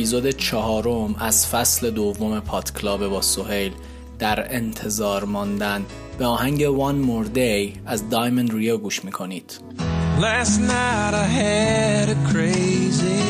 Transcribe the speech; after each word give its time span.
اپیزود 0.00 0.30
چهارم 0.30 1.14
از 1.18 1.46
فصل 1.46 1.90
دوم 1.90 2.40
پادکلاب 2.40 3.06
با 3.06 3.20
سهیل 3.20 3.72
در 4.18 4.54
انتظار 4.54 5.24
ماندن 5.24 5.86
به 6.18 6.26
آهنگ 6.26 6.66
One 6.66 7.06
More 7.06 7.36
Day 7.36 7.78
از 7.86 8.08
دایمن 8.08 8.48
ریو 8.48 8.76
گوش 8.76 9.04
می‌کنید 9.04 9.60
Last 10.20 10.60
night 10.60 11.14
I 11.14 11.28
had 11.42 12.08
a 12.16 12.18
crazy 12.32 13.20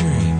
dream 0.00 0.36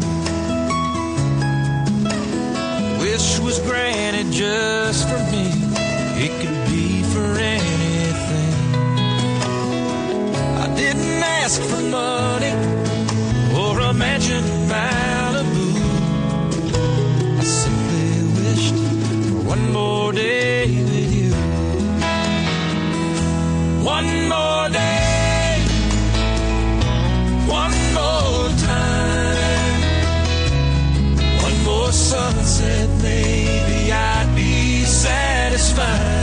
Wish 3.00 3.28
was 3.46 3.58
granted 3.70 4.28
just 4.42 5.02
for 5.10 5.22
me 5.32 5.46
It 6.24 6.32
could 6.40 6.60
be 6.72 6.86
for 7.12 7.28
anything 7.58 8.54
I 10.64 10.66
didn't 10.82 11.22
ask 11.42 11.58
for 11.70 11.82
money 12.00 12.54
Or 13.60 13.72
a 13.90 13.92
mansion 14.04 14.44
one 19.50 19.72
more 19.72 20.12
day 20.12 20.66
with 20.90 21.12
you. 21.18 21.32
One 23.96 24.10
more 24.28 24.68
day. 24.68 25.58
One 27.62 27.76
more 27.98 28.48
time. 28.70 29.80
One 31.46 31.58
more 31.64 31.92
sunset 31.92 32.88
Maybe 33.02 33.92
I'd 33.92 34.32
be 34.36 34.84
satisfied 34.84 36.19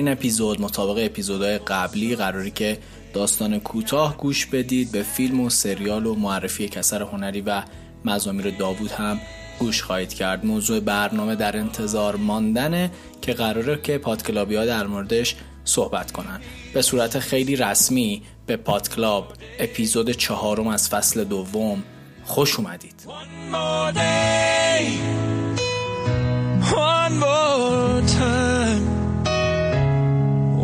این 0.00 0.08
اپیزود 0.08 0.60
مطابق 0.60 1.04
اپیزودهای 1.04 1.58
قبلی 1.58 2.16
قراری 2.16 2.50
که 2.50 2.78
داستان 3.14 3.60
کوتاه 3.60 4.16
گوش 4.16 4.46
بدید 4.46 4.92
به 4.92 5.02
فیلم 5.02 5.40
و 5.40 5.50
سریال 5.50 6.06
و 6.06 6.14
معرفی 6.14 6.68
کسر 6.68 7.02
هنری 7.02 7.40
و 7.40 7.62
مزامیر 8.04 8.50
داوود 8.50 8.90
هم 8.90 9.20
گوش 9.58 9.82
خواهید 9.82 10.14
کرد. 10.14 10.46
موضوع 10.46 10.80
برنامه 10.80 11.34
در 11.36 11.56
انتظار 11.56 12.16
ماندنه 12.16 12.90
که 13.22 13.32
قراره 13.32 13.80
که 13.82 13.98
پادکلابی 13.98 14.56
ها 14.56 14.66
در 14.66 14.86
موردش 14.86 15.36
صحبت 15.64 16.12
کنن. 16.12 16.40
به 16.74 16.82
صورت 16.82 17.18
خیلی 17.18 17.56
رسمی 17.56 18.22
به 18.46 18.56
پادکلاب 18.56 19.32
اپیزود 19.58 20.10
چهارم 20.10 20.66
از 20.66 20.88
فصل 20.88 21.24
دوم 21.24 21.82
خوش 22.24 22.56
اومدید. 22.56 22.94
One 23.06 23.52
more 23.54 23.92
day, 23.94 24.82
one 26.72 27.14
more 27.18 28.02
time, 28.18 28.49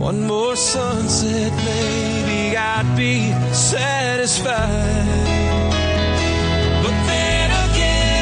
one 0.07 0.25
more 0.25 0.55
sunset, 0.55 1.53
maybe 1.65 2.57
I'd 2.57 2.97
be 2.97 3.33
satisfied. 3.53 4.55
But 6.83 6.97
then 7.09 7.51
again, 7.67 8.17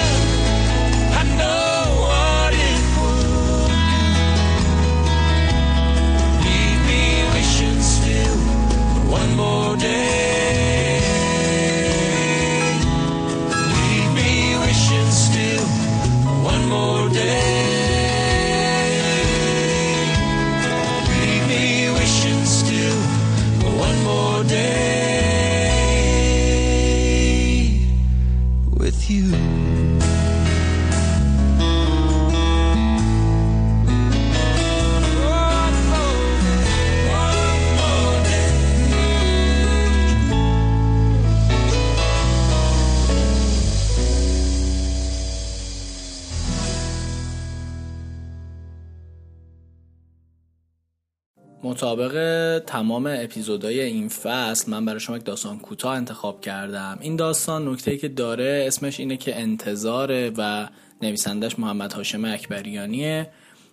مطابق 51.75 52.63
تمام 52.67 53.07
اپیزودهای 53.07 53.81
این 53.81 54.09
فصل 54.09 54.71
من 54.71 54.85
برای 54.85 55.01
شما 55.01 55.17
یک 55.17 55.25
داستان 55.25 55.59
کوتاه 55.59 55.97
انتخاب 55.97 56.41
کردم. 56.41 56.99
این 57.01 57.17
داستان 57.17 57.69
نکته 57.69 57.97
که 57.97 58.09
داره 58.09 58.65
اسمش 58.67 59.01
اینه 59.01 59.17
که 59.17 59.41
انتظاره 59.41 60.33
و 60.37 60.69
نویسندش 61.03 61.59
محمد 61.59 61.93
هاشم 61.93 62.25
اکبریانیه. 62.25 63.31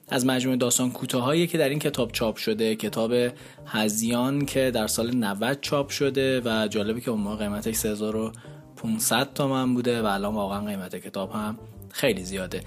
از 0.10 0.26
مجموعه 0.26 0.58
داستان 0.58 0.92
کوتاهایی 0.92 1.48
که 1.48 1.58
در 1.58 1.70
این 1.70 1.80
کتاب 1.80 2.12
چاپ 2.12 2.36
شده. 2.38 2.76
کتاب 2.76 3.14
هزیان 3.66 4.46
که 4.46 4.72
در 4.72 4.88
سال 4.88 5.16
90 5.16 5.62
چاپ 5.62 5.90
شده 5.90 6.42
و 6.46 6.68
جالبه 6.68 7.02
که 7.02 7.12
اون 7.12 7.22
موقع 7.22 7.46
قیمتش 7.46 7.76
3500 7.76 9.34
تومن 9.34 9.74
بوده 9.74 10.02
و 10.02 10.06
الان 10.06 10.36
واقعا 10.36 10.66
قیمت 10.66 10.96
کتاب 10.96 11.32
هم 11.32 11.60
خیلی 11.94 12.24
زیاده. 12.24 12.62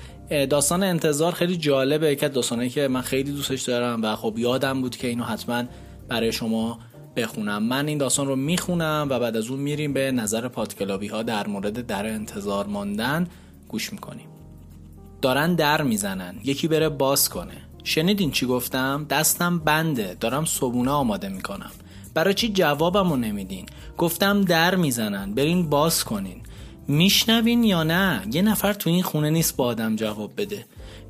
داستان 0.50 0.82
انتظار 0.82 1.32
خیلی 1.32 1.56
جالبه 1.56 2.12
یکی 2.12 2.26
از 2.26 2.32
داستانایی 2.32 2.70
که 2.70 2.88
من 2.88 3.00
خیلی 3.00 3.32
دوستش 3.32 3.62
دارم 3.62 4.02
و 4.02 4.16
خب 4.16 4.34
یادم 4.38 4.80
بود 4.80 4.96
که 4.96 5.08
اینو 5.08 5.24
حتما 5.24 5.64
برای 6.08 6.32
شما 6.32 6.78
بخونم. 7.16 7.62
من 7.62 7.88
این 7.88 7.98
داستان 7.98 8.26
رو 8.26 8.36
می‌خونم 8.36 9.06
و 9.10 9.18
بعد 9.18 9.36
از 9.36 9.48
اون 9.48 9.60
میریم 9.60 9.92
به 9.92 10.12
نظر 10.12 10.48
پادکلابی 10.48 11.06
ها 11.06 11.22
در 11.22 11.46
مورد 11.46 11.86
در 11.86 12.06
انتظار 12.06 12.66
ماندن 12.66 13.26
گوش 13.68 13.92
می‌کنیم. 13.92 14.26
دارن 15.22 15.54
در 15.54 15.82
می‌زنن 15.82 16.34
یکی 16.44 16.68
بره 16.68 16.88
باز 16.88 17.28
کنه. 17.28 17.56
شنیدین 17.84 18.30
چی 18.30 18.46
گفتم؟ 18.46 19.06
دستم 19.10 19.58
بنده 19.58 20.16
دارم 20.20 20.44
صبونه 20.44 20.90
آماده 20.90 21.28
می‌کنم. 21.28 21.70
برای 22.14 22.34
چی 22.34 22.48
جوابمو 22.48 23.16
نمیدین؟ 23.16 23.66
گفتم 23.98 24.44
در 24.44 24.74
می‌زنن 24.74 25.34
برین 25.34 25.70
باز 25.70 26.04
کنین. 26.04 26.42
میشنوین 26.88 27.64
یا 27.64 27.82
نه؟ 27.82 28.22
یه 28.32 28.42
نفر 28.42 28.72
تو 28.72 28.90
این 28.90 29.02
خونه 29.02 29.30
نیست 29.30 29.56
با 29.56 29.64
آدم 29.64 29.96
جواب 29.96 30.30
بده. 30.36 30.64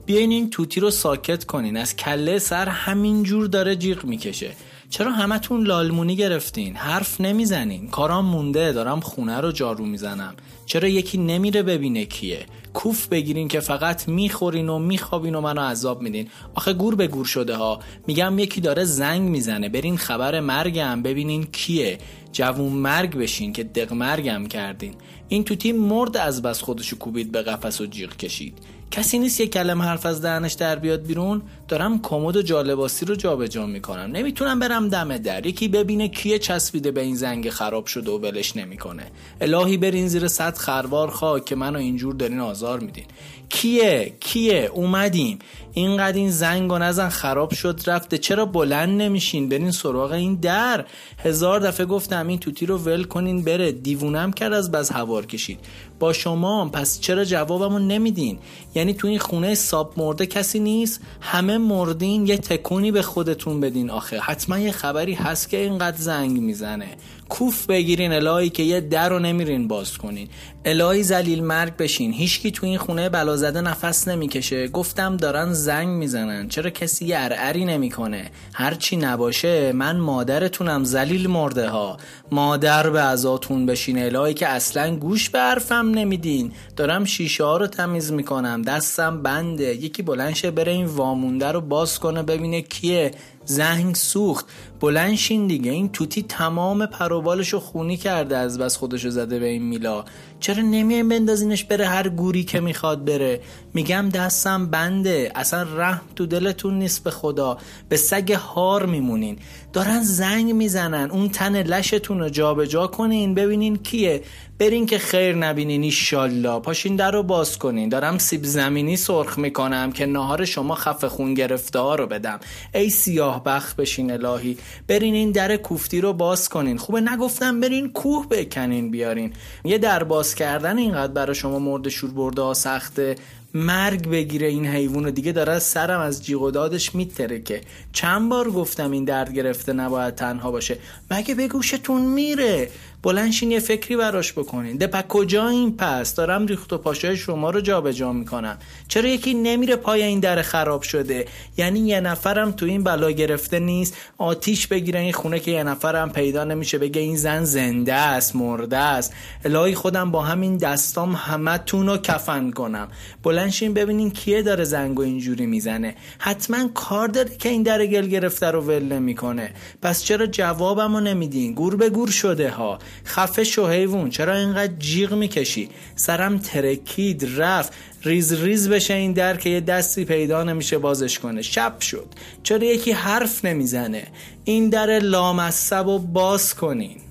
بیاین 0.07 0.31
این 0.31 0.51
توتی 0.51 0.81
رو 0.81 0.91
ساکت 0.91 1.45
کنین. 1.45 1.77
از 1.77 1.97
کله 1.97 2.39
سر 2.39 2.69
همینجور 2.69 3.47
داره 3.47 3.77
جیغ 3.77 4.05
می‌کشه. 4.05 4.51
چرا 4.91 5.13
همتون 5.13 5.67
لالمونی 5.67 6.17
گرفتین؟ 6.17 6.77
حرف 6.77 7.21
نمی‌زنین. 7.21 7.89
کارام 7.89 8.25
مونده. 8.25 8.73
دارم 8.73 9.01
خونه 9.01 9.41
رو 9.41 9.53
جارو 9.53 9.87
می‌زنم. 9.87 10.35
چرا 10.67 10.89
یکی 10.89 11.19
نمیره 11.19 11.63
ببینه 11.63 12.05
کیه؟ 12.05 12.47
کوف 12.75 13.07
بگیرین 13.07 13.49
که 13.49 13.61
فقط 13.61 14.09
می‌خورین 14.09 14.69
و 14.69 14.79
میخوابین 14.79 15.35
و 15.35 15.41
منو 15.41 15.61
عذاب 15.61 16.03
میدین. 16.03 16.29
آخه 16.55 16.73
گور 16.73 16.95
به 16.95 17.07
گور 17.07 17.25
شده 17.27 17.57
ها. 17.57 17.81
میگم 18.07 18.39
یکی 18.39 18.61
داره 18.61 18.85
زنگ 18.85 19.23
می‌زنه. 19.29 19.69
برین 19.69 19.97
خبر 19.97 20.41
مرگم 20.41 21.03
ببینین 21.03 21.45
کیه. 21.45 21.99
جوون 22.33 22.73
مرگ 22.73 23.17
بشین 23.17 23.53
که 23.53 23.65
دق 23.65 23.93
مرگم 23.93 24.47
کردین. 24.47 24.95
این 25.35 25.45
توتی 25.45 25.73
مرد 25.73 26.17
از 26.17 26.43
بس 26.43 26.61
خودشو 26.61 26.99
کوبید 26.99 27.33
به 27.33 27.43
قفس 27.43 27.81
و 27.81 27.87
جیغ 27.87 28.17
کشید. 28.17 28.59
کسی 28.91 29.19
نیست 29.19 29.41
یه 29.41 29.47
کلمه 29.47 29.85
حرف 29.85 30.07
از 30.07 30.23
دهنش 30.23 30.53
در 30.53 30.77
بیاد 30.77 31.03
بیرون. 31.03 31.43
دارم 31.69 32.03
کمد 32.03 32.37
و 32.37 32.43
جالباسی 32.43 33.07
رو 33.07 33.15
جابجا 33.15 33.67
می‌کنم. 33.67 34.11
نمی‌تونم 34.17 34.59
برم 34.59 34.89
دم 34.89 35.19
در. 35.19 35.47
یکی 35.47 35.69
ببینه 35.69 36.09
کیه 36.09 36.39
چسبیده 36.39 36.91
به 36.91 37.01
این 37.01 37.17
زنگ 37.17 37.51
خراب 37.51 37.87
شده 37.87 38.11
و 38.11 38.19
ولش 38.19 38.57
نمی‌کنه. 38.57 39.07
الهی 39.41 39.77
برین 39.77 40.09
زیر 40.09 40.29
صد 40.29 40.57
خروار 40.57 41.11
خواه 41.11 41.45
که 41.45 41.57
منو 41.57 41.79
اینجور 41.79 42.15
دارین 42.15 42.41
آزار 42.41 42.81
میدین. 42.81 43.05
کیه؟ 43.49 44.17
کیه؟ 44.21 44.71
اومدیم. 44.75 45.39
اینقدر 45.75 46.17
این 46.17 46.31
زنگ 46.31 46.73
و 46.73 46.79
نزن 46.79 47.09
خراب 47.09 47.55
شد 47.55 47.81
رفته. 47.87 48.19
چرا 48.19 48.47
بلند 48.47 49.03
نمیشین؟ 49.03 49.49
برین 49.49 49.71
سراغ 49.71 50.13
این 50.13 50.35
در. 50.35 50.85
هزار 51.19 51.61
دفعه 51.61 51.87
گفتم 51.87 52.27
این 52.27 52.39
توتی 52.39 52.67
رو 52.67 52.79
ول 52.79 53.05
کنین 53.05 53.45
بره. 53.45 53.73
دیوونم 53.73 54.33
کرد 54.33 54.53
از 54.53 54.71
بز 54.71 54.91
هوار 54.91 55.27
کشید. 55.27 55.61
با 55.99 56.13
شما 56.13 56.69
پس 56.69 57.01
چرا 57.01 57.25
جوابمو 57.25 57.79
نمیدین؟ 57.79 58.39
یعنی 58.75 58.95
تو 58.95 59.09
این 59.09 59.19
خونه 59.19 59.55
ساب 59.55 59.93
مرده 59.97 60.27
کسی 60.27 60.59
نیست؟ 60.59 61.01
همه 61.21 61.59
مردین 61.59 62.27
یه 62.27 62.39
تکونی 62.39 62.93
به 62.93 63.03
خودتون 63.03 63.61
بدین 63.61 63.91
آخه. 63.91 64.21
حتما 64.21 64.59
یه 64.59 64.73
خبری 64.73 65.15
هست 65.15 65.49
که 65.49 65.57
اینقدر 65.57 65.97
زنگ 65.97 66.41
می‌زنه. 66.41 66.89
کوف 67.29 67.67
بگیرین 67.67 68.13
الهی 68.13 68.51
که 68.51 68.63
یه 68.63 68.81
در 68.81 69.09
رو 69.09 69.19
نمیرین 69.19 69.69
باز 69.69 69.99
کنین. 69.99 70.29
الهی 70.65 71.03
زلیل 71.03 71.45
مرگ 71.45 71.77
بشین. 71.77 72.13
هیچکی 72.13 72.51
تو 72.51 72.67
این 72.67 72.79
خونه 72.79 73.09
بلا 73.09 73.37
زده 73.37 73.61
نفس 73.61 74.09
نمی‌کشه. 74.09 74.69
گفتم 74.69 75.17
دارن 75.17 75.53
زنگ 75.65 75.89
می‌زنن. 75.89 76.49
چرا 76.49 76.71
کسی 76.71 77.05
یه 77.05 77.17
ارعری 77.19 77.65
نمی‌کنه 77.65 78.31
هرچی 78.53 78.97
نباشه 78.97 79.73
من 79.73 79.97
مادرتونم 79.97 80.85
زلیل 80.85 81.27
مرده 81.27 81.69
ها 81.69 81.97
مادر 82.31 82.91
به 82.91 83.01
ازاتون 83.01 83.67
بشین. 83.67 83.99
الهی 83.99 84.35
که 84.35 84.49
اصلا 84.49 84.97
گوش 84.97 85.31
به 85.31 85.39
حرفم 85.39 85.91
نمیدین. 85.91 86.53
دارم 86.77 87.05
شیشه 87.05 87.45
ها 87.45 87.57
رو 87.57 87.67
تمیز 87.67 88.13
می‌کنم. 88.13 88.63
دستم 88.63 89.23
بنده. 89.23 89.75
یکی 89.75 90.03
بلنشه 90.03 90.51
بره 90.51 90.73
این 90.73 90.87
وامونده 90.87 91.53
رو 91.53 91.61
باز 91.61 91.99
کنه 91.99 92.23
ببینه 92.23 92.63
کیه. 92.63 93.11
زنگ 93.45 93.95
سوخت. 93.95 94.47
بلنشین 94.85 95.47
دیگه. 95.47 95.71
این 95.71 95.89
توتی 95.89 96.23
تمام 96.23 96.87
پروبالشو 96.87 97.61
خونی 97.61 97.97
کرده 97.97 98.37
از 98.37 98.59
بس 98.59 98.77
خودشو 98.77 99.11
زده 99.11 99.39
به 99.39 99.47
این 99.47 99.63
میلا. 99.63 100.05
چرا 100.41 100.63
نمیایم 100.63 101.09
بندازینش 101.09 101.65
بره 101.65 101.87
هر 101.87 102.09
گوری 102.09 102.45
که 102.45 102.61
می‌خواد 102.61 103.05
بره؟ 103.05 103.41
میگم 103.75 104.09
دستم 104.09 104.67
بنده. 104.67 105.33
اصلا 105.35 105.63
رحم 105.63 106.01
تو 106.17 106.27
دلتون 106.27 106.79
نیست 106.79 107.05
به 107.05 107.11
خدا. 107.11 107.59
به 107.89 107.97
سگ 107.97 108.33
هار 108.33 108.87
میمونین. 108.87 109.39
دارن 109.73 110.03
زنگ 110.03 110.53
می‌زنن. 110.53 111.11
اون 111.11 111.29
تن 111.29 111.63
لشتون 111.63 112.21
رو 112.21 112.29
جابجا 112.29 112.87
کنین. 112.87 113.35
ببینین 113.35 113.77
کیه. 113.77 114.23
برین 114.59 114.87
که 114.87 114.99
خیر 114.99 115.37
نبینین 115.37 115.83
ایشالله. 115.83 116.61
پاشین 116.61 116.97
در 116.97 117.11
رو 117.11 117.23
باز 117.23 117.59
کنین. 117.59 117.89
دارم 117.89 118.19
سیب 118.19 118.45
زمینی 118.45 118.97
سرخ 118.97 119.39
می‌کنم 119.39 119.93
که 119.93 120.07
نهار 120.07 120.45
شما 120.45 120.75
خفه 120.75 121.09
خون 121.09 121.35
گرفته 121.35 121.79
ها 121.79 121.95
رو 121.95 122.07
بدم. 122.07 122.41
ای 122.75 122.91
سیاه 122.91 123.45
بخت 123.45 123.77
بشین 123.77 124.11
الهی. 124.11 124.57
برین 124.89 125.15
این 125.15 125.31
در 125.31 125.57
کوفتی 125.57 126.01
رو 126.01 126.13
باز 126.13 126.49
کنین. 126.49 126.77
خوبه 126.77 127.01
نگفتم 127.01 127.61
برین 127.61 127.93
کوه 127.93 128.29
بکنین 128.29 128.91
بیارین. 128.91 129.33
یه 129.65 129.79
در 129.79 130.05
باز 130.05 130.35
کردن 130.35 130.79
اینقدر 130.79 131.13
برای 131.13 131.35
شما 131.35 131.59
مرد 131.59 131.89
شور 131.89 132.11
برده 132.11 132.43
ها 132.43 132.55
سخته. 132.55 133.17
مرگ 133.55 134.09
بگیره 134.11 134.47
این 134.47 134.67
حیوان 134.67 135.11
دیگه 135.11 135.33
داره 135.33 135.59
سرم 135.59 136.01
از 136.01 136.25
جیغ 136.25 136.43
و 136.43 136.51
دادش 136.51 136.95
میترکه 136.95 137.61
چند 137.93 138.29
بار 138.29 138.51
گفتم 138.51 138.91
این 138.91 139.05
درد 139.05 139.33
گرفته 139.33 139.73
نباید 139.73 140.15
تنها 140.15 140.51
باشه. 140.51 140.79
مگه 141.11 141.35
به 141.35 141.49
گوشتون 141.49 142.03
میره؟ 142.03 142.71
بلنشین 143.05 143.51
یه 143.51 143.61
فکری 143.61 143.97
براش 143.97 144.33
بکنین. 144.33 144.77
ده 144.77 145.03
کجا 145.09 145.49
این 145.49 145.77
پس؟ 145.77 146.15
دارم 146.15 146.47
ریخت 146.47 146.73
و 146.73 146.79
پاشای 146.79 147.17
شما 147.17 147.51
رو 147.51 147.61
جابجا 147.61 148.13
می‌کنم. 148.13 148.59
چرا 148.89 149.09
یکی 149.09 149.35
نمیره 149.35 149.77
پای 149.77 150.03
این 150.03 150.21
در 150.21 150.43
خراب 150.43 150.83
شده؟ 150.83 151.27
یعنی 151.57 151.81
یه 151.81 152.01
نفرم 152.01 152.53
تو 152.53 152.67
این 152.67 152.85
بلا 152.85 153.11
گرفته 153.11 153.59
نیست. 153.59 153.97
آتیش 154.19 154.67
بگیره 154.67 155.01
این 155.01 155.13
خونه 155.13 155.41
که 155.41 155.51
یه 155.51 155.63
نفرم 155.63 156.11
پیدا 156.11 156.45
نمیشه. 156.45 156.79
بگه 156.79 157.01
این 157.01 157.17
زن 157.17 157.45
زنده 157.45 157.95
است 157.95 158.37
مرده 158.37 158.77
است. 158.77 159.13
الهی 159.45 159.75
خودم 159.75 160.11
با 160.11 160.23
همین 160.23 160.57
دستام 160.57 161.13
همتون 161.13 161.87
رو 161.87 161.97
کفن 161.97 162.51
کنم. 162.51 162.89
بلنشین 163.23 163.75
ببینین 163.75 164.11
کیه 164.11 164.43
داره 164.43 164.65
زنگ 164.65 164.99
و 164.99 165.03
اینجوری 165.03 165.47
می‌زنه. 165.47 165.95
حتما 166.19 166.69
کار 166.75 167.09
داره 167.09 167.37
که 167.37 167.49
این 167.49 167.63
در 167.63 167.87
گل 167.87 168.07
گرفته 168.07 168.51
رو 168.51 168.61
ول 168.61 168.83
نمی‌کنه. 168.83 169.51
پس 169.83 170.03
چرا 170.03 170.27
جوابمو 170.27 171.01
نمیدین؟ 171.01 171.55
گور 171.55 171.77
به 171.77 171.91
گور 171.91 172.11
شده 172.11 172.51
ها. 172.51 172.79
خفه 173.07 173.45
شو 173.45 173.67
حیوون 173.67 174.11
چرا 174.11 174.37
اینقدر 174.37 174.73
جیغ 174.79 175.15
می‌کشی؟ 175.15 175.69
سرم 175.97 176.39
ترکید 176.39 177.29
رفت. 177.37 177.73
ریز 178.03 178.33
ریز 178.33 178.69
بشه 178.69 178.95
این 178.95 179.13
در 179.13 179.37
که 179.37 179.51
یه 179.51 179.61
دستی 179.61 180.05
پیدا 180.05 180.45
نمیشه 180.45 180.79
بازش 180.79 181.19
کنه. 181.19 181.43
شب 181.43 181.81
شد. 181.81 182.07
چرا 182.43 182.65
یکی 182.65 182.93
حرف 182.93 183.45
نمی‌زنه؟ 183.45 184.07
این 184.45 184.69
در 184.69 184.99
لامصب 184.99 185.87
و 185.87 185.99
باز 185.99 186.55
کنین. 186.55 187.04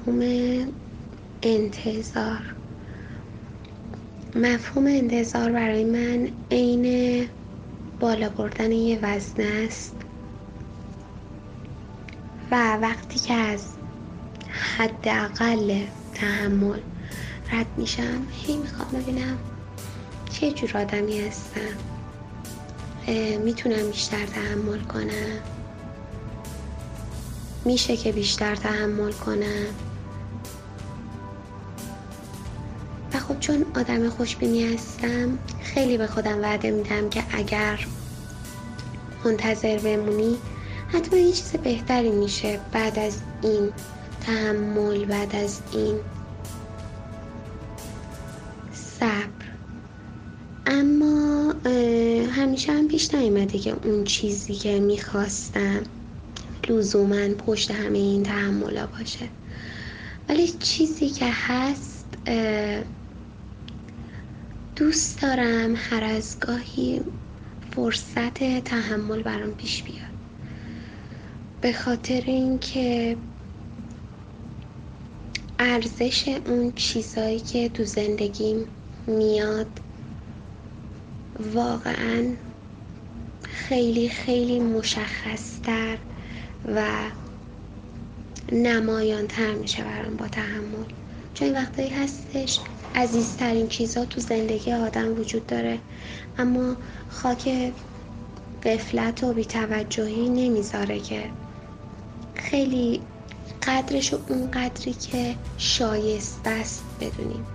مفهوم 0.00 0.72
انتظار. 1.42 2.54
مفهوم 4.34 4.86
انتظار 4.86 5.52
برای 5.52 5.84
من 5.84 6.28
عین 6.50 7.28
بالا 8.00 8.28
بردن 8.28 8.72
یه 8.72 8.98
وزنه 9.02 9.66
است. 9.66 9.94
و 12.50 12.76
وقتی 12.76 13.18
که 13.18 13.34
از 13.34 13.64
حداقل 14.78 15.80
تحمل 16.14 16.80
رد 17.52 17.66
میشم 17.76 18.26
هی 18.30 18.56
می‌خوام 18.56 19.02
ببینم 19.02 19.38
چه 20.30 20.50
جور 20.50 20.78
آدمی 20.78 21.20
هستم. 21.20 21.60
می‌تونم 23.44 23.90
بیشتر 23.90 24.26
تحمل 24.26 24.80
کنم؟ 24.80 25.40
میشه 27.64 27.96
که 27.96 28.12
بیشتر 28.12 28.56
تحمل 28.56 29.12
کنم؟ 29.12 29.66
خب 33.30 33.40
چون 33.40 33.64
آدم 33.76 34.08
خوشبینی 34.08 34.74
هستم 34.74 35.38
خیلی 35.62 35.98
به 35.98 36.06
خودم 36.06 36.42
وعده 36.42 36.70
میدم 36.70 37.08
که 37.08 37.22
اگر 37.32 37.86
منتظر 39.24 39.78
بمونی 39.78 40.36
حتما 40.88 41.18
یه 41.18 41.32
چیز 41.32 41.52
بهتری 41.52 42.10
میشه 42.10 42.60
بعد 42.72 42.98
از 42.98 43.18
این 43.42 43.72
تحمل 44.26 45.04
بعد 45.04 45.36
از 45.36 45.60
این 45.72 45.94
صبر. 48.72 49.46
اما 50.66 51.54
همیشه 52.30 52.72
هم 52.72 52.88
پیش 52.88 53.14
نیومده 53.14 53.58
که 53.58 53.74
اون 53.84 54.04
چیزی 54.04 54.54
که 54.54 54.80
می‌خواستم 54.80 55.82
لزوما 56.68 57.28
پشت 57.46 57.70
همه 57.70 57.98
این 57.98 58.22
تحملا 58.22 58.86
باشه. 58.86 59.28
ولی 60.28 60.48
چیزی 60.48 61.08
که 61.08 61.26
هست 61.30 62.06
دوست 64.80 65.22
دارم 65.22 65.74
هر 65.76 66.04
از 66.04 66.40
گاهی 66.40 67.00
فرصت 67.70 68.64
تحمل 68.64 69.22
برام 69.22 69.50
پیش 69.50 69.82
بیاد. 69.82 70.14
به 71.60 71.72
خاطر 71.72 72.22
اینکه 72.26 73.16
ارزش 75.58 76.28
اون 76.46 76.72
چیزایی 76.72 77.40
که 77.40 77.68
تو 77.68 77.84
زندگیم 77.84 78.66
میاد 79.06 79.80
واقعا 81.54 82.34
خیلی 83.42 84.08
خیلی 84.08 84.60
مشخصتر 84.60 85.98
و 86.64 86.86
نمایان 88.52 89.26
تر 89.26 89.54
میشه 89.54 89.84
برام 89.84 90.16
با 90.16 90.28
تحمل. 90.28 90.84
چون 91.34 91.52
وقتایی 91.52 91.88
هستش 91.88 92.60
عزیزترین 92.94 93.68
چیزها 93.68 94.04
تو 94.04 94.20
زندگی 94.20 94.72
آدم 94.72 95.20
وجود 95.20 95.46
داره. 95.46 95.78
اما 96.38 96.76
خاک 97.10 97.72
قفلت 98.64 99.24
و 99.24 99.32
بیتوجهی 99.32 100.28
نمی‌ذاره 100.28 101.00
که 101.00 101.22
خیلی 102.34 103.00
قدرش 103.62 104.14
اون 104.14 104.50
قدری 104.50 104.92
که 104.92 105.34
شایسته 105.58 106.50
است 106.50 106.82
بدونیم. 107.00 107.46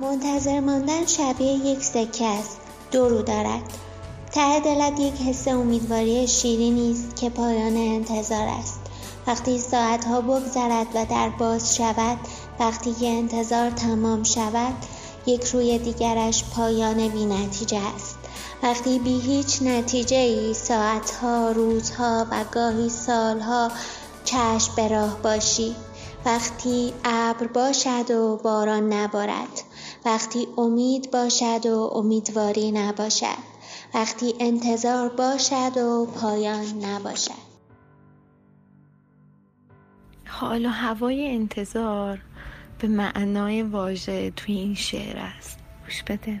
منتظر 0.00 0.60
ماندن 0.60 1.06
شبیه 1.06 1.52
یک 1.52 1.82
سکه 1.82 2.26
است. 2.26 2.60
دو 2.90 3.08
رو 3.08 3.22
دارد. 3.22 3.62
ته 4.32 4.60
دلت 4.60 5.00
یک 5.00 5.14
حس 5.14 5.48
امیدواری 5.48 6.26
شیرینی 6.28 6.92
است 6.92 7.16
که 7.16 7.30
پایان 7.30 7.76
انتظار 7.76 8.48
است. 8.48 8.80
وقتی 9.26 9.58
ساعتها 9.58 10.20
بگذرد 10.20 10.86
و 10.94 11.06
در 11.10 11.28
باز 11.28 11.76
شود 11.76 12.18
وقتی 12.60 12.92
که 12.92 13.06
انتظار 13.06 13.70
تمام 13.70 14.22
شود 14.22 14.74
یک 15.26 15.44
روی 15.44 15.78
دیگرش 15.78 16.44
پایان 16.44 17.08
بی 17.08 17.26
نتیجه 17.26 17.80
است. 17.94 18.18
وقتی 18.62 18.98
بی 18.98 19.20
هیچ 19.20 19.62
نتیجه 19.62 20.16
ای 20.16 20.54
ساعتها 20.54 21.50
روزها 21.50 22.26
و 22.30 22.44
گاهی 22.52 22.88
سالها 22.88 23.70
چشم 24.24 24.72
به 24.76 24.88
راه 24.88 25.22
باشی. 25.22 25.76
وقتی 26.26 26.92
ابر 27.04 27.46
باشد 27.46 28.10
و 28.10 28.36
باران 28.36 28.92
نبارد. 28.92 29.62
وقتی 30.04 30.48
امید 30.58 31.10
باشد 31.10 31.66
و 31.66 31.90
امیدواری 31.94 32.72
نباشد. 32.72 33.48
وقتی 33.94 34.34
انتظار 34.40 35.08
باشد 35.08 35.76
و 35.76 36.06
پایان 36.06 36.84
نباشد. 36.84 37.48
حال 40.26 40.66
و 40.66 40.68
هوای 40.68 41.30
انتظار 41.30 42.18
به 42.78 42.88
معنای 42.88 43.62
واژه 43.62 44.30
توی 44.30 44.54
این 44.54 44.74
شعر 44.74 45.16
است. 45.18 45.58
گوش 45.84 46.02
بده. 46.02 46.40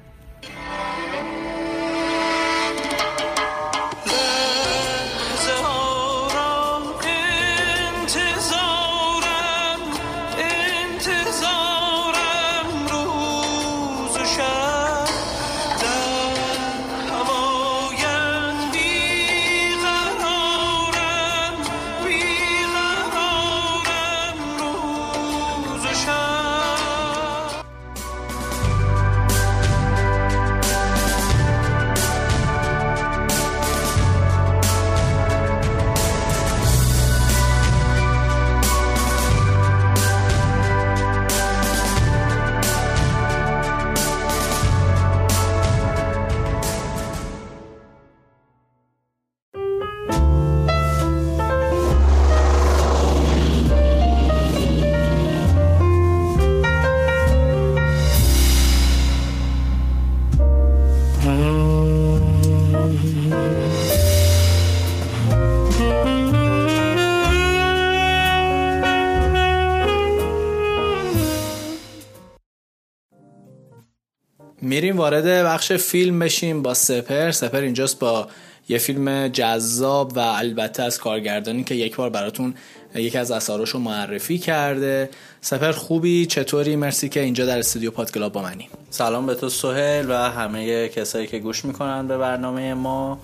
وارد 74.98 75.24
بخش 75.24 75.72
فیلم 75.72 76.18
بشیم 76.18 76.62
با 76.62 76.74
سپر. 76.74 77.30
سپر 77.30 77.60
اینجاست 77.60 77.98
با 77.98 78.28
یه 78.68 78.78
فیلم 78.78 79.28
جذاب 79.28 80.12
و 80.16 80.18
البته 80.18 80.82
از 80.82 80.98
کارگردانی 80.98 81.64
که 81.64 81.74
یک 81.74 81.96
بار 81.96 82.10
براتون 82.10 82.54
یکی 82.94 83.18
از 83.18 83.30
اثارش 83.30 83.68
رو 83.68 83.80
معرفی 83.80 84.38
کرده. 84.38 85.10
سپر 85.40 85.72
خوبی؟ 85.72 86.26
چطوری؟ 86.26 86.76
مرسی 86.76 87.08
که 87.08 87.20
اینجا 87.20 87.46
در 87.46 87.58
استودیو 87.58 87.90
پادکلاب 87.90 88.32
با 88.32 88.42
منی. 88.42 88.68
سلام 88.90 89.26
به 89.26 89.34
تو 89.34 89.48
سهل 89.48 90.06
و 90.10 90.14
همه 90.14 90.88
کسایی 90.88 91.26
که 91.26 91.38
گوش 91.38 91.64
می‌کنن 91.64 92.08
به 92.08 92.18
برنامه 92.18 92.74
ما. 92.74 93.20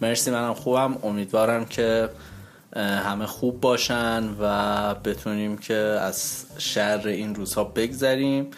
مرسی 0.00 0.30
منم 0.30 0.54
خوبم. 0.54 0.96
امیدوارم 1.02 1.64
که 1.64 2.08
همه 2.76 3.26
خوب 3.26 3.60
باشن 3.60 4.24
و 4.40 4.94
بتونیم 4.94 5.58
که 5.58 5.74
از 5.74 6.44
شر 6.58 7.00
این 7.04 7.34
روزها 7.34 7.64
بگذریم. 7.64 8.50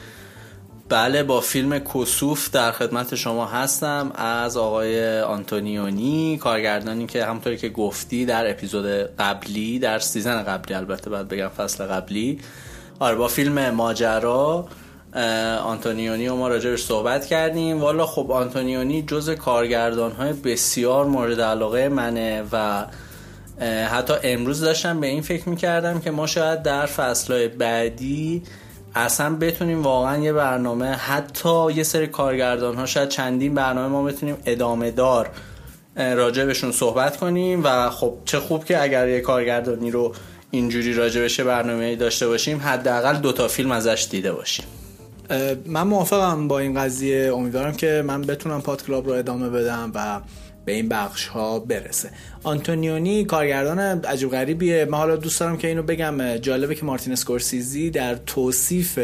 بله 0.89 1.23
با 1.23 1.41
فیلم 1.41 1.79
کسوف 1.79 2.51
در 2.51 2.73
خدمت 2.73 3.15
شما 3.15 3.47
هستم 3.47 4.13
از 4.15 4.57
آقای 4.57 5.21
آنتونیونی 5.21 6.39
کارگردانی 6.39 7.07
که 7.07 7.25
همطوری 7.25 7.57
که 7.57 7.69
گفتی 7.69 8.27
در 8.27 8.51
اپیزود 8.51 8.87
قبلی 9.19 9.79
در 9.79 9.99
season 9.99 10.43
قبلی 10.43 10.75
البته 10.75 11.11
باید 11.11 11.29
بگم 11.29 11.49
فصل 11.49 11.85
قبلی. 11.85 12.41
آره 12.99 13.17
با 13.17 13.29
فیلم 13.29 13.71
ماجرا 13.71 14.69
آنتونیونی 15.65 16.29
و 16.29 16.35
ما 16.35 16.49
راجبش 16.49 16.83
صحبت 16.83 17.27
کردیم. 17.27 17.81
والا 17.81 18.07
خب 18.07 18.33
آنتونیونی 18.33 19.03
جز 19.03 19.31
کارگردان 19.31 20.13
های 20.13 20.33
بسیار 20.33 21.05
مورد 21.05 21.41
علاقه 21.41 21.89
منه 21.89 22.45
و 22.53 22.85
حتی 23.87 24.15
امروز 24.25 24.61
داشتم 24.61 25.01
به 25.01 25.07
این 25.07 25.23
فکر 25.23 25.49
می‌کردم 25.49 26.01
که 26.01 26.11
ما 26.11 26.27
شاید 26.27 26.63
در 26.63 26.87
فصلهای 26.87 27.49
بعدی 27.49 28.43
اصلا 28.99 29.37
بتونیم 29.37 29.83
واقعا 29.83 30.19
یه 30.19 30.33
برنامه 30.33 30.87
حتی 30.87 31.73
یه 31.73 31.83
سری 31.83 32.07
کارگردان 32.07 32.77
ها 32.77 32.87
شاید 32.87 33.09
چندین 33.09 33.55
برنامه 33.55 33.89
ما 33.89 34.03
بتونیم 34.03 34.37
ادامه 34.47 34.91
دار 34.91 35.31
بهشون 36.47 36.73
صحبت 36.73 37.17
کنیم 37.17 37.65
و 37.65 37.91
خب 37.91 38.15
چه 38.25 38.41
خوب 38.41 38.65
که 38.65 38.83
اگر 38.83 39.09
یه 39.09 39.21
کارگردانی 39.21 39.91
رو 39.91 40.15
اینجوری 40.51 40.95
راجع 40.95 41.21
بشه 41.21 41.45
برنامه 41.45 41.97
داشته 41.97 42.29
باشیم 42.29 42.61
حداقل 42.65 43.17
دوتا 43.17 43.49
فیلم 43.49 43.71
ازش 43.71 44.09
دیده 44.11 44.33
باشیم. 44.33 44.67
من 45.67 45.83
موافقم 45.83 46.49
با 46.49 46.59
این 46.59 46.81
قضیه. 46.81 47.33
امیدوارم 47.35 47.73
که 47.73 48.05
من 48.07 48.23
بتونم 48.23 48.61
پاد 48.61 48.87
کلاب 48.87 49.07
رو 49.07 49.13
ادامه 49.13 49.49
بدم 49.49 49.93
و 49.95 50.21
به 50.69 50.75
این 50.75 50.89
بخش 50.89 51.27
ها 51.27 51.59
برسه. 51.59 52.11
آنتونیونی 52.43 53.25
کارگردان 53.25 53.79
عجیب 53.79 54.31
غریبیه. 54.31 54.85
من 54.85 54.99
حالا 54.99 55.17
دوست 55.17 55.41
دارم 55.41 55.57
که 55.57 55.69
اینو 55.69 55.83
بگم. 55.83 56.37
جالبه 56.37 56.75
که 56.75 56.85
مارتین 56.85 57.13
اسکورسیزی 57.13 57.91
در 57.91 58.15
توصیف 58.15 58.99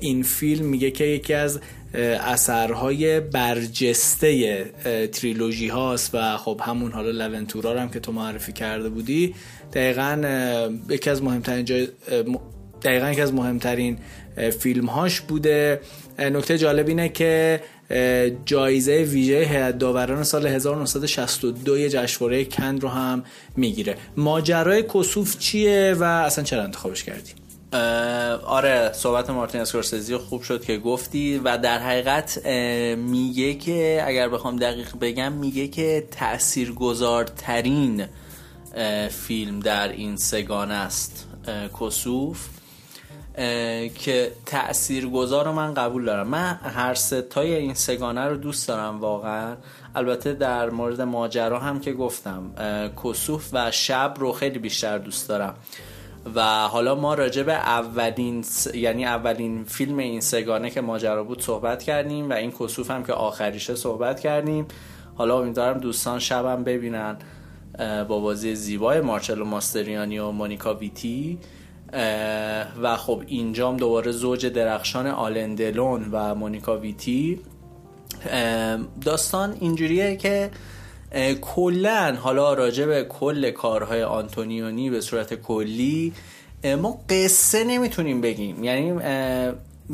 این 0.00 0.22
فیلم 0.22 0.66
میگه 0.66 0.90
که 0.90 1.04
یکی 1.04 1.34
از 1.34 1.60
اثرهای 1.94 3.20
برجسته 3.20 4.64
تریلوژی 5.12 5.68
هاست 5.68 6.10
و 6.14 6.36
خب 6.36 6.60
همون 6.64 6.92
حالا 6.92 7.10
لونتورا 7.10 7.80
هم 7.80 7.88
که 7.88 8.00
تو 8.00 8.12
معرفی 8.12 8.52
کرده 8.52 8.88
بودی 8.88 9.34
دقیقا 9.72 10.22
یکی 10.88 11.10
از 11.10 11.22
مهمترین 11.22 11.64
جای 11.64 11.88
دقیقا 12.82 13.10
یکی 13.10 13.20
از 13.20 13.34
مهمترین 13.34 13.98
فیلم 14.58 14.86
هاش 14.86 15.20
بوده. 15.20 15.80
نکته 16.18 16.58
جالب 16.58 16.88
اینه 16.88 17.08
که 17.08 17.60
جایزه 18.44 18.92
ویژه 18.92 19.46
هیئت 19.50 19.78
داوران 19.78 20.24
سال 20.24 20.46
1962 20.46 21.88
جشنواره 21.88 22.44
کند 22.44 22.82
رو 22.82 22.88
هم 22.88 23.24
می‌گیره. 23.56 23.96
ماجرای 24.16 24.82
کسوف 24.82 25.38
چیه 25.38 25.96
و 25.98 26.02
اصلا 26.02 26.44
چرا 26.44 26.62
انتخابش 26.62 27.04
کردی؟ 27.04 27.32
آره 28.44 28.90
صحبت 28.92 29.30
مارتین 29.30 29.60
اسکورسیزی 29.60 30.16
خوب 30.16 30.42
شد 30.42 30.64
که 30.64 30.78
گفتی 30.78 31.38
و 31.38 31.58
در 31.58 31.78
حقیقت 31.78 32.46
میگه 32.96 33.54
که 33.54 34.02
اگر 34.06 34.28
بخوام 34.28 34.56
دقیق 34.56 34.88
بگم 35.00 35.32
میگه 35.32 35.68
که 35.68 36.06
تاثیرگذارترین 36.10 38.04
فیلم 39.10 39.60
در 39.60 39.88
این 39.88 40.16
سگان 40.16 40.70
است 40.70 41.26
کسوف. 41.80 42.48
که 43.94 44.32
تأثیر 44.46 45.08
گذار 45.08 45.44
رو 45.44 45.52
من 45.52 45.74
قبول 45.74 46.04
دارم. 46.04 46.28
من 46.28 46.54
هر 46.62 46.94
ستای 46.94 47.54
این 47.54 47.74
سگانه 47.74 48.20
رو 48.20 48.36
دوست 48.36 48.68
دارم 48.68 49.00
واقعا. 49.00 49.56
البته 49.94 50.32
در 50.32 50.70
مورد 50.70 51.00
ماجرا 51.00 51.58
هم 51.58 51.80
که 51.80 51.92
گفتم 51.92 52.42
کسوف 53.04 53.48
و 53.52 53.70
شب 53.70 54.14
رو 54.18 54.32
خیلی 54.32 54.58
بیشتر 54.58 54.98
دوست 54.98 55.28
دارم. 55.28 55.54
و 56.34 56.68
حالا 56.68 56.94
ما 56.94 57.14
راجع 57.14 57.42
به 57.42 57.52
اولین 57.52 58.44
یعنی 58.74 59.04
اولین 59.04 59.64
فیلم 59.64 59.98
این 59.98 60.20
سگانه 60.20 60.70
که 60.70 60.80
ماجرا 60.80 61.24
بود 61.24 61.42
صحبت 61.42 61.82
کردیم 61.82 62.30
و 62.30 62.32
این 62.32 62.50
کسوف 62.50 62.90
هم 62.90 63.04
که 63.04 63.12
آخریشه 63.12 63.74
صحبت 63.74 64.20
کردیم. 64.20 64.66
حالا 65.14 65.38
امیدوارم 65.38 65.78
دوستان 65.78 66.18
شبم 66.18 66.64
ببینن. 66.64 67.16
با 68.08 68.20
بازی 68.20 68.54
زیبای 68.54 69.00
مارچلو 69.00 69.44
ماستریانی 69.44 70.18
و 70.18 70.30
مونیکا 70.30 70.74
ویتی. 70.74 71.38
و 72.82 72.96
خب 72.96 73.22
اینجام 73.26 73.76
دوباره 73.76 74.12
زوج 74.12 74.46
درخشان 74.46 75.06
آلندلون 75.06 76.08
و 76.12 76.34
مونیکا 76.34 76.78
ویتی. 76.78 77.40
داستان 79.04 79.56
اینجوریه 79.60 80.16
که 80.16 80.50
کلا 81.40 82.16
حالا 82.20 82.54
راجع 82.54 82.86
به 82.86 83.04
کل 83.04 83.50
کارهای 83.50 84.02
آنتونیونی 84.02 84.90
به 84.90 85.00
صورت 85.00 85.34
کلی 85.34 86.12
ما 86.82 87.00
قصه 87.08 87.64
نمی‌تونیم 87.64 88.20
بگیم. 88.20 88.64
یعنی 88.64 89.00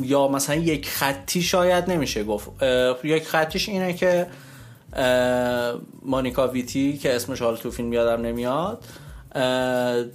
یا 0.03 0.29
مثلا 0.29 0.57
یک 0.57 0.89
خطی 0.89 1.43
شاید 1.43 1.91
نمیشه 1.91 2.25
گفت. 2.25 2.51
یک 3.05 3.27
خطیش 3.27 3.69
اینه 3.69 3.93
که 3.93 4.27
مانیکا 6.03 6.49
ویتی 6.49 6.99
که 6.99 7.17
اسمش 7.17 7.43
حالا 7.43 7.57
تو 7.57 7.71
فیلم 7.71 7.93
یادم 7.93 8.23
نمیاد 8.23 8.85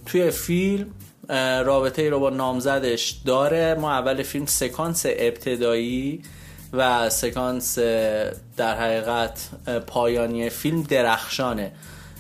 توی 0.06 0.32
فیلم 0.32 0.86
رابطه 1.66 2.02
ای 2.02 2.10
رو 2.10 2.20
با 2.20 2.30
نامزدش 2.30 3.10
داره. 3.26 3.76
ما 3.80 3.92
اول 3.92 4.24
فیلم 4.24 4.46
سکانس 4.46 5.06
ابتدایی 5.10 6.24
و 6.74 7.10
سکانس 7.10 7.80
در 8.58 8.78
حقیقت 8.78 9.50
پایانی 9.88 10.50
فیلم 10.50 10.82
درخشانه. 10.82 11.72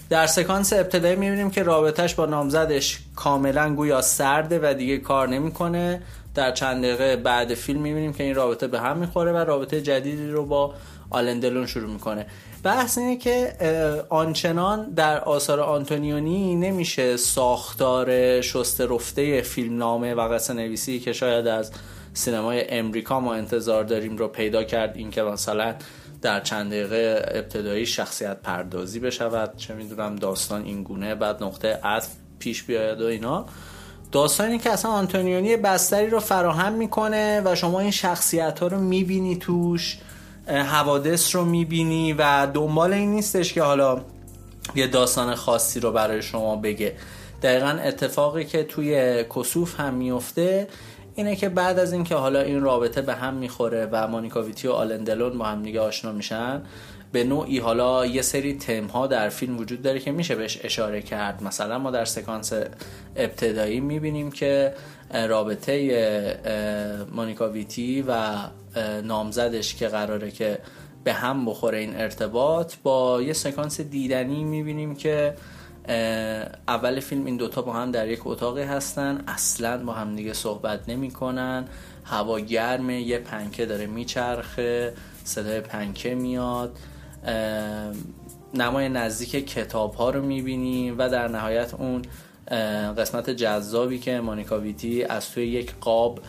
در 0.09 0.27
سکانس 0.27 0.73
ابتدایی 0.73 1.15
می‌بینیم 1.15 1.51
که 1.51 1.63
رابطهش 1.63 2.13
با 2.13 2.25
نامزدش 2.25 2.99
کاملا 3.15 3.75
گویا 3.75 4.01
سرده 4.01 4.59
و 4.63 4.73
دیگه 4.73 4.97
کار 4.97 5.29
نمی‌کنه. 5.29 6.01
در 6.35 6.51
چند 6.51 6.83
دقیقه 6.83 7.15
بعد 7.15 7.53
فیلم 7.53 7.81
می‌بینیم 7.81 8.13
که 8.13 8.23
این 8.23 8.35
رابطه 8.35 8.67
به 8.67 8.79
هم 8.79 8.97
می‌خوره 8.97 9.31
و 9.31 9.37
رابطه 9.37 9.81
جدیدی 9.81 10.27
رو 10.27 10.45
با 10.45 10.73
آلندلون 11.09 11.65
شروع 11.65 11.89
می‌کنه. 11.89 12.25
بحث 12.63 12.97
اینه 12.97 13.17
که 13.17 13.53
آنچنان 14.09 14.89
در 14.89 15.19
آثار 15.19 15.59
آنتونیونی 15.59 16.55
نمیشه 16.55 17.17
ساختار 17.17 18.41
شست 18.41 18.81
رفته 18.81 19.41
فیلم 19.41 19.77
نامه 19.77 20.13
و 20.13 20.33
قصه 20.33 20.53
نویسی 20.53 20.99
که 20.99 21.13
شاید 21.13 21.47
از 21.47 21.71
سینمای 22.13 22.69
امریکا 22.69 23.19
ما 23.19 23.33
انتظار 23.33 23.83
داریم 23.83 24.17
رو 24.17 24.27
پیدا 24.27 24.63
کرد. 24.63 24.97
این 24.97 25.11
که 25.11 25.21
مثلا 25.21 25.75
در 26.21 26.39
چند 26.39 26.71
دقیقه 26.71 27.25
ابتدایی 27.31 27.85
شخصیت 27.85 28.37
پردازی 28.41 28.99
بشود. 28.99 29.57
چه 29.57 29.73
می‌دونم 29.73 30.15
داستان 30.15 30.63
این 30.63 30.83
گونه 30.83 31.15
بعد 31.15 31.43
نقطه 31.43 31.79
عطف 31.83 32.09
پیش 32.39 32.63
بیاید 32.63 33.01
و 33.01 33.05
اینا. 33.05 33.45
داستانی 34.11 34.57
که 34.57 34.69
اصلا 34.69 34.91
آنتونیونی 34.91 35.57
بستری 35.57 36.09
رو 36.09 36.19
فراهم 36.19 36.73
می‌کنه 36.73 37.41
و 37.45 37.55
شما 37.55 37.79
این 37.79 37.91
شخصیت 37.91 38.59
ها 38.59 38.67
رو 38.67 38.79
می‌بینی 38.79 39.35
توش. 39.35 39.97
حوادث 40.47 41.35
رو 41.35 41.45
می‌بینی 41.45 42.13
و 42.13 42.47
دنبال 42.53 42.93
این 42.93 43.11
نیستش 43.11 43.53
که 43.53 43.61
حالا 43.61 44.01
یه 44.75 44.87
داستان 44.87 45.35
خاصی 45.35 45.79
رو 45.79 45.91
برای 45.91 46.21
شما 46.21 46.55
بگه. 46.55 46.95
دقیقا 47.41 47.67
اتفاقی 47.67 48.45
که 48.45 48.63
توی 48.63 49.23
کسوف 49.23 49.79
هم 49.79 49.93
میفته 49.93 50.67
اینه 51.15 51.35
که 51.35 51.49
بعد 51.49 51.79
از 51.79 51.93
اینکه 51.93 52.15
حالا 52.15 52.41
این 52.41 52.61
رابطه 52.61 53.01
به 53.01 53.13
هم 53.13 53.33
می‌خوره 53.33 53.89
و 53.91 54.07
مانیکاویتی 54.07 54.67
و 54.67 54.71
آلندلون 54.71 55.37
با 55.37 55.45
هم 55.45 55.63
دیگه 55.63 55.79
آشنا 55.79 56.11
میشن 56.11 56.61
به 57.11 57.23
نوعی 57.23 57.59
حالا 57.59 58.05
یه 58.05 58.21
سری 58.21 58.53
تم 58.53 58.85
ها 58.85 59.07
در 59.07 59.29
فیلم 59.29 59.57
وجود 59.57 59.81
داره 59.81 59.99
که 59.99 60.11
میشه 60.11 60.35
بهش 60.35 60.59
اشاره 60.63 61.01
کرد. 61.01 61.43
مثلا 61.43 61.79
ما 61.79 61.91
در 61.91 62.05
سکانس 62.05 62.53
ابتدایی 63.15 63.79
می‌بینیم 63.79 64.31
که 64.31 64.73
رابطه 65.27 67.05
مانیکاویتی 67.11 68.01
و 68.07 68.35
نامزدش 69.03 69.75
که 69.75 69.87
قراره 69.87 70.31
که 70.31 70.59
به 71.03 71.13
هم 71.13 71.45
بخوره 71.45 71.77
این 71.77 71.95
ارتباط 71.95 72.75
با 72.83 73.21
یه 73.21 73.33
سکانس 73.33 73.81
دیدنی 73.81 74.43
می‌بینیم 74.43 74.95
که 74.95 75.33
اول 76.67 76.99
فیلم 76.99 77.25
این 77.25 77.37
دوتا 77.37 77.61
با 77.61 77.73
هم 77.73 77.91
در 77.91 78.07
یک 78.07 78.27
اتاقی 78.27 78.61
هستن 78.61 79.23
اصلا 79.27 79.85
با 79.85 79.93
هم 79.93 80.15
دیگه 80.15 80.33
صحبت 80.33 80.89
نمی‌کنن 80.89 81.65
هوا 82.05 82.39
گرمه 82.39 83.01
یه 83.01 83.17
پنکه 83.17 83.65
داره 83.65 83.85
میچرخه 83.85 84.93
صدای 85.23 85.61
پنکه 85.61 86.15
میاد 86.15 86.77
نمای 88.53 88.89
نزدیک 88.89 89.47
کتاب 89.47 89.93
ها 89.93 90.09
رو 90.09 90.21
می‌بینیم 90.21 90.95
و 90.97 91.09
در 91.09 91.27
نهایت 91.27 91.73
اون 91.73 92.01
قسمت 92.97 93.29
جذابی 93.29 93.99
که 93.99 94.19
مانیکا 94.19 94.59
ویتی 94.59 95.03
از 95.03 95.31
توی 95.31 95.47
یک 95.47 95.73
قاب 95.81 96.19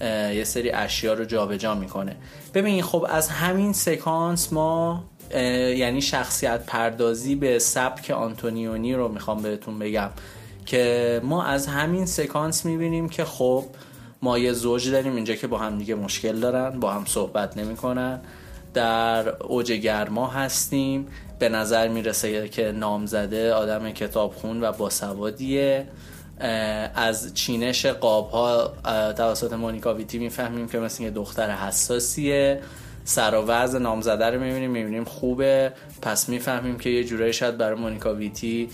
یه 0.00 0.44
سری 0.44 0.70
اشیا 0.70 1.14
رو 1.14 1.24
جابجا 1.24 1.56
جا 1.56 1.74
می‌کنه. 1.74 2.16
ببین 2.54 2.82
خب 2.82 3.06
از 3.10 3.28
همین 3.28 3.72
سکانس 3.72 4.52
ما 4.52 5.04
یعنی 5.76 6.02
شخصیت 6.02 6.66
پردازی 6.66 7.34
به 7.34 7.58
سبک 7.58 8.10
آنتونیونی 8.10 8.94
رو 8.94 9.08
می‌خوام 9.08 9.42
بهتون 9.42 9.78
بگم 9.78 10.10
که 10.66 11.20
ما 11.24 11.44
از 11.44 11.66
همین 11.66 12.06
سکانس 12.06 12.64
می‌بینیم 12.64 13.08
که 13.08 13.24
خب 13.24 13.64
ما 14.22 14.38
یه 14.38 14.52
زوج 14.52 14.90
داریم 14.90 15.14
اینجا 15.14 15.34
که 15.34 15.46
با 15.46 15.58
هم 15.58 15.78
دیگه 15.78 15.94
مشکل 15.94 16.40
دارن 16.40 16.80
با 16.80 16.92
هم 16.92 17.04
صحبت 17.04 17.56
نمی‌کنن 17.56 18.20
در 18.74 19.28
اوج 19.42 19.72
گرما 19.72 20.26
هستیم. 20.26 21.06
به 21.38 21.48
نظر 21.48 21.88
می‌رسه 21.88 22.48
که 22.48 22.72
نامزده 22.72 23.52
آدم 23.52 23.90
کتابخون 23.90 24.64
و 24.64 24.72
باسوادیه. 24.72 25.86
از 26.94 27.34
چینش 27.34 27.86
قاب 27.86 28.30
ها 28.30 28.72
توسط 29.12 29.52
مونیکا 29.52 29.94
ویتی 29.94 30.18
می‌فهمیم 30.18 30.68
که 30.68 30.78
مثل 30.78 31.02
یه 31.02 31.10
دختر 31.10 31.50
حساسیه. 31.50 32.60
سر 33.04 33.34
و 33.34 33.44
وضع 33.46 33.78
نامزده 33.78 34.26
رو 34.26 34.40
می‌بینیم 34.40 34.70
می‌بینیم 34.70 35.04
خوبه. 35.04 35.72
پس 36.02 36.28
می‌فهمیم 36.28 36.78
که 36.78 36.90
یه 36.90 37.04
جورایی 37.04 37.32
شاید 37.32 37.58
برای 37.58 37.80
مونیکا 37.80 38.14
ویتی 38.14 38.68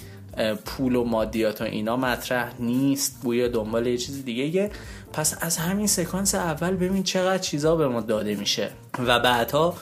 پول 0.65 0.97
و 0.97 1.05
مادیات 1.05 1.61
و 1.61 1.65
اینا 1.65 1.97
مطرح 1.97 2.53
نیست. 2.59 3.21
بوی 3.23 3.49
دنبال 3.49 3.87
یه 3.87 3.97
چیز 3.97 4.25
دیگه 4.25 4.71
پس 5.13 5.37
از 5.41 5.57
همین 5.57 5.87
سکانس 5.87 6.35
اول 6.35 6.77
ببین 6.77 7.03
چقدر 7.03 7.39
چیزا 7.39 7.77
به 7.77 7.89
ما 7.89 8.01
داده 8.01 8.35
میشه. 8.35 8.71
و 9.07 9.21
بعدها 9.21 9.75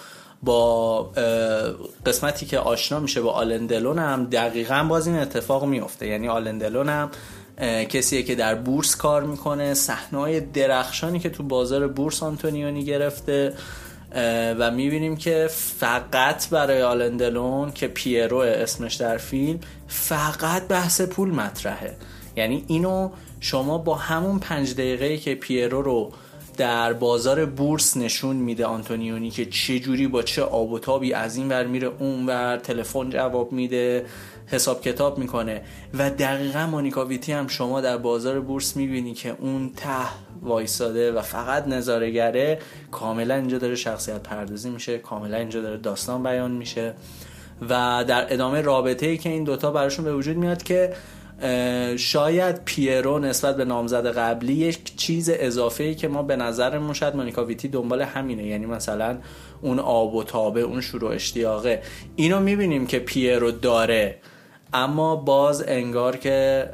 با 0.42 1.02
قسمتی 2.06 2.46
که 2.46 2.58
آشنا 2.58 3.00
میشه 3.00 3.20
با 3.20 3.32
آلندلون 3.32 3.98
هم 3.98 4.24
دقیقا 4.24 4.86
باز 4.88 5.06
این 5.06 5.18
اتفاق 5.18 5.64
میفته 5.64 6.06
یعنی 6.06 6.28
آلندلون 6.28 6.88
هم 6.88 7.10
کسیه 7.88 8.22
که 8.22 8.34
در 8.34 8.54
بورس 8.54 8.96
کار 8.96 9.22
می‌کنه. 9.22 9.74
صحنه 9.74 10.40
درخشانی 10.40 11.18
که 11.18 11.30
تو 11.30 11.42
بازار 11.42 11.88
بورس 11.88 12.22
آنتونیونی 12.22 12.84
گرفته 12.84 13.54
و 14.58 14.70
می‌بینیم 14.70 15.16
که 15.16 15.48
فقط 15.50 16.48
برای 16.48 16.82
آلندلون 16.82 17.72
که 17.72 17.88
پیرو 17.88 18.36
اسمش 18.36 18.94
در 18.94 19.16
فیلم 19.16 19.60
فقط 19.88 20.68
بحث 20.68 21.00
پول 21.00 21.30
مطرحه. 21.30 21.96
یعنی 22.36 22.64
اینو 22.66 23.10
شما 23.40 23.78
با 23.78 23.94
همون 23.94 24.38
پنج 24.38 24.74
دقیقه 24.74 25.16
که 25.16 25.34
پیرو 25.34 25.82
رو 25.82 26.12
در 26.56 26.92
بازار 26.92 27.46
بورس 27.46 27.96
نشون 27.96 28.36
میده 28.36 28.66
آنتونیونی 28.66 29.30
که 29.30 29.46
چه 29.46 29.78
جوری 29.78 30.06
با 30.06 30.22
چه 30.22 30.42
آب 30.42 30.72
و 30.72 30.78
تابی 30.78 31.12
از 31.12 31.36
این 31.36 31.48
ور 31.48 31.66
میره 31.66 31.90
اون 31.98 32.26
ور 32.26 32.56
تلفن 32.56 33.10
جواب 33.10 33.52
میده. 33.52 34.04
حساب 34.50 34.80
کتاب 34.80 35.18
می‌کنه. 35.18 35.62
و 35.94 36.10
دقیقا 36.10 36.66
مانیکا 36.66 37.04
ویتی 37.04 37.32
هم 37.32 37.46
شما 37.46 37.80
در 37.80 37.96
بازار 37.96 38.40
بورس 38.40 38.76
می‌بینی 38.76 39.14
که 39.14 39.36
اون 39.40 39.72
ته 39.76 39.90
وایساده 40.42 41.12
و 41.12 41.22
فقط 41.22 41.68
نظارگره 41.68 42.58
کاملا 42.90 43.34
اینجا 43.34 43.58
داره 43.58 43.74
شخصیت 43.74 44.22
پردازی 44.22 44.70
میشه 44.70 44.98
کاملا 44.98 45.36
اینجا 45.36 45.60
داره 45.60 45.76
داستان 45.76 46.22
بیان 46.22 46.50
میشه. 46.50 46.94
و 47.70 48.04
در 48.08 48.32
ادامه 48.32 48.60
رابطه 48.60 49.06
ای 49.06 49.18
که 49.18 49.28
این 49.28 49.44
دوتا 49.44 49.70
براشون 49.70 50.04
به 50.04 50.14
وجود 50.14 50.36
میاد 50.36 50.62
که 50.62 50.92
شاید 51.96 52.64
پیرو 52.64 53.18
نسبت 53.18 53.56
به 53.56 53.64
نامزد 53.64 54.06
قبلی 54.06 54.52
یک 54.52 54.96
چیز 54.96 55.30
اضافه 55.32 55.84
ای 55.84 55.94
که 55.94 56.08
ما 56.08 56.22
به 56.22 56.36
نظرمون 56.36 56.92
شاید 56.92 57.16
مونیکا 57.16 57.44
ویتی 57.44 57.68
دنبال 57.68 58.02
همینه. 58.02 58.46
یعنی 58.46 58.66
مثلا 58.66 59.18
اون 59.62 59.78
آب 59.78 60.14
و 60.14 60.24
تابه 60.24 60.60
اون 60.60 60.80
شروع 60.80 61.10
اشتیاقه. 61.10 61.82
اینو 62.16 62.40
می‌بینیم 62.40 62.86
که 62.86 62.98
پیرو 62.98 63.50
داره 63.50 64.18
اما 64.72 65.16
باز 65.16 65.64
انگار 65.66 66.16
که 66.16 66.68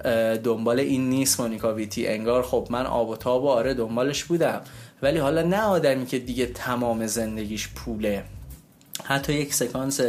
دنبال 0.45 0.81
این 0.81 1.11
نیست 1.11 1.41
مونیکا 1.41 1.75
ویتی. 1.75 2.07
انگار 2.07 2.43
خب 2.43 2.67
من 2.71 2.87
آب 2.87 3.09
و 3.09 3.17
تاب 3.17 3.45
و 3.45 3.49
آره 3.49 3.75
دنبالش 3.75 4.25
بودم. 4.25 4.61
ولی 5.03 5.19
حالا 5.19 5.43
نه 5.43 5.63
آدمی 5.63 6.07
که 6.07 6.19
دیگه 6.19 6.47
تمام 6.47 7.07
زندگیش 7.07 7.69
پوله. 7.69 8.25
حتی 9.05 9.33
یک 9.33 9.55
سکانس 9.55 10.01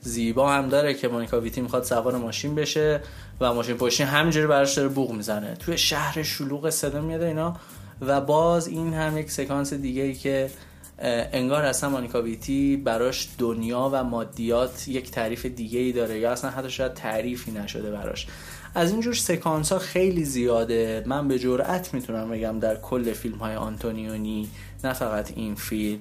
زیبا 0.00 0.52
هم 0.52 0.68
داره 0.68 0.94
که 0.94 1.08
مونیکا 1.08 1.40
ویتی 1.40 1.60
می‌خواد 1.60 1.84
سوار 1.84 2.16
ماشین 2.16 2.54
بشه 2.54 3.00
و 3.40 3.54
ماشین 3.54 3.76
پشتی 3.76 4.02
همینجوری 4.02 4.46
براش 4.46 4.74
داره 4.74 4.88
بوغ 4.88 5.12
می‌زنه. 5.12 5.54
توی 5.54 5.78
شهر 5.78 6.22
شلوغ 6.22 6.70
صدا 6.70 7.00
میاد 7.00 7.22
اینا. 7.22 7.56
و 8.00 8.20
باز 8.20 8.68
این 8.68 8.94
هم 8.94 9.18
یک 9.18 9.30
سکانس 9.30 9.72
دیگه 9.72 10.02
ای 10.02 10.14
که 10.14 10.50
انگار 10.98 11.62
اصلا 11.62 11.90
مانیکا 11.90 12.22
ویتی 12.22 12.76
براش 12.76 13.28
دنیا 13.38 13.90
و 13.92 14.04
مادیات 14.04 14.88
یک 14.88 15.10
تعریف 15.10 15.46
دیگه 15.46 15.80
ای 15.80 15.92
داره 15.92 16.18
یا 16.18 16.32
اصلا 16.32 16.50
حتی 16.50 16.70
شاید 16.70 16.94
تعریفی 16.94 17.50
نشده 17.50 17.90
براش. 17.90 18.26
از 18.74 18.90
اینجور 18.90 19.14
سکانس 19.14 19.72
ها 19.72 19.78
خیلی 19.78 20.24
زیاده. 20.24 21.04
من 21.06 21.28
به 21.28 21.38
جرأت 21.38 21.94
می‌تونم 21.94 22.30
بگم 22.30 22.58
در 22.58 22.76
کل 22.76 23.12
فیلم 23.12 23.36
های 23.36 23.56
آنتونیونی 23.56 24.48
نه 24.84 24.92
فقط 24.92 25.32
این 25.36 25.54
فیلم. 25.54 26.00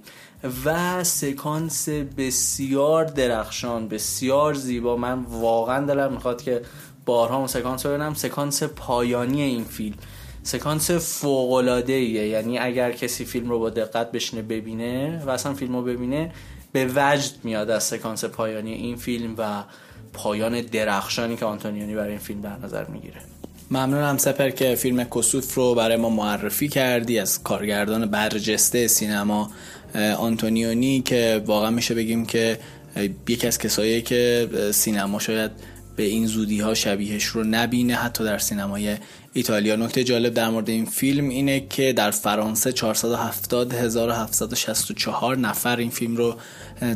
و 0.65 1.03
سکانس 1.03 1.89
بسیار 1.89 3.05
درخشان 3.05 3.87
بسیار 3.87 4.53
زیبا. 4.53 4.97
من 4.97 5.19
واقعا 5.19 5.85
دلم 5.85 6.13
می‌خواد 6.13 6.41
که 6.41 6.61
بارها 7.05 7.37
اون 7.37 7.47
سکانس 7.47 7.85
رو 7.85 7.91
ببینم. 7.91 8.13
سکانس 8.13 8.63
پایانی 8.63 9.41
این 9.41 9.63
فیلم. 9.63 9.95
سکانس 10.45 10.91
فوق 10.91 11.51
العاده 11.51 11.93
ایه 11.93 12.27
یعنی 12.27 12.57
اگر 12.57 12.91
کسی 12.91 13.25
فیلم 13.25 13.49
رو 13.49 13.59
با 13.59 13.69
دقت 13.69 14.11
بشینه 14.11 14.41
ببینه 14.41 15.23
و 15.25 15.29
اصلا 15.29 15.53
فیلم 15.53 15.75
رو 15.75 15.81
ببینه 15.81 16.31
به 16.71 16.85
وجد 16.95 17.31
میاد 17.43 17.69
از 17.69 17.83
سکانس 17.83 18.25
پایانی 18.25 18.73
این 18.73 18.95
فیلم 18.95 19.35
و 19.37 19.63
پایان 20.13 20.61
درخشانی 20.61 21.35
که 21.35 21.45
آنتونیونی 21.45 21.95
برای 21.95 22.09
این 22.09 22.19
فیلم 22.19 22.41
در 22.41 22.57
نظر 22.63 22.85
می‌گیره. 22.85 23.21
ممنونم 23.71 24.17
سپر 24.17 24.49
که 24.49 24.75
فیلم 24.75 25.03
کسوف 25.03 25.53
رو 25.53 25.75
برای 25.75 25.97
ما 25.97 26.09
معرفی 26.09 26.67
کردی 26.67 27.19
از 27.19 27.43
کارگردان 27.43 28.05
برجسته 28.05 28.87
سینما 28.87 29.51
آنتونیونی 30.17 31.01
که 31.01 31.43
واقعا 31.45 31.69
میشه 31.69 31.95
بگیم 31.95 32.25
که 32.25 32.59
یکی 33.29 33.47
از 33.47 33.57
کسایی 33.57 34.01
که 34.01 34.49
سینما 34.71 35.19
شاید 35.19 35.51
به 35.95 36.03
این 36.03 36.27
زودی 36.27 36.59
ها 36.59 36.73
شبیهش 36.73 37.25
رو 37.25 37.43
نبینه 37.43 37.95
حتی 37.95 38.23
در 38.23 38.37
سینمای 38.37 38.97
ایتالیا. 39.33 39.75
نکته 39.75 40.03
جالب 40.03 40.33
در 40.33 40.49
مورد 40.49 40.69
این 40.69 40.85
فیلم 40.85 41.29
اینه 41.29 41.67
که 41.69 41.93
در 41.93 42.11
فرانسه 42.11 42.71
470764 42.71 45.37
نفر 45.37 45.77
این 45.77 45.89
فیلم 45.89 46.17
رو 46.17 46.35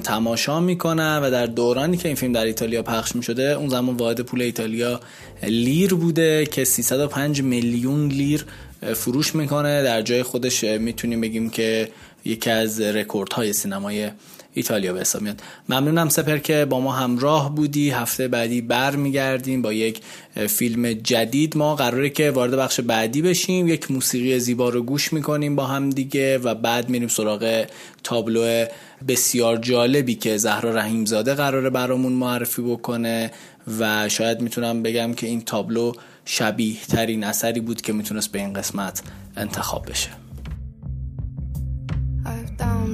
تماشا 0.04 0.60
می‌کنن 0.60 1.20
و 1.24 1.32
در 1.32 1.46
دورانی 1.46 1.98
که 1.98 2.08
این 2.08 2.16
فیلم 2.16 2.34
در 2.34 2.46
ایتالیا 2.46 2.84
پخش 2.84 3.16
می‌شده 3.16 3.44
اون 3.44 3.70
زمان 3.70 3.96
واحد 3.96 4.22
پول 4.22 4.42
ایتالیا 4.42 5.00
لیر 5.44 5.94
بوده 5.94 6.46
که 6.46 6.66
305 6.66 7.42
میلیون 7.42 8.08
لیر 8.08 8.46
فروش 8.94 9.36
می‌کنه. 9.36 9.84
در 9.84 10.02
جای 10.02 10.24
خودش 10.24 10.64
می‌تونیم 10.64 11.22
بگیم 11.22 11.50
که 11.50 11.90
یکی 12.26 12.50
از 12.50 12.82
رکوردهای 12.82 13.54
سینمای 13.54 14.12
ایتالیا 14.60 14.94
به 14.94 15.00
حساب 15.00 15.22
میاد. 15.22 15.42
ممنونم 15.70 16.10
سپهر 16.10 16.38
که 16.38 16.66
با 16.66 16.80
ما 16.80 16.92
همراه 16.92 17.56
بودی. 17.56 17.90
هفته 17.90 18.28
بعدی 18.28 18.62
بر 18.62 18.96
میگردیم 18.96 19.62
با 19.62 19.74
یک 19.74 20.02
فیلم 20.48 20.94
جدید. 20.94 21.58
ما 21.58 21.76
قراره 21.76 22.10
که 22.10 22.32
وارد 22.32 22.56
بخش 22.56 22.80
بعدی 22.80 23.22
بشیم. 23.22 23.68
یک 23.68 23.92
موسیقی 23.92 24.40
زیبا 24.40 24.70
رو 24.70 24.84
گوش 24.84 25.14
می‌کنیم 25.14 25.56
با 25.56 25.66
هم 25.66 25.90
دیگه 25.90 26.38
و 26.38 26.56
بعد 26.56 26.90
میریم 26.90 27.08
سراغ 27.08 27.66
تابلو 28.04 28.66
بسیار 29.08 29.58
جالبی 29.58 30.16
که 30.16 30.38
زهرا 30.38 30.72
رحیمزاده 30.72 31.34
قراره 31.34 31.70
برامون 31.70 32.14
معرفی 32.14 32.62
بکنه 32.62 33.32
و 33.80 34.10
شاید 34.10 34.42
می‌تونم 34.42 34.84
بگم 34.84 35.14
که 35.14 35.28
این 35.28 35.42
تابلو 35.42 35.94
شبیه 36.26 36.78
ترین 36.90 37.24
اثری 37.24 37.60
بود 37.60 37.82
که 37.82 37.94
می‌تونست 37.94 38.32
به 38.32 38.40
این 38.40 38.54
قسمت 38.54 39.02
انتخاب 39.38 39.90
بشه. 39.90 40.10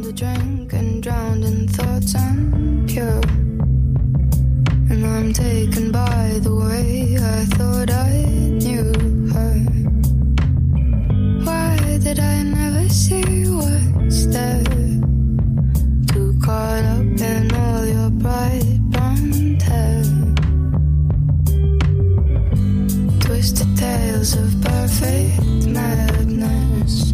A 0.08 0.14
drink 0.14 0.72
and 0.74 1.02
drowned 1.02 1.44
in 1.44 1.68
thoughts 1.68 2.14
pure. 2.88 3.22
And 4.92 5.04
I'm 5.04 5.34
taken 5.34 5.92
by 5.92 6.40
the 6.44 6.54
way 6.54 7.18
I 7.20 7.46
thought 7.56 7.90
I 7.90 8.26
knew 8.62 8.94
her. 9.34 9.56
Why 11.44 11.78
did 11.98 12.20
I 12.20 12.44
never 12.44 12.88
see 12.90 13.50
what's 13.50 14.28
there? 14.28 14.64
Too 16.12 16.38
caught 16.44 16.86
up 16.96 17.22
in 17.32 17.52
all 17.56 17.86
your 17.86 18.10
bright 18.12 18.78
blonde 18.92 19.62
hair. 19.62 20.04
Twisted 23.22 23.76
tales 23.76 24.36
of 24.36 24.62
perfect 24.62 25.66
madness. 25.66 27.14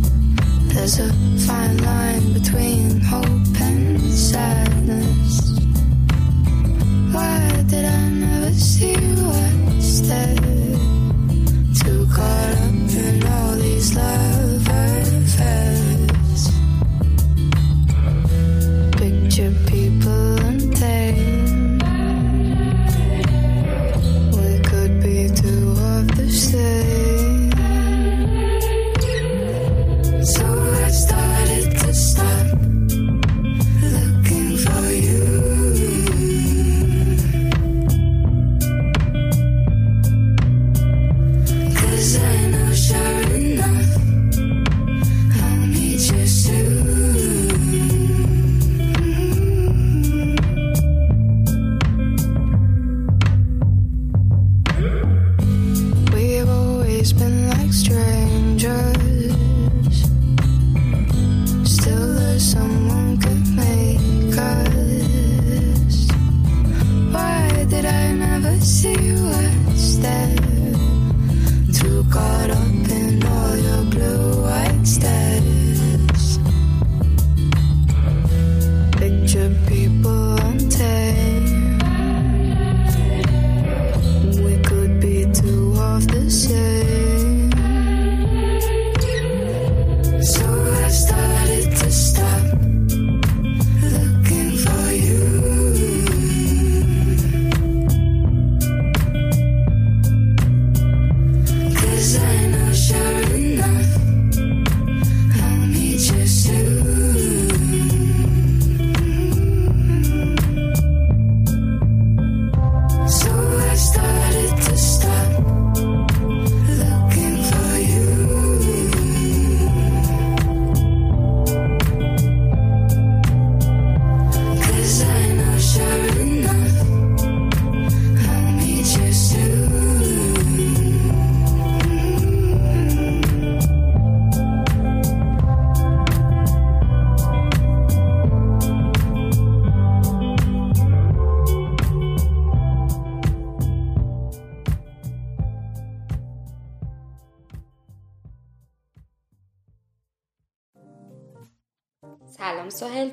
There's 0.73 0.99
a 0.99 1.09
fine 1.45 1.77
line 1.77 2.33
between 2.33 3.01
hope 3.01 3.61
and 3.61 4.01
sadness. 4.11 5.51
Why 7.13 7.63
did 7.67 7.85
I 7.85 8.09
never 8.09 8.53
see 8.53 8.95
what's 8.95 9.99
there? 10.07 10.35
Too 11.79 12.07
caught 12.15 12.53
up 12.65 12.89
in 13.05 13.27
all 13.27 13.55
these 13.55 13.95
love 13.95 14.40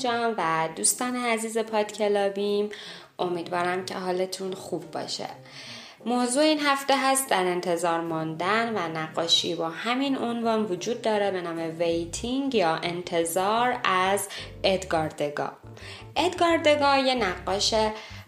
جان 0.09 0.35
و 0.39 0.69
دوستان 0.77 1.17
عزیز 1.17 1.59
پادکلابیم. 1.59 2.71
امیدوارم 3.19 3.85
که 3.85 3.95
حالتون 3.95 4.53
خوب 4.53 4.91
باشه. 4.91 5.27
موضوع 6.07 6.43
این 6.43 6.61
هفته 6.61 6.95
هست 6.97 7.31
در 7.31 7.45
انتظار 7.45 8.01
ماندن 8.01 8.73
و 8.75 8.99
نقاشی 8.99 9.55
با 9.55 9.69
همین 9.69 10.19
عنوان 10.19 10.65
وجود 10.65 11.03
داره 11.03 11.31
به 11.31 11.41
نام 11.41 11.79
Waiting 11.79 12.55
یا 12.55 12.75
انتظار 12.75 13.81
از 13.85 14.29
ادگار 14.65 15.09
دگا. 15.09 15.53
ادگار 16.17 16.57
دگا 16.57 16.97
یه 16.97 17.15
نقاش 17.15 17.75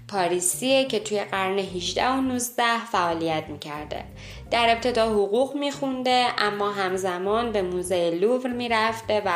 پاریسیه 0.09 0.85
که 0.85 1.01
توی 1.01 1.21
قرن 1.21 1.59
18 1.59 2.09
و 2.09 2.21
19 2.21 2.63
فعالیت 2.93 3.45
می‌کرده. 3.49 4.05
در 4.51 4.71
ابتدا 4.71 5.09
حقوق 5.09 5.57
میخونده 5.57 6.27
اما 6.39 6.71
همزمان 6.71 7.53
به 7.53 7.63
موزه 7.63 8.11
لوور 8.11 8.51
می‌رفته 8.51 9.23
و 9.27 9.31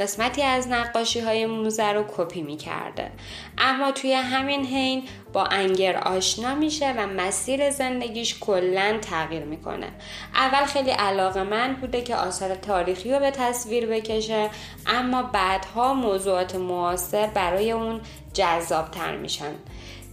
قسمتی 0.00 0.42
از 0.42 0.68
نقاشی 0.68 1.20
های 1.20 1.46
موزه 1.46 1.92
رو 1.92 2.04
کپی 2.16 2.42
می‌کرده. 2.42 3.10
اما 3.58 3.92
توی 3.92 4.12
همین 4.12 4.66
حین 4.66 5.02
با 5.32 5.44
انگر 5.44 5.96
آشنا 5.96 6.54
میشه 6.54 6.94
و 6.98 7.06
مسیر 7.06 7.70
زندگیش 7.70 8.38
کلا 8.40 8.98
تغییر 9.02 9.44
می‌کنه. 9.44 9.88
اول 10.34 10.64
خیلی 10.64 10.90
علاقه 10.90 11.42
من 11.42 11.74
بوده 11.74 12.02
که 12.02 12.16
آثار 12.16 12.54
تاریخی 12.54 13.12
رو 13.12 13.18
به 13.18 13.30
تصویر 13.30 13.86
بکشه 13.86 14.50
اما 14.86 15.22
بعدها 15.22 15.94
موضوعات 15.94 16.54
معاصر 16.54 17.26
برای 17.26 17.72
اون 17.72 18.00
جذابتر 18.34 19.16
میشن. 19.16 19.54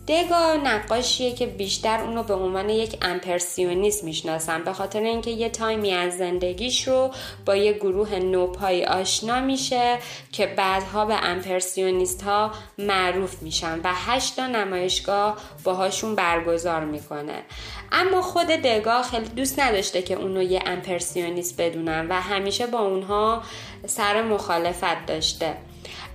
دگا 0.10 0.56
نقاشیه 0.64 1.34
که 1.34 1.46
بیشتر 1.46 2.02
اونو 2.02 2.24
به 2.24 2.34
عنوان 2.34 2.70
یک 2.70 2.98
امپرسیونیست 3.02 4.04
می‌شناسن. 4.04 4.64
به 4.64 4.74
خاطر 4.74 5.00
اینکه 5.00 5.32
یه 5.32 5.50
تایمی 5.50 5.94
از 5.94 6.18
زندگیش 6.18 6.88
رو 6.88 7.12
با 7.46 7.56
یه 7.56 7.74
گروه 7.74 8.16
نوپایی 8.16 8.86
آشنا 8.86 9.40
میشه 9.42 9.98
که 10.32 10.48
بعدها 10.48 11.06
به 11.06 11.16
امپرسیونیست 11.24 12.22
ها 12.22 12.52
معروف 12.78 13.42
میشن 13.42 13.80
و 13.84 13.94
هشتا 13.94 14.48
نمایشگاه 14.48 15.38
باهاشون 15.64 16.16
برگزار 16.16 16.86
می‌کنه. 16.86 17.44
اما 17.92 18.22
خود 18.22 18.48
دگا 18.48 19.02
خیلی 19.02 19.30
دوست 19.30 19.60
نداشته 19.60 20.02
که 20.02 20.14
اونو 20.14 20.42
یه 20.42 20.62
امپرسیونیست 20.66 21.62
بدونن 21.62 22.08
و 22.10 22.14
همیشه 22.14 22.68
با 22.68 22.80
اونها 22.80 23.44
سر 23.86 24.22
مخالفت 24.22 25.06
داشته. 25.06 25.58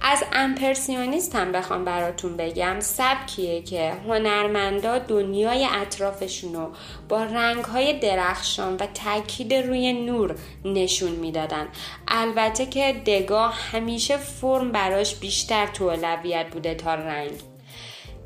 از 0.07 0.25
امپرسیونیست 0.33 1.37
هم 1.37 1.53
بخوام 1.53 1.85
براتون 1.85 2.37
بگم 2.37 2.81
سبکیه 2.81 3.63
که 3.63 3.93
هنرمندا 4.09 4.99
دنیای 4.99 5.67
اطرافشونو 5.71 6.69
با 7.09 7.25
رنگهای 7.25 7.99
درخشان 7.99 8.77
و 8.77 8.87
تاکید 8.87 9.55
روی 9.55 9.93
نور 9.93 10.35
نشون 10.65 11.11
می‌دادن. 11.11 11.69
البته 12.09 12.67
که 12.67 12.93
دگاه 13.07 13.55
همیشه 13.73 14.17
فرم 14.17 14.73
براش 14.73 15.15
بیشتر 15.15 15.67
تو 15.67 15.85
اولویت 15.85 16.47
بوده 16.51 16.75
تا 16.75 16.95
رنگ. 16.95 17.33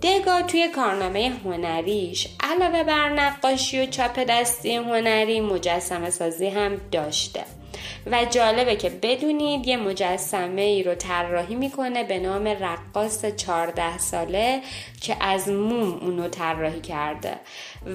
دگا 0.02 0.42
توی 0.42 0.68
کارنامه 0.68 1.32
هنریش 1.44 2.28
علاوه 2.40 2.84
بر 2.84 3.08
نقاشی 3.08 3.82
و 3.82 3.86
چاپ 3.86 4.18
دستی 4.18 4.76
هنری 4.76 5.40
مجسمه 5.40 6.10
سازی 6.10 6.48
هم 6.48 6.76
داشته. 6.92 7.57
و 8.06 8.24
جالبه 8.24 8.76
که 8.76 8.90
بدونید 8.90 9.66
یه 9.66 9.76
مجسمه 9.76 10.62
ای 10.62 10.82
رو 10.82 10.94
طراحی 10.94 11.54
می‌کنه 11.54 12.04
به 12.04 12.18
نام 12.18 12.48
رقاص 12.48 13.24
14 13.24 13.98
ساله 13.98 14.60
که 15.00 15.16
از 15.20 15.48
موم 15.48 15.98
اونو 15.98 16.28
طراحی 16.28 16.80
کرده. 16.80 17.34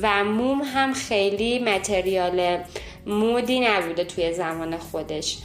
و 0.01 0.23
موم 0.23 0.61
هم 0.61 0.93
خیلی 0.93 1.59
متریال 1.59 2.57
مودی 3.05 3.59
نبوده 3.59 4.03
توی 4.03 4.33
زمان 4.33 4.77
خودش. 4.77 5.37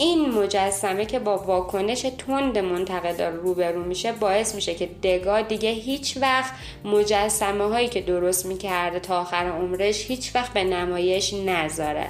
این 0.00 0.30
مجسمه 0.30 1.04
که 1.04 1.18
با 1.18 1.38
واکنش 1.38 2.00
تند 2.00 2.58
منتقدان 2.58 3.36
روبرو 3.36 3.84
میشه 3.84 4.12
باعث 4.12 4.54
میشه 4.54 4.74
که 4.74 4.86
دگا 4.86 5.40
دیگه 5.40 5.70
هیچ 5.70 6.16
وقت 6.20 6.52
مجسمه 6.84 7.64
هایی 7.64 7.88
که 7.88 8.00
درست 8.00 8.46
می‌کرده 8.46 9.00
تا 9.00 9.20
آخر 9.20 9.46
عمرش 9.46 10.06
هیچ 10.06 10.34
وقت 10.34 10.52
به 10.52 10.64
نمایش 10.64 11.34
نذاره. 11.34 12.06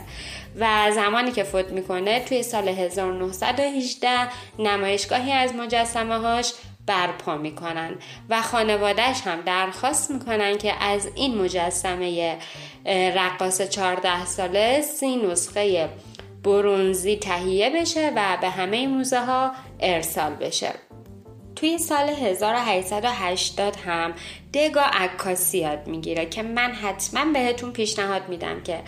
و 0.58 0.90
زمانی 0.94 1.32
که 1.32 1.42
فوت 1.42 1.68
می‌کنه 1.68 2.20
توی 2.20 2.42
سال 2.42 2.68
1918 2.68 4.08
نمایشگاهی 4.58 5.32
از 5.32 5.54
مجسمه 5.54 6.18
هاش 6.18 6.52
برپا 6.86 7.36
می‌کنن 7.36 7.94
و 8.28 8.42
خانوادهش 8.42 9.20
هم 9.20 9.40
درخواست 9.40 10.10
می‌کنن 10.10 10.58
که 10.58 10.72
از 10.82 11.08
این 11.14 11.38
مجسمه 11.38 12.38
رقاص 12.86 13.62
14 13.62 14.26
ساله 14.26 14.80
سی 14.80 15.16
نسخه 15.16 15.88
برونزی 16.44 17.16
تهیه 17.16 17.70
بشه 17.70 18.12
و 18.16 18.38
به 18.40 18.48
همه 18.48 18.86
موزه 18.86 19.20
ها 19.20 19.52
ارسال 19.80 20.34
بشه. 20.34 20.72
توی 21.56 21.78
سال 21.78 22.08
1880 22.08 23.76
هم 23.76 24.14
دگا 24.54 24.82
عکاسی 24.82 25.58
یاد 25.58 25.86
می‌گیره 25.86 26.26
که 26.26 26.42
من 26.42 26.72
حتما 26.72 27.32
بهتون 27.32 27.72
پیشنهاد 27.72 28.28
میدم 28.28 28.62
که 28.62 28.80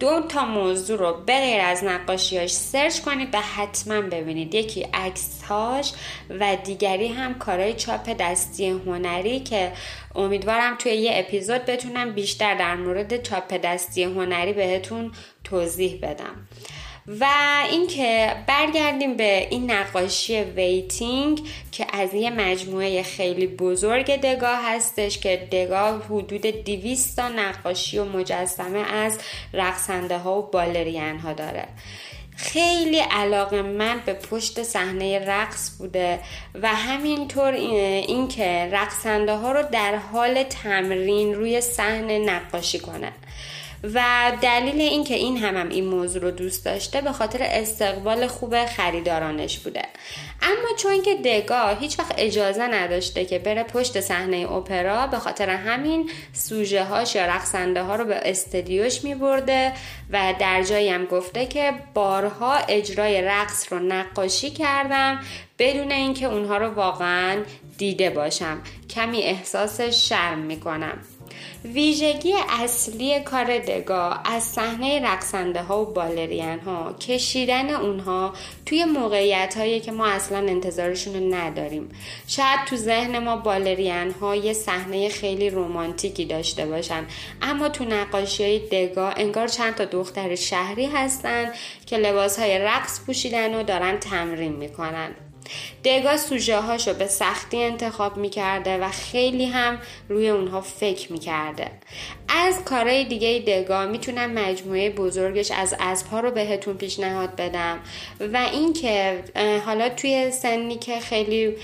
دو 0.00 0.20
تا 0.20 0.44
موضوع 0.44 0.98
رو 0.98 1.12
بغیر 1.28 1.60
از 1.60 1.84
نقاشیاش 1.84 2.52
سرچ 2.52 3.00
کنید 3.00 3.28
و 3.32 3.40
حتما 3.40 4.00
ببینید. 4.00 4.54
یکی 4.54 4.82
عکسهاش 4.94 5.92
و 6.30 6.56
دیگری 6.64 7.08
هم 7.08 7.34
کارهای 7.34 7.74
چاپ 7.74 8.08
دستی 8.08 8.68
هنری 8.68 9.40
که 9.40 9.72
امیدوارم 10.14 10.76
توی 10.78 10.92
یه 10.92 11.10
اپیزود 11.14 11.64
بتونم 11.64 12.12
بیشتر 12.12 12.54
در 12.54 12.76
مورد 12.76 13.22
چاپ 13.22 13.54
دستی 13.54 14.04
هنری 14.04 14.52
بهتون 14.52 15.12
توضیح 15.44 15.98
بدم. 16.02 16.48
و 17.06 17.26
اینکه 17.70 18.36
برگردیم 18.46 19.16
به 19.16 19.48
این 19.50 19.70
نقاشی 19.70 20.40
ویتینگ 20.40 21.40
که 21.72 21.86
از 21.92 22.14
یه 22.14 22.30
مجموعه 22.30 23.02
خیلی 23.02 23.46
بزرگ 23.46 24.20
دگاه 24.20 24.58
هستش 24.62 25.18
که 25.18 25.48
دگاه 25.52 26.02
حدود 26.04 26.40
200 26.40 27.16
تا 27.16 27.28
نقاشی 27.28 27.98
و 27.98 28.04
مجسمه 28.04 28.78
از 28.78 29.18
رقصنده 29.52 30.18
ها 30.18 30.38
و 30.38 30.42
بالرین 30.42 31.18
ها 31.18 31.32
داره. 31.32 31.68
خیلی 32.36 32.98
علاقه 32.98 33.62
من 33.62 34.02
به 34.06 34.12
پشت 34.12 34.62
صحنه 34.62 35.18
رقص 35.18 35.78
بوده 35.78 36.20
و 36.54 36.68
همینطور 36.68 37.52
اینکه 37.52 38.68
رقصنده 38.72 39.36
ها 39.36 39.52
رو 39.52 39.62
در 39.72 39.96
حال 39.96 40.42
تمرین 40.42 41.34
روی 41.34 41.60
صحنه 41.60 42.18
نقاشی 42.18 42.78
کنه. 42.78 43.12
و 43.94 44.32
دلیل 44.42 44.80
اینکه 44.80 45.14
این 45.14 45.36
هم, 45.36 45.56
هم 45.56 45.68
این 45.68 45.84
موضوع 45.84 46.22
رو 46.22 46.30
دوست 46.30 46.64
داشته 46.64 47.00
به 47.00 47.12
خاطر 47.12 47.38
استقبال 47.42 48.26
خوب 48.26 48.66
خریدارانش 48.66 49.58
بوده. 49.58 49.82
اما 50.42 50.76
چون 50.78 51.02
که 51.02 51.14
دگاه 51.14 51.78
هیچ 51.80 51.98
وقت 51.98 52.14
اجازه 52.18 52.62
نداشته 52.66 53.24
که 53.24 53.38
بره 53.38 53.62
پشت 53.62 54.00
صحنه 54.00 54.52
اپرا 54.52 55.06
به 55.06 55.18
خاطر 55.18 55.50
همین 55.50 56.10
سوژه 56.32 56.84
هاش 56.84 57.14
یا 57.14 57.26
رقصنده 57.26 57.82
ها 57.82 57.96
رو 57.96 58.04
به 58.04 58.20
استدیوش 58.24 59.04
می 59.04 59.14
برده 59.14 59.72
و 60.10 60.34
در 60.38 60.62
جایی 60.62 60.88
هم 60.88 61.04
گفته 61.04 61.46
که 61.46 61.72
بارها 61.94 62.54
اجرای 62.54 63.22
رقص 63.22 63.72
رو 63.72 63.78
نقاشی 63.78 64.50
کردم 64.50 65.20
بدون 65.58 65.92
اینکه 65.92 66.26
اونها 66.26 66.56
رو 66.56 66.70
واقعا 66.70 67.42
دیده 67.78 68.10
باشم. 68.10 68.60
کمی 68.90 69.22
احساس 69.22 69.80
شرم 69.80 70.38
می‌کنم. 70.38 70.98
ویژگی 71.64 72.34
اصلی 72.48 73.20
کار 73.20 73.58
دگا 73.58 74.10
از 74.10 74.42
صحنه 74.42 75.00
رقصنده 75.00 75.62
ها 75.62 75.82
و 75.82 75.92
بالرین 75.92 76.58
ها 76.58 76.92
کشیدن 76.92 77.70
اونها 77.70 78.32
توی 78.66 78.84
موقعیت 78.84 79.54
هایی 79.56 79.80
که 79.80 79.92
ما 79.92 80.06
اصلا 80.06 80.38
انتظارشون 80.38 81.14
رو 81.14 81.34
نداریم. 81.34 81.88
شاید 82.26 82.64
تو 82.66 82.76
ذهن 82.76 83.18
ما 83.18 83.36
بالرین 83.36 84.10
ها 84.20 84.36
یه 84.36 84.52
صحنه 84.52 85.08
خیلی 85.08 85.50
رومانتیکی 85.50 86.24
داشته 86.24 86.66
باشن 86.66 87.04
اما 87.42 87.68
تو 87.68 87.84
نقاشی 87.84 88.44
های 88.44 88.58
دگا 88.58 89.08
انگار 89.08 89.48
چند 89.48 89.74
تا 89.74 89.84
دختر 89.84 90.34
شهری 90.34 90.86
هستن 90.86 91.52
که 91.86 91.96
لباس 91.96 92.38
های 92.38 92.58
رقص 92.58 93.00
پوشیدن 93.06 93.54
و 93.54 93.62
دارن 93.62 93.98
تمرین 93.98 94.52
می‌کنن. 94.52 95.14
دگا 95.84 96.16
سوژه 96.16 96.60
هاشو 96.60 96.94
به 96.94 97.06
سختی 97.06 97.62
انتخاب 97.62 98.16
می‌کرده 98.16 98.78
و 98.78 98.88
خیلی 98.88 99.46
هم 99.46 99.78
روی 100.08 100.28
اونها 100.28 100.60
فکر 100.60 101.12
می‌کرده. 101.12 101.70
از 102.28 102.64
کارهای 102.64 103.04
دیگه 103.04 103.42
دگا 103.46 103.86
می‌تونم 103.86 104.30
مجموعه 104.30 104.90
بزرگش 104.90 105.50
از 105.50 105.74
اسبها 105.80 106.20
رو 106.20 106.30
بهتون 106.30 106.76
پیشنهاد 106.76 107.36
بدم 107.36 107.78
و 108.32 108.36
اینکه 108.52 109.24
حالا 109.66 109.88
توی 109.88 110.30
سنی 110.30 110.76
که 110.76 111.00
خیلی 111.00 111.54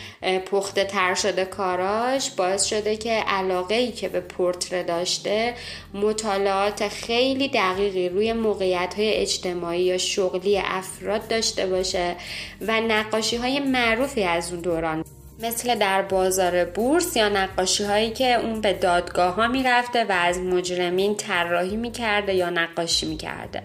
پخته 0.46 0.84
تر 0.84 1.14
شده 1.14 1.44
کاراش 1.44 2.30
باعث 2.30 2.64
شده 2.64 2.96
که 2.96 3.10
علاقه 3.10 3.74
ای 3.74 3.92
که 3.92 4.08
به 4.08 4.20
پورتره 4.20 4.82
داشته 4.82 5.54
مطالعات 5.94 6.88
خیلی 6.88 7.48
دقیقی 7.48 8.08
روی 8.08 8.32
موقعیت 8.32 8.94
های 8.96 9.14
اجتماعی 9.14 9.82
یا 9.82 9.98
شغلی 9.98 10.58
افراد 10.58 11.28
داشته 11.28 11.66
باشه 11.66 12.16
و 12.60 12.80
نقاشی 12.80 13.36
های 13.36 13.60
معروفی 13.80 14.24
از 14.24 14.52
اون 14.52 14.60
دوران. 14.60 15.04
مثل 15.42 15.74
در 15.74 16.02
بازار 16.02 16.64
بورس 16.64 17.16
یا 17.16 17.28
نقاشی 17.28 17.84
هایی 17.84 18.10
که 18.10 18.34
اون 18.34 18.60
به 18.60 18.72
دادگاه 18.72 19.34
ها 19.34 19.48
می‌رفته 19.48 20.04
و 20.04 20.12
از 20.12 20.38
مجرمین 20.38 21.16
طراحی 21.16 21.76
می‌کرده 21.76 22.34
یا 22.34 22.50
نقاشی 22.50 23.06
می‌کرده. 23.06 23.62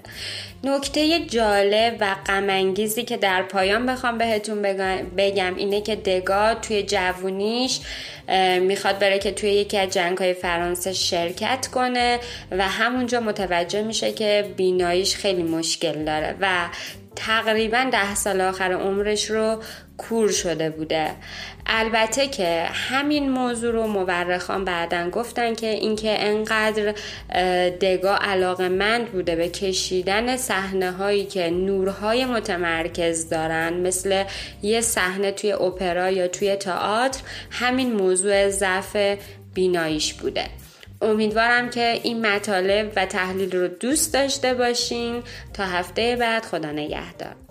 نکته 0.64 1.20
جالب 1.20 1.98
و 2.00 2.16
غمانگیزی 2.28 3.04
که 3.04 3.18
در 3.18 3.44
پایان 3.44 3.86
بخوام 3.86 4.18
بهتون 4.18 4.62
بگم 5.18 5.56
اینه 5.56 5.82
که 5.82 5.96
دگا 5.96 6.54
توی 6.54 6.84
جوونیش 6.84 7.80
می‌خواد 8.62 9.00
بره 9.00 9.20
که 9.20 9.32
توی 9.32 9.50
یکی 9.50 9.78
از 9.78 9.90
جنگ 9.90 10.18
های 10.18 10.34
فرانسه 10.34 10.94
شرکت 10.94 11.68
کنه 11.68 12.20
و 12.52 12.68
همونجا 12.68 13.20
متوجه 13.20 13.82
میشه 13.82 14.12
که 14.12 14.54
بیناییش 14.58 15.16
خیلی 15.16 15.44
مشکل 15.44 16.06
داره 16.06 16.36
و 16.42 16.68
تقریبا 17.16 17.90
ده 17.92 18.16
سال 18.16 18.42
آخر 18.42 18.72
عمرش 18.72 19.30
رو 19.32 19.62
کور 19.98 20.32
شده 20.32 20.70
بوده. 20.70 21.12
البته 21.66 22.28
که 22.28 22.64
همین 22.64 23.30
موضوع 23.30 23.72
رو 23.72 23.88
مورخان 23.88 24.66
بعدا 24.66 25.10
گفتن 25.10 25.56
که 25.56 25.68
اینکه 25.68 26.16
انقدر 26.20 26.94
دگا 27.82 28.16
علاقه 28.16 28.70
مند 28.70 29.12
بوده 29.12 29.36
به 29.36 29.50
کشیدن 29.50 30.38
صحنه 30.38 30.92
هایی 30.92 31.26
که 31.26 31.50
نورهای 31.50 32.26
متمرکز 32.26 33.30
دارن 33.30 33.74
مثل 33.74 34.24
یه 34.62 34.82
صحنه 34.82 35.32
توی 35.32 35.52
اپرا 35.52 36.10
یا 36.10 36.28
توی 36.28 36.56
تئاتر 36.56 37.22
همین 37.52 37.94
موضوع 37.94 38.50
ضعف 38.50 38.98
بیناییش 39.54 40.14
بوده. 40.14 40.46
امیدوارم 41.02 41.70
که 41.70 42.00
این 42.04 42.26
مطالب 42.26 42.92
و 42.96 43.06
تحلیل 43.06 43.52
رو 43.52 43.68
دوست 43.68 44.14
داشته 44.14 44.54
باشین. 44.54 45.24
تا 45.54 45.64
هفته 45.64 46.16
بعد 46.16 46.46
خدا 46.46 46.72
نگهدار. 46.72 47.45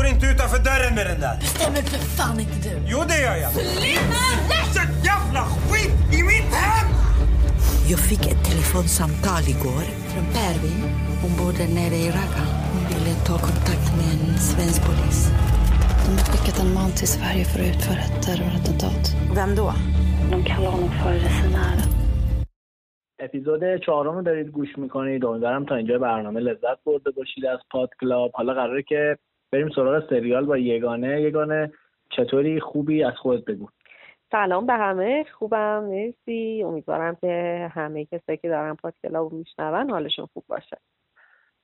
går 0.00 0.06
inte 0.12 0.26
utanför 0.32 0.60
dörren 0.70 0.92
med 0.98 1.06
den 1.10 1.20
där. 1.24 1.36
Bestämmer 1.46 1.82
för 1.92 2.02
fan 2.18 2.36
inte 2.44 2.58
du. 2.66 2.74
Jo, 2.92 2.98
det 3.10 3.18
gör 3.26 3.36
jag. 3.44 3.50
Sätt 4.76 4.92
jävla 5.10 5.42
skit 5.66 5.98
i 6.18 6.20
mitt 6.30 6.50
hem! 6.62 6.88
Jag 7.92 8.00
fick 8.10 8.22
ett 8.32 8.42
telefonsamtal 8.50 9.42
igår 9.54 9.84
från 10.12 10.26
Pervin. 10.36 10.80
Hon 11.22 11.32
bor 11.38 11.52
där 11.60 11.70
nere 11.78 11.96
i 12.06 12.08
Raqqa. 12.18 12.44
Hon 12.72 12.82
ville 12.90 13.12
ta 13.28 13.36
kontakt 13.48 13.88
med 13.98 14.10
en 14.14 14.26
svensk 14.50 14.80
polis. 14.88 15.18
De 16.04 16.10
har 16.20 16.26
skickat 16.30 16.56
en 16.62 16.70
man 16.78 16.90
till 16.98 17.10
Sverige 17.16 17.44
för 17.50 17.58
att 17.62 17.70
utföra 17.72 18.00
ett 18.08 18.18
terrorattentat. 18.26 19.04
Vem 19.38 19.50
då? 19.60 19.68
De 20.32 20.38
kallar 20.50 20.70
honom 20.76 20.92
för 21.02 21.12
resenären. 21.26 21.90
اپیزود 23.22 23.76
چهارم 23.86 24.14
رو 24.14 24.22
دارید 24.22 24.46
گوش 24.46 24.78
میکنید 24.78 25.24
امیدوارم 25.24 25.64
تا 25.64 25.74
اینجا 25.74 25.98
برنامه 25.98 26.40
لذت 26.40 26.84
برده 26.84 27.10
باشید 27.10 27.46
از 27.46 27.58
پاد 27.70 27.90
کلاب 28.00 28.30
حالا 28.34 28.54
قراره 28.54 28.82
که 28.82 29.18
بریم 29.51 29.69
سراغ 29.69 30.09
سریال 30.09 30.45
با 30.45 30.57
یگانه. 30.57 31.21
یگانه 31.21 31.71
چطوری؟ 32.09 32.59
خوبی؟ 32.59 33.03
از 33.03 33.13
خودت 33.13 33.45
بگو. 33.45 33.67
سلام 34.31 34.65
به 34.65 34.73
همه. 34.73 35.25
خوبم. 35.31 35.83
مرسی. 35.83 36.63
امیدوارم 36.63 37.15
که 37.15 37.67
همه 37.73 38.05
کسایی 38.05 38.37
که 38.37 38.49
دارن 38.49 38.73
پاد 38.75 38.93
کلاب 39.03 39.33
میشنون 39.33 39.89
حالشون 39.89 40.25
خوب 40.33 40.43
باشه. 40.47 40.77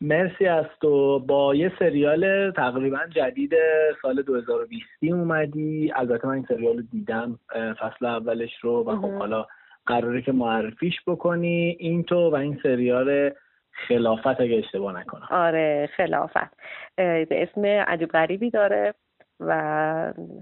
مرسی 0.02 0.46
از 0.46 0.65
تو. 0.82 1.20
با 1.20 1.56
یه 1.56 1.72
سریال 1.80 2.52
تقریبا 2.52 3.00
جدید 3.15 3.54
سال 4.02 4.22
2020 4.22 4.86
اومدی. 5.02 5.91
البته 5.96 6.28
من 6.28 6.34
این 6.34 6.46
سریال 6.50 6.78
رو 6.78 6.84
دیدم. 6.91 7.39
فصل 7.80 8.06
اولش 8.06 8.52
رو 8.62 8.84
و 8.84 8.96
خب 8.96 9.12
حالا 9.12 9.46
قراره 9.86 10.22
که 10.22 10.32
معرفیش 10.32 10.96
بکنی. 11.08 11.78
این 11.80 12.04
تو 12.04 12.30
و 12.30 12.36
این 12.36 12.60
سریال 12.63 13.32
خلافت 13.71 14.41
اگه 14.41 14.57
اشتباه 14.57 14.99
نکنم. 14.99 15.27
آره 15.29 15.89
خلافت. 15.97 16.53
به 16.95 17.27
اسم 17.31 17.65
عجیب 17.65 18.10
غریبی 18.10 18.49
داره 18.49 18.93
و 19.39 19.53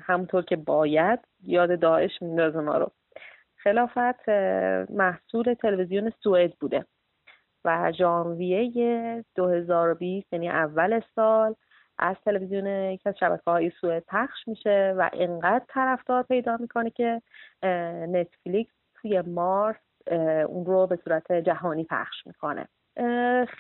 همونطور 0.02 0.44
که 0.44 0.56
باید 0.56 1.20
یاد 1.44 1.80
داعش 1.80 2.22
میندازه 2.22 2.60
ما 2.60 2.78
رو. 2.78 2.92
خلافت 3.58 4.30
محصول 4.90 5.54
تلویزیون 5.54 6.10
سوئد 6.24 6.54
بوده 6.60 6.86
و 7.66 7.92
ژانویه 7.92 9.26
2020 9.36 10.34
یعنی 10.34 10.50
اول 10.50 11.02
سال 11.16 11.56
از 11.98 12.16
تلویزیون 12.26 12.68
یکی 12.68 13.10
از 13.10 13.18
شبکه 13.20 13.44
های 13.48 13.70
سوئد 13.82 14.04
پخش 14.08 14.48
میشه 14.48 14.96
و 14.98 15.10
انقدر 15.14 15.66
طرفدار 15.68 16.24
پیدا 16.24 16.58
می‌کنه 16.58 16.90
که 16.90 17.22
نتفلیکس 18.08 18.74
توی 18.94 19.22
مارس 19.22 19.78
اون 20.48 20.66
رو 20.66 20.88
به 20.88 20.96
صورت 20.96 21.32
جهانی 21.32 21.84
پخش 21.84 22.28
می‌کنه. 22.28 22.68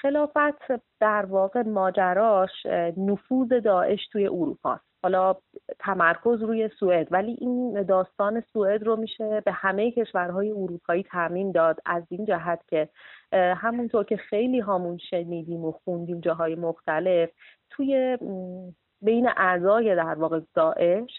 خلافت 0.01 0.81
در 0.99 1.25
واقع 1.25 1.61
ماجراش 1.61 2.65
نفوذ 2.97 3.47
داعش 3.49 4.07
توی 4.07 4.27
اروپا 4.27 4.79
حالا 5.03 5.35
تمرکز 5.79 6.41
روی 6.41 6.69
سوئد 6.79 7.07
ولی 7.11 7.37
این 7.41 7.83
داستان 7.83 8.41
سوئد 8.53 8.83
رو 8.83 8.95
میشه 8.95 9.41
به 9.45 9.51
همه 9.51 9.91
کشورهای 9.91 10.51
اروپایی 10.51 11.03
تعمین 11.03 11.51
داد 11.51 11.79
از 11.85 12.03
این 12.09 12.25
جهت 12.25 12.61
که 12.67 12.89
همونطور 13.33 14.03
که 14.03 14.17
خیلی 14.17 14.59
هامون 14.59 14.97
شنیدیم 14.97 15.65
و 15.65 15.71
خوندیم 15.71 16.19
جاهای 16.19 16.55
مختلف 16.55 17.29
توی 17.69 18.17
بین 19.01 19.29
اعضای 19.37 19.95
در 19.95 20.15
واقع 20.15 20.39
داعش 20.53 21.11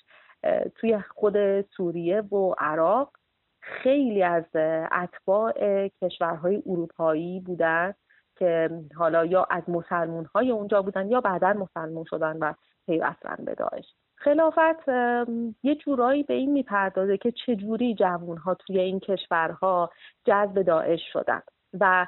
توی 0.74 0.98
خود 0.98 1.60
سوریه 1.60 2.20
و 2.20 2.54
عراق 2.58 3.12
خیلی 3.60 4.22
از 4.22 4.44
اتباع 4.92 5.88
کشورهای 6.02 6.62
اروپایی 6.66 7.40
بودن. 7.40 7.94
که 8.40 8.70
حالا 8.96 9.24
یا 9.24 9.46
از 9.50 9.62
مسلمون 9.68 10.24
های 10.24 10.50
اونجا 10.50 10.82
بودن 10.82 11.08
یا 11.08 11.20
بعدا 11.20 11.52
مسلمون 11.52 12.04
شدن 12.04 12.36
و 12.36 12.52
پیوستن 12.86 13.44
به 13.44 13.54
داعش. 13.54 13.84
خلافت 14.16 14.88
یه 15.62 15.74
جورایی 15.74 16.22
به 16.22 16.34
این 16.34 16.52
می‌پردازه 16.52 17.16
که 17.16 17.32
چجوری 17.32 17.94
جوون 17.94 18.36
ها 18.36 18.54
توی 18.54 18.78
این 18.78 19.00
کشورها 19.00 19.90
جذب 20.24 20.62
داعش 20.62 21.00
شدن. 21.12 21.42
و 21.80 22.06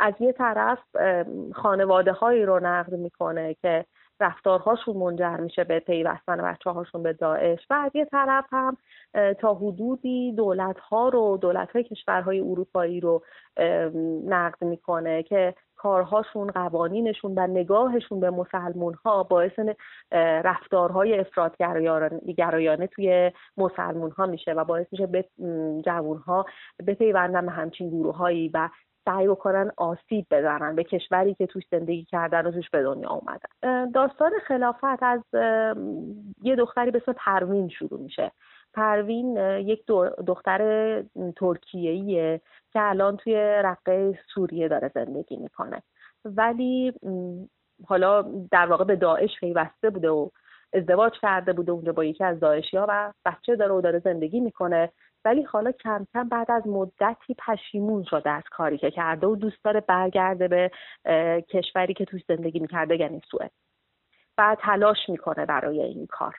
از 0.00 0.14
یه 0.20 0.32
طرف 0.32 0.78
خانواده 1.54 2.12
هایی 2.12 2.44
رو 2.44 2.60
نقد 2.60 2.92
می‌کنه 2.94 3.54
که 3.54 3.84
رفتارهاشون 4.20 4.96
منجر 4.96 5.36
میشه 5.36 5.64
به 5.64 5.80
پیوستن 5.80 6.36
بچه 6.36 6.70
هاشون 6.70 7.02
به 7.02 7.12
داعش. 7.12 7.60
و 7.70 7.74
از 7.74 7.90
یه 7.94 8.04
طرف 8.04 8.44
هم 8.52 8.76
تا 9.40 9.54
حدودی 9.54 10.32
دولت 10.32 10.78
ها 10.78 11.08
رو 11.08 11.38
دولت 11.40 11.70
های 11.70 11.84
کشورهای 11.84 12.40
اروپایی 12.40 13.00
رو 13.00 13.22
نقد 14.26 14.64
می‌کنه 14.64 15.22
که 15.22 15.54
کارهاشون 15.76 16.50
قوانینشون 16.50 17.34
و 17.36 17.46
نگاهشون 17.46 18.20
به 18.20 18.30
مسلمون 18.30 18.94
ها 18.94 19.22
باعث 19.22 19.52
رفتارهای 20.44 21.18
افرادگرایانه 21.18 22.86
توی 22.86 23.32
مسلمون 23.56 24.10
ها 24.10 24.26
میشه 24.26 24.52
و 24.52 24.64
باعث 24.64 24.86
میشه 24.92 25.06
به 25.06 25.24
جوون 25.84 26.18
ها 26.18 26.46
بپیوندن 26.86 27.46
به 27.46 27.52
همچین 27.52 27.90
گروه 27.90 28.16
هایی 28.16 28.50
و 28.54 28.68
سعی 29.04 29.28
بکنن 29.28 29.70
آسیب 29.76 30.26
بزنن 30.30 30.76
به 30.76 30.84
کشوری 30.84 31.34
که 31.34 31.46
توش 31.46 31.62
زندگی 31.70 32.04
کردن 32.04 32.46
و 32.46 32.50
توش 32.50 32.70
به 32.70 32.82
دنیا 32.82 33.10
اومدن. 33.10 33.90
داستان 33.90 34.32
خلافت 34.46 35.02
از 35.02 35.20
یه 36.42 36.56
دختری 36.56 36.90
به 36.90 37.02
اسم 37.02 37.12
پروین 37.12 37.68
شروع 37.68 38.00
میشه. 38.00 38.32
پروین 38.74 39.36
یک 39.58 39.86
دختر 40.26 41.02
ترکیه‌ایه 41.36 42.40
که 42.72 42.82
الان 42.82 43.16
توی 43.16 43.34
رقه 43.36 44.18
سوریه 44.34 44.68
داره 44.68 44.90
زندگی 44.94 45.36
می‌کنه. 45.36 45.82
ولی 46.24 46.92
حالا 47.86 48.22
در 48.50 48.66
واقع 48.66 48.84
به 48.84 48.96
داعش 48.96 49.40
پیوسته 49.40 49.90
بوده 49.90 50.10
و 50.10 50.28
ازدواج 50.72 51.12
کرده 51.22 51.52
بوده 51.52 51.72
اونجا 51.72 51.92
با 51.92 52.04
یکی 52.04 52.24
از 52.24 52.40
داعشی 52.40 52.76
ها 52.76 52.86
و 52.88 53.12
بچه 53.24 53.56
داره 53.56 53.72
و 53.72 53.80
داره 53.80 53.98
زندگی 53.98 54.40
می‌کنه. 54.40 54.92
ولی 55.24 55.42
حالا 55.42 55.72
کم 55.72 56.06
کم 56.14 56.28
بعد 56.28 56.50
از 56.50 56.66
مدتی 56.66 57.34
پشیمون 57.38 58.04
شده 58.10 58.30
از 58.30 58.42
کاری 58.50 58.78
که 58.78 58.90
کرده 58.90 59.26
و 59.26 59.36
دوست 59.36 59.64
داره 59.64 59.80
برگرده 59.80 60.48
به 60.48 60.70
کشوری 61.48 61.94
که 61.94 62.04
توش 62.04 62.22
زندگی 62.28 62.60
می‌کرده 62.60 62.96
یعنی 63.00 63.20
سوئد. 63.30 63.50
و 64.38 64.56
تلاش 64.60 64.98
می‌کنه 65.08 65.46
برای 65.46 65.82
این 65.82 66.06
کار. 66.06 66.34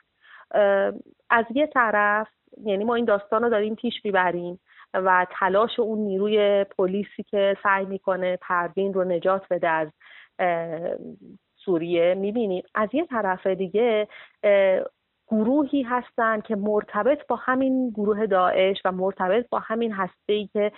از 1.30 1.44
یه 1.54 1.66
طرف 1.66 2.28
یعنی 2.64 2.84
ما 2.84 2.94
این 2.94 3.04
داستان 3.04 3.42
رو 3.42 3.48
داریم 3.48 3.74
پیش 3.74 3.94
می‌بریم 4.04 4.60
و 4.94 5.26
تلاش 5.30 5.80
اون 5.80 5.98
نیروی 5.98 6.64
پلیسی 6.64 7.22
که 7.22 7.56
سعی 7.62 7.84
می‌کنه 7.84 8.36
پروین 8.36 8.94
رو 8.94 9.04
نجات 9.04 9.42
بده 9.50 9.68
از 9.68 9.88
سوریه 11.56 12.14
می‌بینیم. 12.14 12.62
از 12.74 12.88
یه 12.92 13.06
طرف 13.06 13.46
دیگه 13.46 14.08
گروهی 15.28 15.82
هستند 15.82 16.42
که 16.42 16.56
مرتبط 16.56 17.26
با 17.26 17.36
همین 17.36 17.90
گروه 17.90 18.26
داعش 18.26 18.76
و 18.84 18.92
مرتبط 18.92 19.48
با 19.48 19.58
همین 19.58 19.92
هسته 19.92 20.32
ای 20.32 20.46
که 20.46 20.72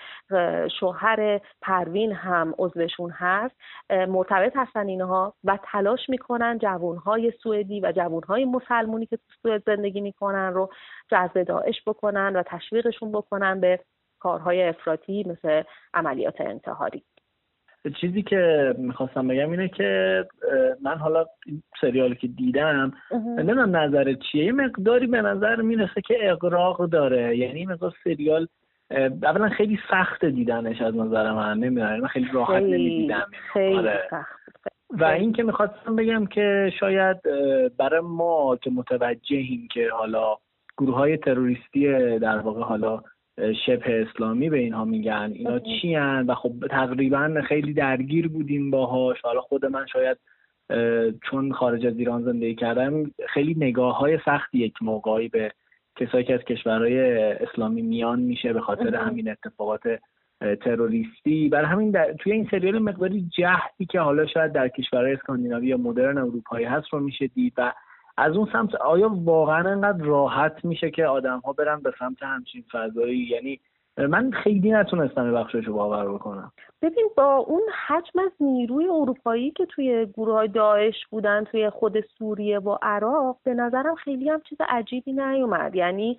شوهر 0.80 1.40
پروین 1.62 2.12
هم 2.12 2.54
عضوشون 2.58 3.11
هست 3.11 3.54
مرتبط 3.90 4.52
هستن 4.56 4.88
اینها 4.88 5.34
و 5.44 5.58
تلاش 5.62 6.08
می‌کنن 6.08 6.58
جوانهای 6.58 7.32
سوئدی 7.42 7.80
و 7.80 7.92
جوانهای 7.92 8.44
مسلمونی 8.44 9.06
که 9.06 9.16
تو 9.16 9.22
سوئد 9.42 9.62
زندگی 9.66 10.00
می‌کنن 10.00 10.52
رو 10.52 10.70
جذب 11.11 11.42
داعش 11.42 11.82
بکنن 11.87 12.37
و 12.37 12.42
تشویقشون 12.42 13.12
بکنن 13.12 13.61
به 13.61 13.80
کارهای 14.18 14.62
افراطی 14.62 15.24
مثل 15.24 15.62
عملیات 15.94 16.40
انتحاری. 16.40 17.04
چیزی 17.90 18.22
که 18.22 18.74
می‌خواستم 18.79 19.29
بگم 19.29 19.51
اینه 19.51 19.68
که 19.68 20.24
من 20.83 20.98
حالا 20.98 21.27
این 21.46 21.62
سریالی 21.81 22.14
که 22.14 22.27
دیدم 22.27 22.92
نمی‌دونم 23.12 23.77
نظرت 23.77 24.18
چیه. 24.18 24.44
یه 24.44 24.53
مقداری 24.53 25.07
به 25.07 25.22
نظر 25.22 25.57
می‌رسه 25.57 26.01
که 26.01 26.31
اقراق 26.31 26.88
داره. 26.88 27.37
یعنی 27.37 27.66
مقدار 27.66 27.94
سریال 28.05 28.48
اولا 29.22 29.48
خیلی 29.48 29.79
سخت 29.90 30.24
دیدنش 30.24 30.83
از 30.83 30.96
نظر 30.96 31.33
من. 31.33 31.58
نمی‌دونم 31.58 32.00
من 32.00 32.08
خیلی 32.08 32.29
راحت 32.33 32.62
نمی‌دیدم 32.62 33.27
آره. 33.54 34.08
و 34.90 35.04
این 35.04 35.33
که 35.33 35.42
می‌خواستم 35.42 35.96
بگم 35.96 36.27
که 36.27 36.73
شاید 36.81 37.17
برای 37.79 38.00
ما 38.00 38.58
که 38.62 38.71
متوجهیم 38.71 39.69
که 39.73 39.88
حالا 39.92 40.37
گروه 40.79 40.94
های 40.94 41.17
تروریستی 41.17 42.19
در 42.19 42.38
واقع 42.38 42.62
حالا 42.62 43.02
شبه 43.66 44.06
اسلامی 44.08 44.50
به 44.50 44.58
اینها 44.58 44.84
میگن. 44.84 45.32
اینا 45.34 45.58
چی 45.58 45.94
هن؟ 45.94 46.24
و 46.28 46.34
خب 46.34 46.52
تقریبا 46.70 47.42
خیلی 47.48 47.72
درگیر 47.72 48.28
بودیم 48.28 48.70
باهاش. 48.70 49.20
حالا 49.22 49.40
خود 49.40 49.66
من 49.66 49.86
شاید 49.86 50.18
چون 51.30 51.52
خارج 51.52 51.86
از 51.86 51.98
ایران 51.98 52.22
زندگی 52.22 52.54
کردم 52.54 53.10
خیلی 53.28 53.54
نگاه 53.54 53.98
های 53.98 54.18
سختی 54.24 54.58
یک 54.58 54.74
موقعی 54.82 55.28
به 55.28 55.52
کسایی 55.96 56.24
که 56.24 56.34
از 56.34 56.40
کشورهای 56.40 57.22
اسلامی 57.32 57.82
میان 57.82 58.20
میشه 58.20 58.52
به 58.52 58.60
خاطر 58.60 58.94
همین 58.94 59.30
اتفاقات 59.30 59.82
تروریستی. 60.60 61.48
برای 61.48 61.66
همین 61.66 61.90
در... 61.90 62.12
توی 62.12 62.32
این 62.32 62.48
سریال 62.50 62.78
مقداری 62.78 63.28
جهدی 63.36 63.86
که 63.90 64.00
حالا 64.00 64.26
شاید 64.26 64.52
در 64.52 64.68
کشورهای 64.68 65.12
اسکاندیناوی 65.12 65.66
یا 65.66 65.76
مدرن 65.76 66.18
اروپایی 66.18 66.64
هست 66.66 66.88
رو 66.92 67.00
میشه 67.00 67.26
دید 67.26 67.52
و 67.56 67.72
از 68.21 68.37
اون 68.37 68.48
سمت 68.52 68.75
آیا 68.75 69.10
واقعا 69.25 69.71
انقدر 69.71 70.04
راحت 70.04 70.64
میشه 70.64 70.90
که 70.90 71.06
آدم 71.06 71.38
ها 71.38 71.52
برن 71.52 71.81
به 71.81 71.92
سمت 71.98 72.23
همچین 72.23 72.64
فضایی؟ 72.73 73.19
یعنی 73.19 73.60
من 74.08 74.31
خیلی 74.31 74.71
نتونستم 74.71 75.35
بخشش 75.35 75.64
رو 75.64 75.75
باور 75.75 76.12
بکنم. 76.14 76.52
ببین 76.83 77.08
با 77.16 77.35
اون 77.35 77.62
حجم 77.87 78.19
از 78.19 78.31
نیروی 78.40 78.88
اروپایی 78.88 79.50
که 79.50 79.66
توی 79.66 80.06
گروه 80.06 80.35
های 80.35 80.48
داعش 80.48 81.06
بودن 81.10 81.44
توی 81.44 81.71
خود 81.71 82.00
سوریه 82.00 82.58
و 82.58 82.77
عراق 82.83 83.38
به 83.44 83.54
نظرم 83.54 83.94
خیلی 83.94 84.31
هم 84.31 84.40
چیز 84.40 84.58
عجیبی 84.69 85.12
نیومد. 85.12 85.75
یعنی 85.75 86.19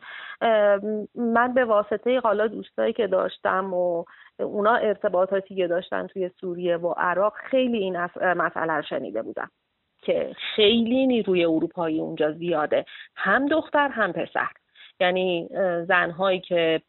من 1.15 1.53
به 1.53 1.65
واسطه 1.65 2.19
حالا 2.19 2.47
دوستایی 2.47 2.93
که 2.93 3.07
داشتم 3.07 3.73
و 3.73 4.03
اونا 4.39 4.75
ارتباطاتی 4.75 5.55
که 5.55 5.67
داشتن 5.67 6.07
توی 6.07 6.29
سوریه 6.41 6.77
و 6.77 6.93
عراق 6.97 7.33
خیلی 7.35 7.77
این 7.77 7.97
مسئله 8.21 8.73
رو 8.73 8.81
شنیده 8.81 9.21
بودم. 9.21 9.49
که 10.01 10.35
خیلی 10.55 11.07
نیروی 11.07 11.45
اروپایی 11.45 11.99
اونجا 11.99 12.31
زیاده. 12.31 12.85
هم 13.15 13.47
دختر 13.47 13.87
هم 13.87 14.13
پسر. 14.13 14.47
یعنی 14.99 15.49
زنهایی 15.87 16.39
که 16.39 16.81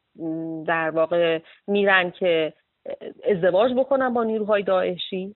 در 0.66 0.90
واقع 0.90 1.38
میرن 1.66 2.10
که 2.10 2.52
ازدواج 3.24 3.72
بکنن 3.72 4.14
با 4.14 4.24
نیروهای 4.24 4.62
داعشی 4.62 5.34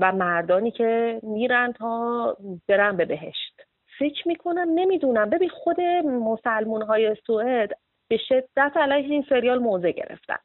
و 0.00 0.12
مردانی 0.12 0.70
که 0.70 1.20
میرن 1.22 1.72
تا 1.72 2.36
برن 2.68 2.96
به 2.96 3.04
بهشت. 3.04 3.62
فکر 3.98 4.28
می‌کنم 4.28 4.66
نمی‌دونم. 4.74 5.30
ببین 5.30 5.48
خود 5.48 5.80
مسلمون 6.04 6.82
های 6.82 7.16
سوئد 7.26 7.70
به 8.08 8.16
شدت 8.16 8.72
علیه 8.76 9.10
این 9.10 9.26
سریال 9.28 9.58
موضع 9.58 9.90
گرفتن. 9.90 10.38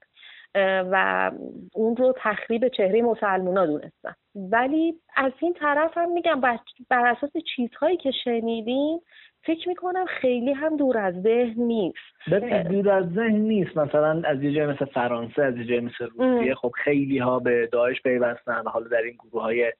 و 0.91 1.31
اون 1.73 1.95
رو 1.95 2.13
تخریب 2.17 2.67
چهره 2.67 3.01
مسلمونا 3.01 3.65
دونستن. 3.65 4.15
ولی 4.35 4.93
از 5.15 5.31
این 5.39 5.53
طرف 5.53 5.97
هم 5.97 6.11
میگم 6.11 6.41
بر 6.89 7.07
اساس 7.07 7.31
چیزهایی 7.55 7.97
که 7.97 8.11
شنیدیم 8.23 8.99
فکر 9.43 9.69
می‌کنم 9.69 10.05
خیلی 10.05 10.53
هم 10.53 10.77
دور 10.77 10.97
از 10.97 11.21
ذهن 11.21 11.61
نیست. 11.63 11.97
ببین 12.31 12.63
دور 12.63 12.89
از 12.89 13.05
ذهن 13.13 13.35
نیست. 13.35 13.77
مثلا 13.77 14.21
از 14.25 14.43
یه 14.43 14.53
جای 14.53 14.65
مثل 14.65 14.85
فرانسه 14.85 15.43
از 15.43 15.57
یه 15.57 15.65
جای 15.65 15.79
مثل 15.79 16.05
روسیه 16.05 16.55
خب 16.55 16.71
خیلی 16.83 17.17
ها 17.17 17.39
به 17.39 17.69
داعش 17.71 18.01
پیوستن 18.01 18.63
حالا 18.65 18.87
در 18.87 19.01
این 19.01 19.17
گروه 19.19 19.41
های 19.41 19.73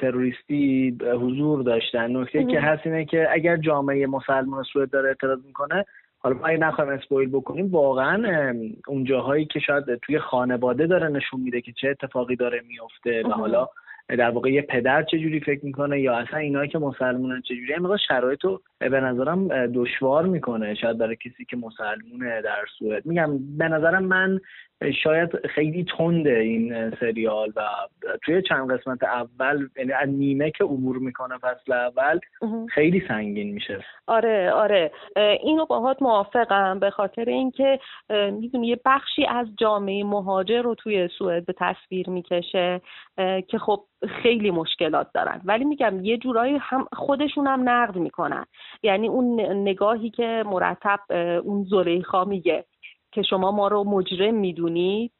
تروریستی 0.00 0.98
حضور 1.00 1.62
داشتن. 1.62 2.16
نکته 2.16 2.44
که 2.44 2.60
هست 2.60 2.86
اینه 2.86 3.04
که 3.04 3.26
اگر 3.30 3.56
جامعه 3.56 4.06
مسلمان 4.06 4.62
سوئد 4.72 4.90
داره 4.90 5.08
اعتراض 5.08 5.44
می‌کنه 5.46 5.84
حالا 6.24 6.36
ما 6.36 6.46
اگه 6.46 6.58
نخوایم 6.58 6.90
اسپویل 6.90 7.28
بکنیم 7.28 7.70
واقعا 7.70 8.54
اون 8.88 9.04
جاهایی 9.04 9.44
که 9.44 9.60
شاید 9.60 9.94
توی 9.94 10.18
خانواده 10.18 10.86
داره 10.86 11.08
نشون 11.08 11.40
میده 11.40 11.60
که 11.60 11.72
چه 11.72 11.88
اتفاقی 11.88 12.36
داره 12.36 12.62
میفته 12.68 13.22
و 13.22 13.30
حالا 13.30 13.68
در 14.08 14.30
واقع 14.30 14.50
یه 14.52 14.62
پدر 14.62 15.02
چجوری 15.02 15.40
فکر 15.40 15.64
می‌کنه 15.64 16.00
یا 16.00 16.16
اصلا 16.16 16.38
اینایی 16.38 16.68
که 16.68 16.78
مسلمونن 16.78 17.42
چجوری 17.42 17.74
این 17.74 17.96
شرایط 18.08 18.44
رو 18.44 18.62
به 18.90 19.00
نظرم 19.00 19.66
دشوار 19.66 20.26
می‌کنه 20.26 20.74
شاید 20.74 20.98
برای 20.98 21.16
کسی 21.16 21.44
که 21.44 21.56
مسلمونه 21.56 22.42
در 22.42 22.64
سوئد. 22.78 23.06
میگم 23.06 23.56
به 23.58 23.68
نظرم 23.68 24.04
من 24.04 24.40
شاید 25.02 25.46
خیلی 25.46 25.86
تنده 25.98 26.38
این 26.38 26.90
سریال 26.90 27.52
و 27.56 27.62
توی 28.22 28.42
چند 28.42 28.72
قسمت 28.72 29.04
اول 29.04 29.68
یعنی 29.76 29.92
از 29.92 30.08
نیمه 30.08 30.50
که 30.50 30.64
عبور 30.64 30.98
می‌کنه 30.98 31.38
فصل 31.38 31.72
اول 31.72 32.18
خیلی 32.68 33.02
سنگین 33.08 33.52
میشه. 33.52 33.84
آره 34.06 34.50
آره. 34.50 34.90
اینو 35.40 35.66
باهات 35.66 36.02
موافقم 36.02 36.78
به 36.78 36.90
خاطر 36.90 37.24
اینکه 37.24 37.78
می‌دونی 38.10 38.66
یه 38.66 38.80
بخشی 38.84 39.26
از 39.26 39.46
جامعه 39.56 40.04
مهاجر 40.04 40.62
رو 40.62 40.74
توی 40.74 41.08
سوئد 41.18 41.46
به 41.46 41.54
تصویر 41.58 42.10
می‌کشه 42.10 42.80
که 43.48 43.58
خب 43.58 43.84
خیلی 44.22 44.50
مشکلات 44.50 45.06
دارن. 45.14 45.40
ولی 45.44 45.64
میگم 45.64 46.04
یه 46.04 46.16
جورایی 46.16 46.56
هم 46.60 46.86
خودشون 46.92 47.46
هم 47.46 47.68
نقد 47.68 47.96
می‌کنن. 47.96 48.44
یعنی 48.82 49.08
اون 49.08 49.40
نگاهی 49.40 50.10
که 50.10 50.44
مرتب 50.46 51.00
اون 51.44 51.64
زلیخا 51.64 52.24
میگه 52.24 52.64
که 53.12 53.22
شما 53.22 53.50
ما 53.50 53.68
رو 53.68 53.84
مجرم 53.84 54.34
می‌دونید 54.34 55.12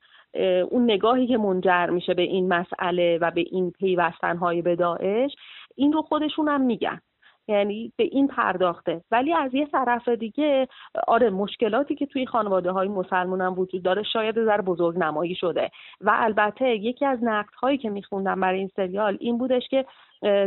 اون 0.71 0.85
نگاهی 0.85 1.27
که 1.27 1.39
منجر 1.39 1.87
میشه 1.91 2.15
به 2.15 2.23
این 2.23 2.49
مسئله 2.49 3.19
و 3.21 3.31
به 3.31 3.45
این 3.51 3.71
پیوستن 3.71 4.37
های 4.37 4.63
به 4.63 4.77
داعش 4.77 5.31
این 5.77 5.93
رو 5.93 6.03
خودشون 6.03 6.49
هم 6.49 6.61
میگن. 6.61 7.01
یعنی 7.49 7.93
به 7.97 8.05
این 8.05 8.29
پرداخته. 8.29 9.01
ولی 9.11 9.33
از 9.33 9.55
یه 9.55 9.67
طرف 9.67 10.09
دیگه 10.09 10.69
آره 11.09 11.31
مشکلاتی 11.31 11.95
که 11.95 12.07
توی 12.07 12.27
خانواده 12.27 12.71
های 12.71 12.89
مسلمان 12.89 13.41
هم 13.41 13.59
وجود 13.59 13.83
داره 13.83 14.03
شاید 14.03 14.35
در 14.35 14.61
بزرگ 14.61 14.99
نمایی 14.99 15.35
شده. 15.35 15.71
و 16.01 16.13
البته 16.15 16.69
یکی 16.69 17.07
از 17.07 17.19
نقد 17.23 17.55
هایی 17.55 17.79
که 17.79 17.91
میخوندم 17.91 18.41
برای 18.41 18.59
این 18.59 18.71
سریال 18.77 19.17
این 19.21 19.39
بودش 19.39 19.69
که 19.69 19.85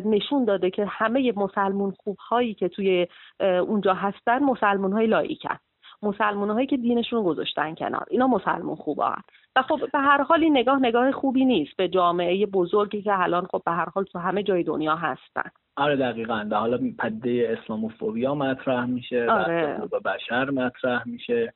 نشون 0.05 0.45
داده 0.45 0.69
که 0.69 0.85
همه 0.89 1.33
مسلمون 1.35 1.91
خوب 1.91 2.17
هایی 2.17 2.53
که 2.53 2.67
توی 2.67 3.07
اونجا 3.39 3.93
هستن 3.93 4.43
مسلمون 4.43 4.93
های 4.93 5.07
لایکن 5.07 5.57
مسلمان 6.01 6.49
هایی 6.49 6.67
که 6.67 6.77
دینشون 6.77 7.23
گذاشتن 7.23 7.75
کنار. 7.75 8.05
اینا 8.09 8.27
مسلمان 8.27 8.75
خوب 8.75 8.99
هست 9.03 9.29
و 9.55 9.61
خب 9.61 9.79
به 9.93 9.99
هر 9.99 10.21
حال 10.23 10.43
این 10.43 10.57
نگاه 10.57 10.79
نگاه 10.79 11.11
خوبی 11.11 11.45
نیست 11.45 11.77
به 11.77 11.87
جامعه 11.87 12.45
بزرگی 12.45 13.01
که 13.01 13.19
الان 13.19 13.45
خب 13.45 13.61
به 13.65 13.71
هر 13.71 13.89
حال 13.95 14.03
تو 14.03 14.19
همه 14.19 14.43
جای 14.43 14.63
دنیا 14.63 14.95
هستن. 14.95 15.49
آره 15.77 15.95
دقیقا. 15.95 16.47
و 16.51 16.55
حالا 16.55 16.79
پده 16.99 17.57
اسلاموفوبیا 17.57 18.35
مطرح 18.35 18.85
میشه 18.85 19.31
آره. 19.31 19.77
بشر 20.05 20.49
مطرح 20.49 21.07
میشه. 21.07 21.53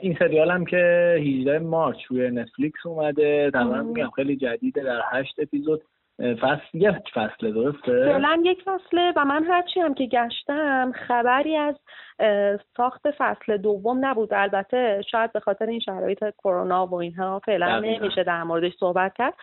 این 0.00 0.16
سریال 0.18 0.50
هم 0.50 0.64
که 0.64 1.16
18 1.18 1.58
مارچ 1.58 2.04
روی 2.04 2.30
نتفلیکس 2.30 2.86
اومده. 2.86 3.50
تقریبا 3.50 3.82
میگم 3.82 4.10
خیلی 4.10 4.36
جدیده. 4.36 4.82
در 4.82 5.02
هشت 5.12 5.34
اپیزود 5.38 5.82
فصل 6.20 6.68
یک 6.72 7.10
فصله 7.14 7.50
درسته؟ 7.50 8.04
فعلا 8.12 8.42
یک 8.44 8.62
فصله 8.62 9.12
و 9.16 9.24
من 9.24 9.44
هرچی 9.44 9.80
هم 9.80 9.94
که 9.94 10.06
گشتم 10.06 10.92
خبری 11.08 11.56
از 11.56 11.74
ساخت 12.76 13.10
فصل 13.18 13.56
دوم 13.56 14.06
نبود. 14.06 14.34
البته 14.34 15.02
شاید 15.10 15.32
به 15.32 15.40
خاطر 15.40 15.66
این 15.66 15.80
شرایط 15.80 16.24
کرونا 16.38 16.86
و 16.86 16.94
اینها 16.94 17.38
فعلا 17.38 17.80
نمیشه 17.80 18.24
در 18.24 18.42
موردش 18.42 18.72
صحبت 18.80 19.14
کرد. 19.14 19.34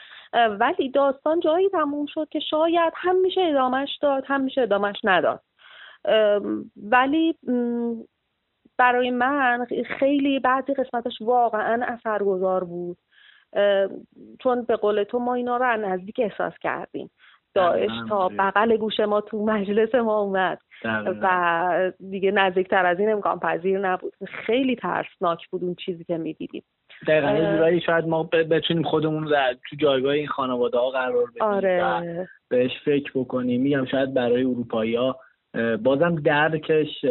ولی 0.59 0.89
داستان 0.89 1.39
جایی 1.39 1.69
تموم 1.69 2.05
شد 2.05 2.27
که 2.31 2.39
شاید 2.39 2.93
هم 2.95 3.15
میشه 3.15 3.41
ادامش 3.41 3.97
داد 4.01 4.23
هم 4.27 4.41
میشه 4.41 4.61
ادامش 4.61 4.95
نداد. 5.03 5.41
ولی 6.89 7.35
برای 8.77 9.11
من 9.11 9.67
خیلی 9.99 10.39
بعضی 10.39 10.73
قسمتش 10.73 11.21
واقعا 11.21 11.85
اثرگذار 11.85 12.63
بود. 12.63 12.97
چون 14.39 14.63
به 14.67 14.75
قول 14.75 15.03
تو 15.03 15.19
ما 15.19 15.33
اینا 15.33 15.57
رو 15.57 15.65
از 15.65 15.79
نزدیک 15.79 16.15
احساس 16.19 16.53
کردیم. 16.61 17.09
داعش 17.53 17.91
تا 18.09 18.29
بغل 18.37 18.77
گوش 18.77 18.99
ما 18.99 19.21
تو 19.21 19.45
مجلس 19.45 19.95
ما 19.95 20.19
اومد 20.19 20.59
و 21.21 21.91
دیگه 22.09 22.31
نزدیکتر 22.31 22.85
از 22.85 22.99
این 22.99 23.11
امکان 23.11 23.39
پذیر 23.39 23.79
نبود. 23.79 24.13
خیلی 24.45 24.75
ترسناک 24.75 25.47
بود 25.47 25.63
اون 25.63 25.75
چیزی 25.75 26.03
که 26.03 26.17
می‌دیدیم. 26.17 26.63
دقیقا 27.07 27.31
یه 27.31 27.55
جورایی 27.55 27.81
شاید 27.81 28.07
ما 28.07 28.23
بتونیم 28.23 28.83
خودمون 28.83 29.23
رو 29.23 29.35
تو 29.69 29.75
جایگاه 29.75 30.11
این 30.11 30.27
خانواده 30.27 30.77
ها 30.77 30.89
قرار 30.89 31.25
بدیم 31.25 31.43
آره. 31.43 32.27
بهش 32.49 32.71
فکر 32.85 33.11
بکنیم. 33.15 33.61
میگم 33.61 33.85
شاید 33.85 34.13
برای 34.13 34.43
اروپایی 34.43 34.95
ها 34.95 35.19
بازم 35.83 36.15
درکش 36.15 37.03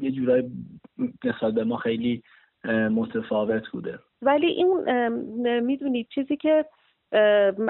یه 0.00 0.10
جورایی 0.16 0.50
نسبت 1.24 1.54
به 1.54 1.64
ما 1.64 1.76
خیلی 1.76 2.22
متفاوت 2.68 3.68
بوده. 3.68 3.98
ولی 4.22 4.46
این 4.46 5.00
می‌دونید 5.60 6.08
چیزی 6.08 6.36
که 6.36 6.64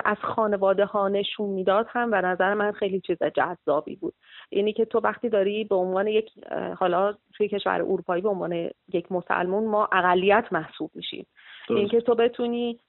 از 0.05 0.17
خانواده 0.23 0.85
ها 0.85 1.09
نشون 1.09 1.51
می‌داد 1.51 1.87
هم 1.89 2.09
و 2.13 2.15
نظر 2.15 2.55
من 2.55 2.73
خیلی 2.73 3.01
چیز 3.01 3.17
جذابی 3.23 3.97
بود. 3.97 4.15
اینی 4.51 4.73
که 4.73 4.85
تو 4.85 4.99
وقتی 4.99 5.29
داری 5.29 5.65
به 5.65 5.75
عنوان 5.75 6.07
یک 6.07 6.31
حالا 6.79 7.15
توی 7.35 7.49
کشور 7.49 7.83
اروپایی 7.83 8.23
به 8.23 8.29
عنوان 8.29 8.71
یک 8.93 9.13
مسلمون 9.13 9.65
ما 9.65 9.89
اقلیت 9.93 10.45
محسوب 10.53 10.91
میشیم. 10.95 11.27
اینکه 11.69 12.01
تو 12.01 12.15
بتونی 12.15 12.81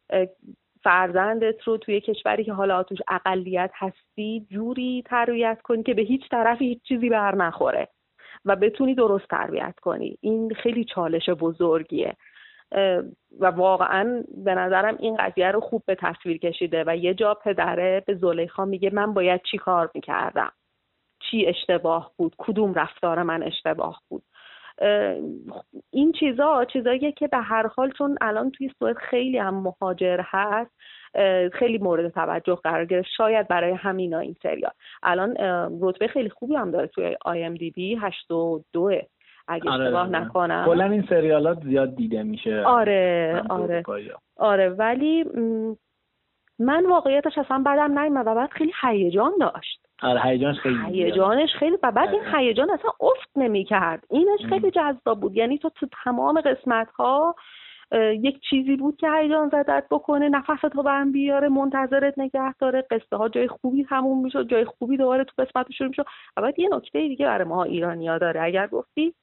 فرزندت 0.84 1.64
رو 1.64 1.78
توی 1.78 2.02
کشوری 2.02 2.44
که 2.44 2.54
حالا 2.54 2.84
توش 2.84 2.98
اقلیت 3.08 3.72
هستی 3.74 4.48
جوری 4.52 5.04
تربیت 5.06 5.62
کنی 5.64 5.84
که 5.84 5.94
به 5.94 6.02
هیچ 6.02 6.30
طرفی 6.30 6.66
هیچ 6.66 6.82
چیزی 6.84 7.10
بر 7.10 7.36
نخوره. 7.36 7.88
و 8.46 8.56
بتونی 8.56 8.96
درست 8.96 9.28
تربیت 9.28 9.76
کنی. 9.82 10.18
این 10.22 10.54
خیلی 10.54 10.86
چالش 10.86 11.30
بزرگیه. 11.30 12.16
و 13.40 13.46
واقعا 13.46 14.24
به 14.46 14.56
نظرم 14.56 14.98
این 15.00 15.16
قضیه 15.16 15.52
رو 15.52 15.60
خوب 15.60 15.84
به 15.86 15.96
تصویر 15.96 16.38
کشیده 16.38 16.84
و 16.88 16.96
یه 16.98 17.14
جا 17.14 17.34
پدره 17.34 18.04
به 18.08 18.16
زلیخا 18.16 18.66
میگه 18.66 18.90
من 18.94 19.14
باید 19.14 19.42
چی 19.52 19.58
کار 19.58 19.92
می‌کردم؟ 19.94 20.52
چی 21.20 21.46
اشتباه 21.46 22.12
بود؟ 22.18 22.36
کدوم 22.38 22.74
رفتار 22.74 23.24
من 23.24 23.44
اشتباه 23.44 24.02
بود؟ 24.10 24.24
این 25.92 26.12
چیزا 26.20 26.66
چیزاییه 26.66 27.12
که 27.12 27.28
به 27.28 27.38
هر 27.38 27.68
حال 27.68 27.92
چون 27.92 28.18
الان 28.22 28.52
توی 28.52 28.72
سوئد 28.80 28.98
خیلی 28.98 29.38
هم 29.38 29.54
مهاجر 29.54 30.20
هست 30.24 30.72
خیلی 31.54 31.78
مورد 31.78 32.10
توجه 32.10 32.56
قرار 32.56 32.86
گرفت 32.86 33.08
شاید 33.18 33.48
برای 33.48 33.72
همینا 33.72 34.20
این 34.20 34.36
سریال. 34.44 34.72
الان 35.04 35.36
رتبه 35.82 36.08
خیلی 36.08 36.30
خوبی 36.30 36.56
هم 36.56 36.72
داره 36.72 36.88
توی 36.88 37.18
آی 37.26 37.44
ام 37.44 37.54
دی 37.56 37.72
بی 37.72 37.96
82 37.96 38.92
اگه 39.48 39.70
آره 39.70 39.84
اشتباه 39.84 40.10
نکنم. 40.10 40.66
کلا 40.66 40.86
این 40.86 41.06
سریالات 41.10 41.64
زیاد 41.64 41.96
دیده 41.96 42.24
میشه. 42.24 42.64
آره 42.66 43.42
آره. 43.50 43.84
آره 44.38 44.70
ولی 44.70 45.24
من 46.60 46.86
واقعیتش 46.86 47.38
اصلا 47.38 47.64
بدم 47.66 48.00
نیومد 48.00 48.28
و 48.28 48.36
بعد 48.36 48.50
خیلی 48.50 48.72
هیجان 48.82 49.32
داشت. 49.40 49.88
آره 50.04 50.22
هیجانش 50.22 50.60
خیلی 50.60 51.04
هیجانش 51.04 51.54
خیلی 51.54 51.78
و 51.84 51.92
بعد 51.92 52.10
این 52.10 52.22
هیجان 52.36 52.72
اصلا 52.72 52.92
افت 53.00 53.30
نمی‌کرد. 53.36 54.04
اینش 54.10 54.46
خیلی 54.50 54.72
جذاب 54.72 55.20
بود. 55.20 55.38
یعنی 55.38 55.58
تو 55.58 55.70
تو 55.70 55.88
تمام 56.04 56.42
قسمت 56.42 56.90
ها 56.92 57.36
یک 58.22 58.40
چیزی 58.50 58.76
بود 58.76 58.98
که 58.98 59.12
هیجان 59.12 59.50
زدت 59.50 59.84
بکنه 59.92 60.30
نفس 60.30 60.62
تو 60.62 60.84
برم 60.84 61.12
بیاره 61.12 61.50
منتظرت 61.50 62.20
نگه 62.20 62.54
داره. 62.54 62.82
قصه 62.92 63.16
ها 63.16 63.30
جای 63.30 63.48
خوبی 63.48 63.84
همون 63.90 64.24
می‌شد 64.24 64.50
جای 64.50 64.66
خوبی 64.66 64.98
دوباره 64.98 65.24
تو 65.24 65.44
قسمت 65.44 65.72
شروع 65.72 65.90
می‌شد. 65.90 66.06
و 66.38 66.42
بعد 66.42 66.60
یه 66.60 66.70
نکته 66.72 67.08
دیگه 67.08 67.26
برای 67.26 67.48
ما 67.48 67.64
ایرانیا 67.64 68.18
داره. 68.18 68.42
اگر 68.42 68.68
گفتی؟ 68.68 69.14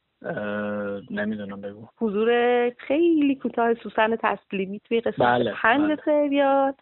نمی‌دونم 1.10 1.60
بگو. 1.60 1.86
حضور 2.00 2.30
خیلی 2.70 3.34
کوتاه 3.34 3.74
سوسن 3.74 4.16
تسلیمی 4.16 4.80
توی 4.84 5.00
قسمت 5.00 5.28
بله، 5.28 5.54
پنج 5.62 5.82
بله. 5.82 5.96
سریال. 6.04 6.72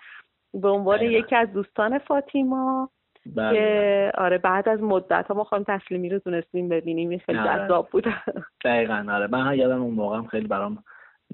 به 0.55 0.68
عنوان 0.68 1.03
یکی 1.03 1.36
از 1.36 1.53
دوستان 1.53 1.99
فاطیما. 1.99 2.88
که 3.34 4.12
آره 4.14 4.38
بعد 4.38 4.68
از 4.68 4.82
مدت 4.82 5.26
ها 5.28 5.34
ما 5.34 5.44
خانم 5.44 5.64
تسلیمی 5.68 6.08
رو 6.08 6.18
تونستیم 6.18 6.68
ببینیم 6.68 7.08
این 7.08 7.18
خیلی 7.18 7.38
آره. 7.38 7.64
جذاب 7.66 7.88
بود. 7.90 8.06
دقیقا 8.64 9.06
آره. 9.10 9.26
من 9.26 9.46
هم 9.46 9.54
یادم 9.54 9.82
اون 9.82 9.94
موقع 9.94 10.22
خیلی 10.22 10.48
برام 10.48 10.78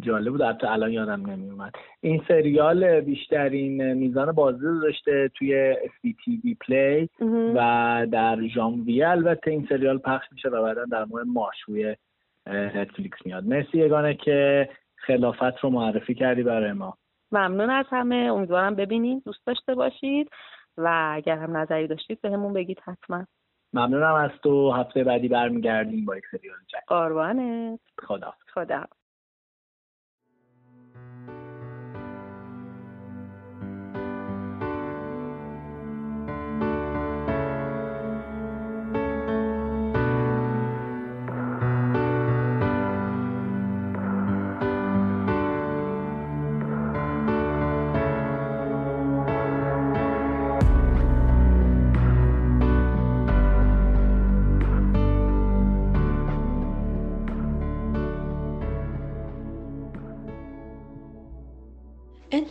جالب 0.00 0.32
بود 0.32 0.42
حتی 0.42 0.66
الان 0.66 0.92
یادم 0.92 1.26
نمی 1.30 1.50
اومد 1.50 1.72
این 2.00 2.22
سریال 2.28 3.00
بیشترین 3.00 3.92
میزان 3.92 4.32
بازدید 4.32 4.64
رو 4.64 4.80
داشته 4.80 5.30
توی 5.34 5.74
SVTV 5.74 6.56
پلی 6.66 7.08
و 7.54 8.06
در 8.12 8.38
ژانویه. 8.54 9.08
البته 9.08 9.50
این 9.50 9.66
سریال 9.68 9.98
پخش 9.98 10.26
میشه 10.32 10.48
و 10.48 10.62
بعدا 10.62 10.84
در 10.84 11.04
ماه 11.04 11.22
مارچ 11.22 11.56
روی 11.66 11.96
نتفلیکس 12.46 13.18
میاد. 13.24 13.44
مرسی 13.44 13.78
یگانه 13.78 14.14
که 14.14 14.68
خلافت 14.96 15.58
رو 15.62 15.70
معرفی 15.70 16.14
کردی 16.14 16.42
برای 16.42 16.72
ما. 16.72 16.96
ممنون 17.32 17.70
از 17.70 17.86
همه. 17.90 18.16
امیدوارم 18.16 18.74
ببینید 18.74 19.24
دوست 19.24 19.46
داشته 19.46 19.74
باشید. 19.74 20.30
و 20.76 21.10
اگر 21.14 21.38
هم 21.38 21.56
نظری 21.56 21.86
داشتید 21.86 22.20
به 22.20 22.30
همون 22.30 22.52
بگید 22.52 22.80
حتما. 22.84 23.26
ممنونم 23.72 24.14
از 24.14 24.30
تو. 24.42 24.70
هفته 24.70 25.04
بعدی 25.04 25.28
برمیگردیم 25.28 26.04
با 26.04 26.16
یک 26.16 26.24
سریال 26.30 26.56
جدید. 26.68 26.84
قربانت. 26.86 27.80
خدا 27.98 28.34
خدا 28.54 28.84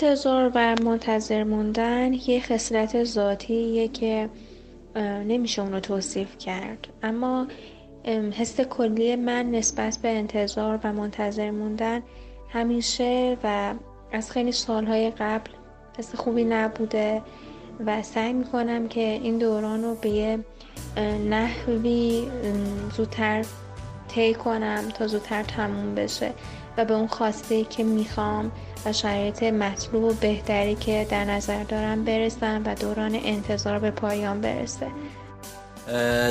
انتظار 0.04 0.52
و 0.56 0.76
منتظر 0.84 1.44
موندن 1.44 2.14
یه 2.14 2.42
خصلت 2.42 3.04
ذاتیه 3.04 3.88
که 3.88 4.30
نمیشه 4.96 5.62
اونو 5.62 5.80
توصیف 5.80 6.38
کرد. 6.38 6.88
اما 7.04 7.48
حس 8.32 8.62
کلی 8.62 9.16
من 9.16 9.52
نسبت 9.52 9.98
به 10.02 10.10
انتظار 10.10 10.80
و 10.84 10.94
منتظر 10.94 11.52
موندن 11.52 12.02
همیشه 12.50 13.38
و 13.44 13.74
از 14.12 14.32
خیلی 14.32 14.52
سالهای 14.52 15.12
قبل 15.12 15.52
حس 15.98 16.16
خوبی 16.16 16.44
نبوده 16.44 17.22
و 17.86 18.02
سعی 18.02 18.34
می‌کنم 18.34 18.88
که 18.88 19.20
این 19.24 19.38
دوران 19.38 19.84
رو 19.84 19.96
به 19.96 20.10
یه 20.10 20.40
نحوی 21.30 22.28
زودتر 22.98 23.46
طی 24.08 24.34
کنم 24.34 24.84
تا 24.98 25.08
زودتر 25.08 25.44
تموم 25.44 25.96
بشه. 25.96 26.32
و 26.78 26.86
به 26.86 26.94
اون 26.94 27.08
خواسته 27.08 27.64
که 27.64 27.84
می‌خوام 27.84 28.52
و 28.86 28.94
شرایط 28.94 29.44
مطلوب 29.44 30.04
و 30.04 30.14
بهتری 30.14 30.76
که 30.76 31.08
در 31.10 31.26
نظر 31.26 31.64
دارم 31.64 32.04
برسم 32.04 32.62
و 32.66 32.76
دوران 32.76 33.16
انتظار 33.24 33.80
به 33.80 33.92
پایان 33.92 34.42
برسه. 34.42 34.88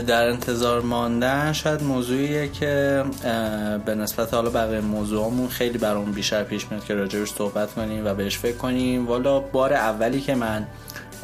در 0.07 0.28
انتظار 0.28 0.80
ماندن 0.80 1.53
شاید 1.53 1.82
موضوعیه 1.82 2.49
که 2.49 3.05
به 3.86 3.95
نسبت 3.95 4.34
حالا 4.34 4.51
بقیه 4.51 4.80
موضوعمون 4.80 5.49
خیلی 5.49 5.78
برام 5.78 6.12
بیشتر 6.12 6.45
پیش 6.45 6.66
میاد 6.70 6.84
که 6.84 6.95
راجبش 6.95 7.30
صحبت 7.30 7.74
کنیم 7.74 8.07
و 8.07 8.14
بهش 8.14 8.38
فکر 8.38 8.57
کنیم. 8.57 9.07
والا 9.07 9.40
بار 9.40 9.72
اولی 9.72 10.20
که 10.20 10.34
من 10.34 10.66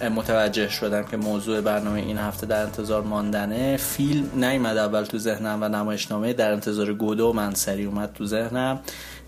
متوجه 0.03 0.69
شدم 0.69 1.03
که 1.03 1.17
موضوع 1.17 1.61
برنامه 1.61 1.99
این 2.01 2.19
هفته 2.19 2.47
در 2.47 2.63
انتظار 2.63 3.03
ماندنه. 3.03 3.77
فیلم 3.77 4.45
نیومد 4.45 4.77
اول 4.77 5.05
تو 5.05 5.19
ذهنم 5.19 5.59
و 5.63 5.69
نمایشنامه. 5.69 6.33
در 6.33 6.53
انتظار 6.53 6.95
گودو 6.95 7.33
من 7.33 7.55
سری 7.55 7.85
اومد 7.85 8.13
تو 8.13 8.27
ذهنم. 8.27 8.81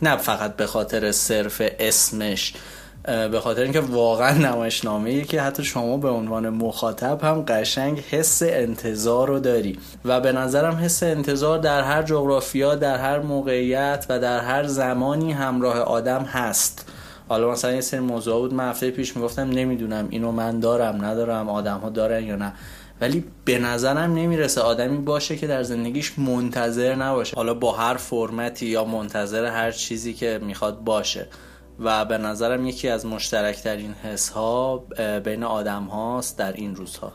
نه 0.03 0.16
فقط 0.16 0.57
به 0.57 0.66
خاطر 0.66 1.12
صرف 1.12 1.62
اسمش 1.79 2.55
به 3.05 3.41
خاطر 3.41 3.62
اینکه 3.62 3.81
واقعا 3.81 4.33
نمایشنامه 4.33 5.23
که 5.23 5.43
حتی 5.43 5.64
شما 5.64 5.97
به 5.97 6.09
عنوان 6.09 6.49
مخاطب 6.49 7.25
هم 7.25 7.45
قشنگ 7.49 8.01
حس 8.11 8.43
انتظار 8.43 9.29
رو 9.29 9.39
داری. 9.39 9.79
و 10.05 10.21
به 10.21 10.33
نظرم 10.33 10.77
حس 10.77 11.03
انتظار 11.03 11.59
در 11.59 11.83
هر 11.83 12.03
جغرافیا 12.03 12.75
در 12.75 12.99
هر 12.99 13.18
موقعیت 13.18 14.07
و 14.09 14.18
در 14.18 14.41
هر 14.41 14.66
زمانی 14.66 15.33
همراه 15.33 15.79
آدم 15.79 16.23
هست. 16.23 16.93
حالا 17.31 17.51
مثلا 17.51 17.72
یه 17.72 17.81
سری 17.81 18.01
موضوع 18.01 18.41
بود 18.41 18.55
من 18.55 18.70
هفته 18.70 18.91
پیش 18.91 19.16
می‌گفتم 19.16 19.51
نمی‌دونم 19.51 20.07
اینو 20.11 20.33
من 20.33 20.61
دارم 20.61 21.05
ندارم 21.05 21.49
آدم 21.49 21.78
ها 21.78 21.91
دارن 21.91 22.24
یا 22.24 22.37
نه. 22.37 22.53
ولی 23.01 23.24
به 23.45 23.59
نظرم 23.59 24.14
نمی‌رسه 24.14 24.61
آدمی 24.61 24.99
باشه 24.99 25.37
که 25.37 25.47
در 25.47 25.62
زندگیش 25.62 26.18
منتظر 26.18 26.95
نباشه. 26.95 27.37
حالا 27.37 27.55
با 27.55 27.72
هر 27.72 27.95
فرمتی 27.95 28.66
یا 28.66 28.85
منتظر 28.85 29.45
هر 29.45 29.70
چیزی 29.70 30.14
که 30.14 30.41
می‌خواد 30.43 30.85
باشه. 30.85 31.26
و 31.78 32.05
به 32.05 32.18
نظرم 32.18 32.66
یکی 32.66 32.89
از 32.89 33.07
مشترکترین 33.07 33.93
حس 33.93 34.28
ها 34.28 34.78
بین 35.24 35.45
آدم 35.45 35.85
هاست 35.85 36.39
در 36.39 36.53
این 36.53 36.76
روزها. 36.76 37.12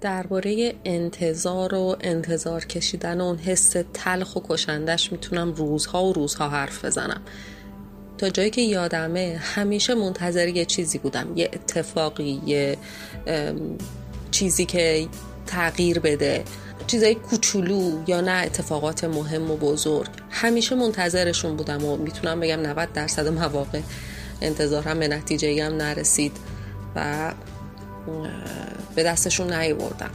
درباره 0.00 0.74
انتظار 0.84 1.74
و 1.74 1.96
انتظار 2.00 2.64
کشیدن 2.64 3.20
و 3.20 3.24
اون 3.24 3.36
حس 3.36 3.76
تلخ 3.94 4.36
و 4.36 4.40
کشندش 4.48 5.12
می‌تونم 5.12 5.52
روزها 5.52 6.04
و 6.04 6.12
روزها 6.12 6.48
حرف 6.48 6.84
بزنم. 6.84 7.20
تا 8.18 8.30
جایی 8.30 8.50
که 8.50 8.60
یادمه 8.60 9.40
همیشه 9.42 9.94
منتظر 9.94 10.48
یه 10.48 10.64
چیزی 10.64 10.98
بودم 10.98 11.32
یه 11.36 11.50
اتفاقی 11.52 12.42
یه 12.46 12.76
چیزی 14.30 14.64
که 14.64 15.08
تغییر 15.46 15.98
بده. 15.98 16.44
چیزای 16.86 17.14
کوچولو 17.14 18.02
یا 18.06 18.20
نه 18.20 18.32
اتفاقات 18.32 19.04
مهم 19.04 19.50
و 19.50 19.56
بزرگ. 19.56 20.08
همیشه 20.30 20.74
منتظرشون 20.74 21.56
بودم 21.56 21.84
و 21.84 21.96
می‌تونم 21.96 22.40
بگم 22.40 22.60
90 22.60 22.92
درصد 22.92 23.28
مواقع 23.28 23.80
انتظارم 24.40 24.98
به 24.98 25.08
نتیجه 25.08 25.64
هم 25.64 25.72
نرسید 25.72 26.32
و 26.96 27.32
به 28.94 29.02
دستشون 29.02 29.52
نیوردم 29.52 30.10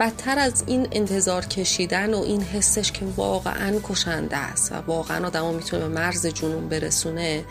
بدتر 0.00 0.38
از 0.38 0.64
این 0.66 0.88
انتظار 0.92 1.46
کشیدن 1.46 2.14
و 2.14 2.22
این 2.22 2.42
حسش 2.42 2.92
که 2.92 3.04
واقعا 3.16 3.80
کشنده 3.82 4.36
است 4.36 4.72
و 4.72 4.74
واقعا 4.74 5.26
آدم 5.26 5.54
می‌تونه 5.54 5.82
به 5.82 5.88
مرز 5.88 6.26
جنون 6.26 6.68
برسونه 6.68 7.44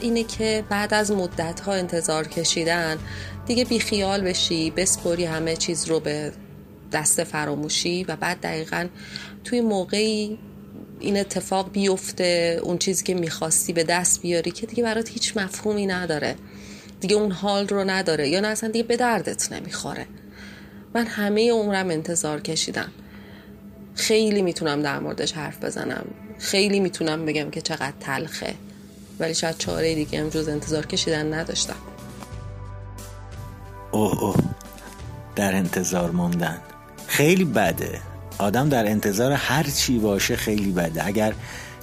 اینه 0.00 0.24
که 0.24 0.64
بعد 0.68 0.94
از 0.94 1.10
مدت 1.10 1.60
ها 1.60 1.72
انتظار 1.72 2.28
کشیدن 2.28 2.98
دیگه 3.46 3.64
بیخیال 3.64 4.20
بشی 4.20 4.70
بسپری 4.70 5.24
همه 5.24 5.56
چیز 5.56 5.84
رو 5.84 6.00
به 6.00 6.32
دست 6.92 7.24
فراموشی 7.24 8.04
و 8.04 8.16
بعد 8.16 8.40
دقیقا 8.40 8.86
توی 9.44 9.60
موقعی 9.60 10.38
این 11.00 11.16
اتفاق 11.16 11.72
بیفته 11.72 12.60
اون 12.62 12.78
چیزی 12.78 13.04
که 13.04 13.14
می‌خواستی 13.14 13.72
به 13.72 13.84
دست 13.84 14.22
بیاری 14.22 14.50
که 14.50 14.66
دیگه 14.66 14.82
برات 14.82 15.08
هیچ 15.08 15.36
مفهومی 15.36 15.86
نداره 15.86 16.34
دیگه 17.00 17.16
اون 17.16 17.32
حال 17.32 17.68
رو 17.68 17.84
نداره 17.90 18.28
یا 18.28 18.40
نه 18.40 18.48
اصلا 18.48 18.70
دیگه 18.70 18.84
به 18.84 18.96
دردت 18.96 19.52
نمی‌خوره. 19.52 20.06
من 20.98 21.06
همه 21.06 21.52
عمرم 21.52 21.90
انتظار 21.90 22.40
کشیدم. 22.40 22.90
خیلی 23.94 24.42
می‌تونم 24.42 24.82
در 24.82 24.98
موردش 24.98 25.32
حرف 25.32 25.64
بزنم. 25.64 26.04
خیلی 26.38 26.80
می‌تونم 26.80 27.26
بگم 27.26 27.50
که 27.50 27.60
چقدر 27.60 27.92
تلخه. 28.00 28.54
ولی 29.20 29.34
شاید 29.34 29.58
چاره 29.58 29.94
دیگه 29.94 30.20
هم 30.20 30.28
جز 30.28 30.48
انتظار 30.48 30.86
کشیدن 30.86 31.34
نداشتم. 31.34 31.76
اوه 33.92 34.22
اوه. 34.22 34.36
در 35.36 35.54
انتظار 35.54 36.10
موندن. 36.10 36.58
خیلی 37.06 37.44
بده. 37.44 38.00
آدم 38.38 38.68
در 38.68 38.86
انتظار 38.86 39.32
هر 39.32 39.62
چی 39.62 39.98
باشه 39.98 40.36
خیلی 40.36 40.72
بده. 40.72 41.06
اگر 41.06 41.32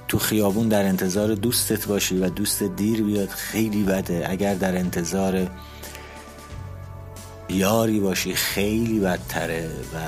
تو 0.08 0.18
خیابون 0.18 0.68
در 0.68 0.84
انتظار 0.84 1.34
دوستت 1.34 1.86
باشی 1.86 2.18
و 2.18 2.28
دوست 2.28 2.62
دیر 2.62 3.02
بیاد 3.02 3.28
خیلی 3.28 3.82
بده. 3.82 4.26
اگر 4.28 4.54
در 4.54 4.76
انتظار 4.76 5.48
یاری 7.48 8.00
باشی 8.00 8.34
خیلی 8.34 9.00
بدتره 9.00 9.70
و 9.94 9.98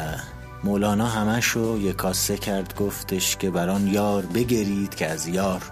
مولانا 0.65 1.07
همشو 1.07 1.79
یه 1.83 1.93
کاسه 1.93 2.37
کرد 2.37 2.75
گفتش 2.77 3.37
که 3.37 3.51
بران 3.51 3.87
یار 3.87 4.27
بگرید 4.27 4.95
که 4.95 5.07
از 5.07 5.27
یار 5.27 5.63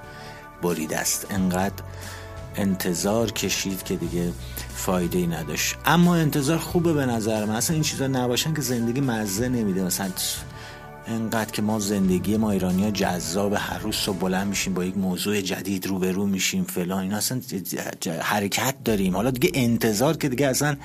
برید. 0.62 0.92
است 0.92 1.26
انقدر 1.30 1.84
انتظار 2.56 3.32
کشید 3.32 3.82
که 3.82 3.96
دیگه 3.96 4.32
فایده 4.74 5.18
ای 5.18 5.26
نداشت. 5.26 5.76
اما 5.86 6.16
انتظار 6.16 6.58
خوبه 6.58 6.92
به 6.92 7.06
نظر 7.06 7.44
من. 7.44 7.54
اصلا 7.54 7.74
این 7.74 7.82
چیزا 7.82 8.06
نباشن 8.06 8.54
که 8.54 8.60
زندگی 8.62 9.00
مزه 9.00 9.48
نمیده. 9.48 9.82
مثلا 9.82 10.10
انقدر 11.06 11.50
که 11.50 11.62
ما 11.62 11.78
زندگی 11.78 12.36
ما 12.36 12.50
ایرانی 12.50 12.84
ها 12.84 12.90
جذاب 12.90 13.52
هر 13.52 13.78
روز 13.78 13.94
صبح 13.94 14.18
بلند 14.18 14.46
میشیم 14.46 14.74
با 14.74 14.84
یک 14.84 14.96
موضوع 14.96 15.40
جدید 15.40 15.86
روبرو 15.86 16.26
میشیم 16.26 16.64
فلان 16.64 17.02
این 17.02 17.14
اصلا 17.14 17.40
حرکت 18.20 18.74
داریم. 18.84 19.16
حالا 19.16 19.30
دیگه 19.30 19.50
انتظار 19.54 20.16
که 20.16 20.28
دیگه 20.28 20.46
اصلا 20.46 20.76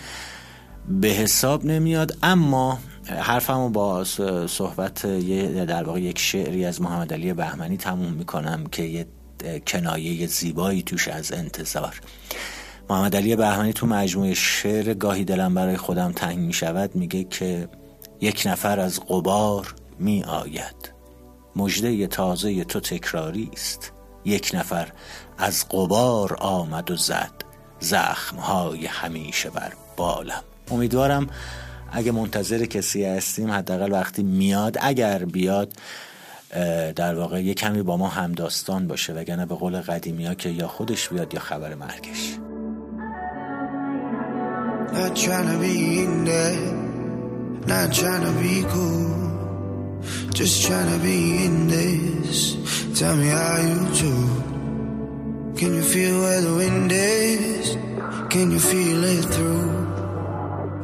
به 0.89 1.07
حساب 1.07 1.65
نمیاد 1.65 2.17
اما 2.23 2.79
حرفمو 3.05 3.69
با 3.69 4.03
صحبت 4.47 5.05
در 5.65 5.83
واقع 5.83 6.01
یک 6.01 6.19
شعری 6.19 6.65
از 6.65 6.81
محمد 6.81 7.13
علی 7.13 7.33
بهمنی 7.33 7.77
تموم 7.77 8.13
می‌کنم 8.13 8.65
که 8.71 8.83
یه 8.83 9.05
کنایه 9.67 10.27
زیبایی 10.27 10.83
توش 10.83 11.07
از 11.07 11.31
انتظار. 11.31 12.01
محمد 12.89 13.15
علی 13.15 13.35
بهمنی 13.35 13.73
تو 13.73 13.87
مجموعه 13.87 14.33
شعر 14.33 14.93
گاهی 14.93 15.25
دلم 15.25 15.53
برای 15.53 15.77
خودم 15.77 16.11
تنگ 16.11 16.37
می 16.39 16.53
شود 16.53 16.95
میگه 16.95 17.23
که 17.23 17.69
یک 18.21 18.43
نفر 18.45 18.79
از 18.79 18.99
قبار 18.99 19.75
می 19.99 20.23
آید 20.23 20.93
مجده 21.55 22.07
تازه 22.07 22.63
تو 22.63 22.79
تکراری 22.79 23.49
است. 23.53 23.91
یک 24.25 24.51
نفر 24.53 24.91
از 25.37 25.69
قبار 25.69 26.37
آمد 26.39 26.91
و 26.91 26.95
زد. 26.95 27.31
زخمهای 27.79 28.85
همیشه 28.85 29.49
بر 29.49 29.73
بالم. 29.97 30.43
امیدوارم 30.71 31.27
اگه 31.91 32.11
منتظر 32.11 32.65
کسی 32.65 33.05
هستیم 33.05 33.51
حداقل 33.51 33.91
وقتی 33.91 34.23
میاد 34.23 34.77
اگر 34.81 35.25
بیاد 35.25 35.73
در 36.95 37.15
واقع 37.15 37.43
یه 37.43 37.53
کمی 37.53 37.81
با 37.81 37.97
ما 37.97 38.07
هم 38.07 38.31
داستان 38.31 38.87
باشه 38.87 39.13
وگرنه 39.13 39.45
به 39.45 39.55
قول 39.55 39.81
قدیمی 39.81 40.25
ها 40.25 40.33
که 40.33 40.49
یا 40.49 40.67
خودش 40.67 41.09
بیاد 41.09 41.33
یا 41.33 41.39
خبر 41.39 41.75
مرگش 41.75 42.37
Not 44.93 45.15
trying 45.15 45.47
to 45.47 45.57
be 45.57 46.01
in 46.03 46.25
there, 46.25 46.73
not 47.65 47.93
trying 47.93 48.23
to 48.29 48.33
be 48.43 48.55
cool, 48.73 49.15
just 50.33 50.55
trying 50.67 50.89
to 50.95 50.99
be 51.01 51.45
in 51.45 51.55
this. 51.67 52.39
Tell 52.99 53.15
me 53.15 53.27
how 53.27 53.55
you 53.67 53.79
do. 54.05 54.15
Can 55.59 55.71
you 55.75 55.85
feel 55.95 56.15
where 56.23 56.41
the 56.41 56.55
wind 56.61 56.91
is? 56.91 57.77
Can 58.33 58.51
you 58.51 58.59
feel 58.59 59.01
it 59.15 59.25
through 59.33 59.80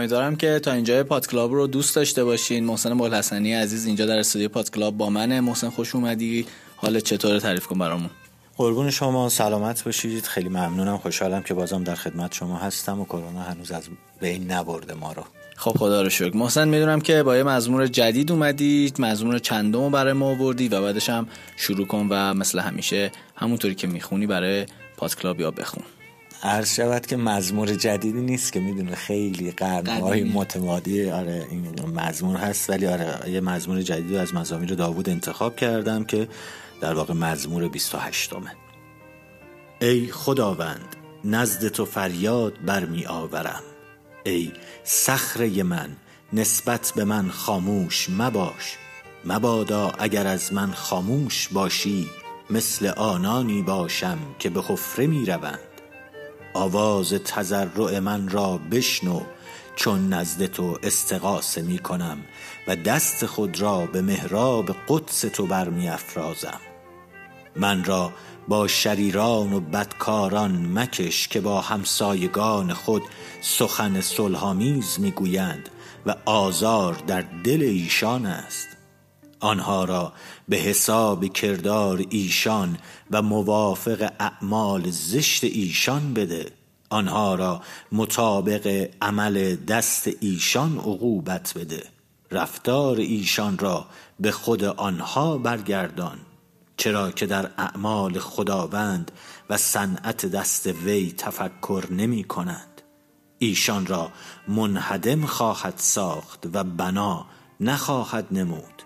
امیدوارم 0.00 0.36
که 0.36 0.58
تا 0.58 0.72
اینجا 0.72 1.04
پاد 1.04 1.26
کلاب 1.26 1.52
رو 1.52 1.66
دوست 1.66 1.96
داشته 1.96 2.24
باشین. 2.24 2.64
محسن 2.64 2.98
بولحسنی 2.98 3.54
عزیز 3.54 3.86
اینجا 3.86 4.06
در 4.06 4.18
استودیو 4.18 4.48
پاد 4.48 4.70
کلاب 4.70 4.96
با 4.96 5.10
منه. 5.10 5.40
محسن 5.40 5.70
خوش 5.70 5.94
اومدی. 5.94 6.46
حال 6.76 7.00
چطور 7.00 7.38
تعریف 7.38 7.66
کن 7.66 7.78
برامون. 7.78 8.10
قربون 8.56 8.90
شما. 8.90 9.28
سلامت 9.28 9.84
باشید. 9.84 10.26
خیلی 10.26 10.48
ممنونم. 10.48 10.98
خوشحالم 10.98 11.42
که 11.42 11.54
بازم 11.54 11.84
در 11.84 11.94
خدمت 11.94 12.34
شما 12.34 12.56
هستم 12.56 13.00
و 13.00 13.04
کرونا 13.04 13.42
هنوز 13.42 13.70
از 13.70 13.88
بین 14.20 14.50
نبرده 14.50 14.94
ما 14.94 15.12
رو. 15.12 15.24
خب 15.56 15.70
خدا 15.78 16.02
رو 16.02 16.10
شکر. 16.10 16.36
محسن 16.36 16.68
می‌دونم 16.68 17.00
که 17.00 17.22
با 17.22 17.36
یه 17.36 17.42
مزمور 17.42 17.86
جدید 17.86 18.32
اومدی. 18.32 18.92
مزمور 18.98 19.38
چندم 19.38 19.84
رو 19.84 19.90
برای 19.90 20.12
ما 20.12 20.30
آوردی 20.30 20.68
و 20.68 20.82
بعدش 20.82 21.10
هم 21.10 21.28
شروع 21.56 21.86
کن 21.86 22.06
و 22.10 22.34
مثل 22.34 22.58
همیشه 22.58 23.12
همونطوری 23.36 23.74
که 23.74 23.86
می‌خونی 23.86 24.26
برای 24.26 24.66
پاد 24.96 25.16
کلاب 25.16 25.40
یا 25.40 25.50
بخون. 25.50 25.84
عرض 26.42 26.74
شود 26.74 27.06
که 27.06 27.16
مزمور 27.16 27.74
جدیدی 27.74 28.20
نیست 28.20 28.52
که 28.52 28.60
می‌دونه 28.60 28.94
خیلی 28.94 29.50
قرنهای. 29.50 30.24
متمادی 30.24 31.10
آره 31.10 31.46
این 31.50 31.74
مزمور 31.94 32.36
هست 32.36 32.70
ولی 32.70 32.86
آره 32.86 33.30
یه 33.30 33.40
مزمور 33.40 33.82
جدید 33.82 34.16
از 34.16 34.34
مزامیر 34.34 34.74
داوود 34.74 35.08
انتخاب 35.08 35.56
کردم 35.56 36.04
که 36.04 36.28
در 36.80 36.94
واقع 36.94 37.14
مزمور 37.14 37.68
28 37.68 38.32
مه 38.32 38.40
ای 39.80 40.06
خداوند 40.06 40.96
نزد 41.24 41.68
تو 41.68 41.84
فریاد 41.84 42.64
برمی 42.66 43.06
آورم. 43.06 43.62
ای 44.24 44.52
صخره 44.84 45.62
من 45.62 45.88
نسبت 46.32 46.92
به 46.96 47.04
من 47.04 47.28
خاموش 47.28 48.10
مباش. 48.10 48.76
مبادا 49.24 49.92
اگر 49.98 50.26
از 50.26 50.52
من 50.52 50.72
خاموش 50.72 51.48
باشی 51.48 52.10
مثل 52.50 52.86
آنانی 52.86 53.62
باشم 53.62 54.18
که 54.38 54.50
به 54.50 54.62
حفره 54.68 55.06
می 55.06 55.26
روند. 55.26 55.69
آواز 56.54 57.12
تضرع 57.12 57.98
من 57.98 58.28
را 58.28 58.60
بشنو 58.70 59.20
چون 59.76 60.08
نزد 60.08 60.46
تو 60.46 60.78
استغاثه 60.82 61.62
می 61.62 61.78
کنم 61.78 62.18
و 62.68 62.76
دست 62.76 63.26
خود 63.26 63.60
را 63.60 63.86
به 63.86 64.02
محراب 64.02 64.70
قدس 64.88 65.20
تو 65.20 65.46
برمی 65.46 65.88
افرازم. 65.88 66.60
من 67.56 67.84
را 67.84 68.12
با 68.48 68.68
شریران 68.68 69.52
و 69.52 69.60
بدکاران 69.60 70.78
مکش 70.78 71.28
که 71.28 71.40
با 71.40 71.60
همسایگان 71.60 72.72
خود 72.72 73.02
سخن 73.40 74.00
صلحآمیز 74.00 75.00
می‌گویند 75.00 75.68
و 76.06 76.14
آزار 76.24 76.94
در 77.06 77.24
دل 77.44 77.62
ایشان 77.62 78.26
است. 78.26 78.79
آنها 79.40 79.84
را 79.84 80.12
به 80.48 80.56
حساب 80.56 81.24
کردار 81.24 82.04
ایشان 82.10 82.78
و 83.10 83.22
موافق 83.22 84.12
اعمال 84.20 84.90
زشت 84.90 85.44
ایشان 85.44 86.14
بده. 86.14 86.52
آنها 86.90 87.34
را 87.34 87.62
مطابق 87.92 88.88
عمل 89.02 89.56
دست 89.56 90.10
ایشان 90.20 90.78
عقوبت 90.78 91.52
بده. 91.56 91.82
رفتار 92.30 92.96
ایشان 92.96 93.58
را 93.58 93.86
به 94.20 94.30
خود 94.30 94.64
آنها 94.64 95.38
برگردان. 95.38 96.18
چرا 96.76 97.10
که 97.10 97.26
در 97.26 97.50
اعمال 97.58 98.18
خداوند 98.18 99.10
و 99.50 99.56
صنعت 99.56 100.26
دست 100.26 100.66
وی 100.66 101.14
تفکر 101.18 101.84
نمی 101.90 102.24
کنند. 102.24 102.82
ایشان 103.38 103.86
را 103.86 104.10
منهدم 104.48 105.26
خواهد 105.26 105.74
ساخت 105.76 106.46
و 106.52 106.64
بنا 106.64 107.26
نخواهد 107.60 108.26
نمود. 108.30 108.82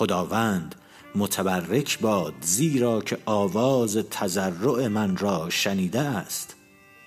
خداوند 0.00 0.74
متبرک 1.14 1.98
باد 1.98 2.34
زیرا 2.40 3.00
که 3.00 3.18
آواز 3.26 3.96
تضرع 3.96 4.88
من 4.88 5.16
را 5.16 5.50
شنیده 5.50 6.00
است. 6.00 6.54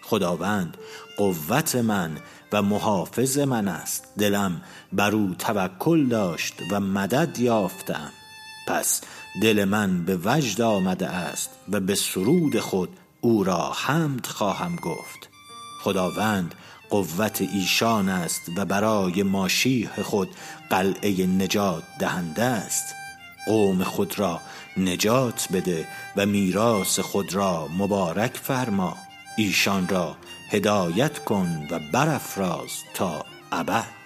خداوند 0.02 0.78
قوت 1.18 1.76
من 1.76 2.18
و 2.52 2.62
محافظ 2.62 3.38
من 3.38 3.68
است. 3.68 4.04
دلم 4.18 4.62
بر 4.92 5.16
او 5.16 5.36
توکل 5.40 6.06
داشت 6.06 6.54
و 6.72 6.80
مدد 6.80 7.40
یافتم. 7.40 8.12
پس 8.68 9.02
دل 9.42 9.64
من 9.64 10.06
به 10.06 10.20
وجد 10.24 10.62
آمده 10.62 11.08
است 11.08 11.50
و 11.72 11.80
به 11.80 11.96
سرود 11.96 12.60
خود 12.60 12.90
او 13.22 13.44
را 13.44 13.72
حمد 13.72 14.26
خواهم 14.26 14.76
گفت. 14.76 15.30
خداوند 15.82 16.56
قوت 16.90 17.42
ایشان 17.42 18.10
است 18.10 18.42
و 18.58 18.66
برای 18.66 19.24
ماشیح 19.24 20.02
خود 20.02 20.30
قلعه 20.70 21.26
نجات 21.26 21.84
دهنده 22.00 22.44
است. 22.44 22.96
قوم 23.48 23.84
خود 23.84 24.20
را 24.20 24.42
نجات 24.78 25.48
بده 25.54 25.88
و 26.16 26.26
میراث 26.26 27.00
خود 27.00 27.34
را 27.34 27.68
مبارک 27.78 28.38
فرما. 28.38 28.98
ایشان 29.38 29.88
را 29.88 30.18
هدایت 30.52 31.20
کن 31.20 31.68
و 31.72 31.80
برافراز 31.94 32.72
تا 32.94 33.26
ابد. 33.52 34.03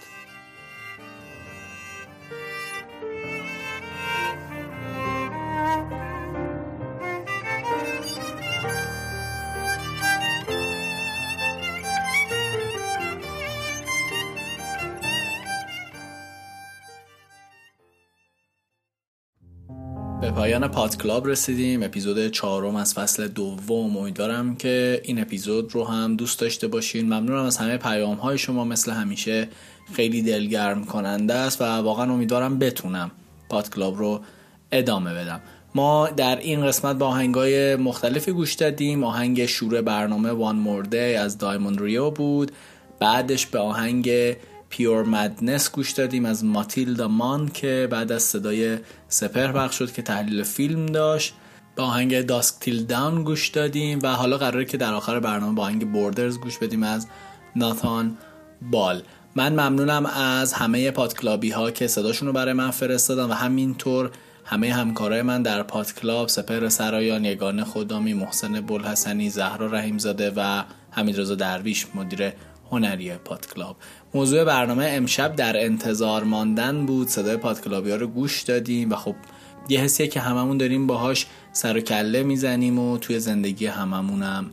پایان 20.48 20.68
پاد 20.68 20.98
کلاب 20.98 21.28
رسیدیم. 21.28 21.84
اپیزود 21.84 22.28
چهارم 22.28 22.76
از 22.76 22.94
فصل 22.94 23.28
دوم. 23.28 23.98
امیدوارم 23.98 24.56
که 24.56 25.02
این 25.04 25.22
اپیزود 25.22 25.76
رو 25.76 25.84
هم 25.86 26.16
دوست 26.16 26.40
داشته 26.40 26.68
باشین. 26.68 27.06
ممنونم 27.06 27.46
از 27.46 27.58
همه 27.58 27.78
پیام 27.78 28.18
های 28.18 28.38
شما. 28.38 28.64
مثل 28.64 28.92
همیشه 28.92 29.48
خیلی 29.94 30.22
دلگرم 30.22 30.86
کننده 30.86 31.34
است 31.34 31.62
و 31.62 31.66
واقعا 31.66 32.14
امیدوارم 32.14 32.60
بتونم 32.60 33.12
پاد 33.50 33.70
کلاب 33.70 33.98
رو 33.98 34.22
ادامه 34.72 35.14
بدم. 35.14 35.42
ما 35.76 36.10
در 36.10 36.36
این 36.36 36.66
قسمت 36.66 36.96
با 36.96 37.08
آهنگای 37.08 37.76
مختلفی 37.76 38.32
گوش 38.32 38.54
دادیم. 38.54 39.04
آهنگ 39.04 39.46
شور 39.46 39.82
برنامه 39.82 40.32
One 40.32 40.56
More 40.56 40.92
Day 40.92 41.20
از 41.22 41.38
Diamond 41.38 41.82
Rio 41.82 42.10
بود. 42.10 42.52
بعدش 43.00 43.46
به 43.46 43.60
آهنگ 43.60 44.36
Pure 44.70 45.04
Madness 45.04 45.72
گوش 45.72 45.92
دادیم 45.92 46.26
از 46.26 46.46
Matilda 46.46 47.08
Mann 47.08 47.50
که 47.50 47.88
بعد 47.92 48.12
از 48.12 48.24
صدای 48.24 48.78
سپر 49.08 49.52
پخش 49.52 49.78
شد 49.78 49.92
که 49.92 50.02
تحلیل 50.02 50.44
فیلم 50.44 50.86
داشت. 50.86 51.34
با 51.76 51.84
آهنگ 51.84 52.22
Dusk 52.22 52.56
Till 52.60 52.86
Dawn 52.86 53.24
گوش 53.24 53.48
دادیم 53.48 54.00
و 54.04 54.08
حالا 54.08 54.38
قراره 54.38 54.66
که 54.66 54.78
در 54.78 54.94
آخر 54.94 55.20
برنامه 55.20 55.56
با 55.56 55.64
آهنگ 55.64 55.92
Borders 55.92 56.38
گوش 56.38 56.58
بدیم 56.58 56.84
از 56.84 57.08
Nathan 57.56 58.18
Ball 58.62 59.02
من 59.36 59.54
ممنونم 59.54 60.06
از 60.06 60.54
همه 60.54 60.92
پادکلابی 60.92 61.50
ها 61.50 61.72
که 61.72 61.88
صداشون 61.88 62.28
رو 62.28 62.34
برای 62.34 62.54
من 62.54 62.72
فرستادن 62.72 63.24
و 63.24 63.34
همینطور 63.34 64.12
همه 64.46 64.74
همکارای 64.74 65.22
من 65.22 65.42
در 65.42 65.64
پاد 65.64 65.94
کلاب 65.94 66.28
سپر 66.28 66.70
سرایان 66.70 67.26
یگانه 67.26 67.64
خدامی 67.64 68.14
محسن 68.14 68.62
بلحسنی 68.62 69.30
زهرا 69.30 69.68
رحیمزاده 69.68 70.34
و 70.36 70.64
حمیدرضا 70.92 71.36
درویش 71.36 71.88
مدیر 71.96 72.34
هنری 72.72 73.18
پاد 73.18 73.48
کلاب 73.54 73.78
موضوع 74.14 74.44
برنامه 74.44 74.86
امشب 74.86 75.36
در 75.36 75.66
انتظار 75.66 76.24
ماندن 76.24 76.86
بود. 76.86 77.08
صدای 77.08 77.38
پادکلابی 77.38 77.92
ها 77.92 77.96
رو 77.96 78.08
گوش 78.08 78.42
دادیم 78.42 78.92
و 78.92 78.96
خب 78.96 79.16
یه 79.70 79.80
حسیه 79.80 80.08
که 80.08 80.20
هممون 80.20 80.58
داریم 80.58 80.88
باهاش 80.88 81.26
سر 81.54 81.78
و 81.78 81.82
کله 81.82 82.24
می‌زنیم 82.24 82.80
و 82.80 82.98
توی 82.98 83.20
زندگی 83.20 83.66
هممونم 83.66 84.52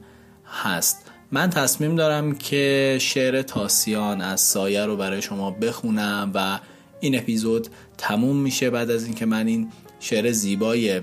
هست. 0.62 1.10
من 1.32 1.50
تصمیم 1.50 1.96
دارم 1.96 2.34
که 2.34 2.96
شعر 3.00 3.42
تاسیان 3.42 4.20
از 4.20 4.40
سایه 4.40 4.86
رو 4.86 4.96
برای 4.96 5.22
شما 5.22 5.50
بخونم 5.50 6.30
و 6.34 6.58
این 7.00 7.18
اپیزود 7.18 7.68
تموم 7.98 8.36
میشه 8.36 8.70
بعد 8.70 8.90
از 8.90 9.04
اینکه 9.04 9.26
من 9.26 9.46
این 9.46 9.68
شعر 10.00 10.32
زیبای 10.32 11.00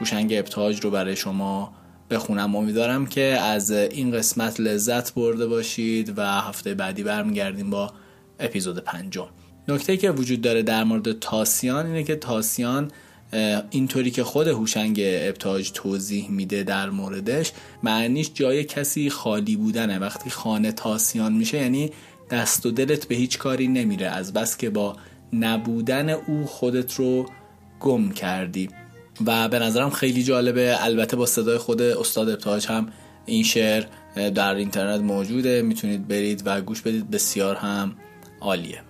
هوشنگ 0.00 0.32
ابتاج 0.32 0.80
رو 0.80 0.90
برای 0.90 1.16
شما 1.16 1.72
بخونم 2.10 2.56
امیدوارم 2.56 3.06
که 3.06 3.22
از 3.22 3.70
این 3.70 4.10
قسمت 4.12 4.60
لذت 4.60 5.14
برده 5.14 5.46
باشید 5.46 6.18
و 6.18 6.22
هفته 6.26 6.74
بعدی 6.74 7.02
برمیگردیم 7.02 7.70
با 7.70 7.92
اپیزود 8.40 8.78
پنجم. 8.78 9.28
نکته 9.68 9.96
که 9.96 10.10
وجود 10.10 10.40
داره 10.40 10.62
در 10.62 10.84
مورد 10.84 11.18
تاسیان 11.18 11.86
اینه 11.86 12.02
که 12.02 12.16
تاسیان 12.16 12.90
اینطوری 13.70 14.10
که 14.10 14.24
خود 14.24 14.48
هوشنگ 14.48 15.00
ابتاج 15.02 15.70
توضیح 15.74 16.30
میده 16.30 16.62
در 16.62 16.90
موردش 16.90 17.52
معنیش 17.82 18.30
جای 18.34 18.64
کسی 18.64 19.10
خالی 19.10 19.56
بودنه. 19.56 19.98
وقتی 19.98 20.30
خانه 20.30 20.72
تاسیان 20.72 21.32
میشه 21.32 21.58
یعنی 21.58 21.90
دست 22.30 22.66
و 22.66 22.70
دلت 22.70 23.08
به 23.08 23.14
هیچ 23.14 23.38
کاری 23.38 23.68
نمیره. 23.68 24.06
از 24.06 24.32
بس 24.32 24.56
که 24.56 24.70
با 24.70 24.96
نبودن 25.32 26.10
او 26.10 26.46
خودت 26.46 26.94
رو 26.94 27.26
گم 27.80 28.10
کردی. 28.10 28.68
و 29.26 29.48
به 29.48 29.58
نظرم 29.58 29.90
خیلی 29.90 30.22
جالبه. 30.22 30.76
البته 30.80 31.16
با 31.16 31.26
صدای 31.26 31.58
خود 31.58 31.82
استاد 31.82 32.28
ابتهاج 32.28 32.66
هم 32.66 32.88
این 33.26 33.42
شعر 33.42 33.84
در 34.34 34.54
اینترنت 34.54 35.00
موجوده. 35.00 35.62
می‌تونید 35.62 36.08
برید 36.08 36.42
و 36.44 36.60
گوش 36.60 36.82
بدید. 36.82 37.10
بسیار 37.10 37.56
هم 37.56 37.94
عالیه. 38.40 38.82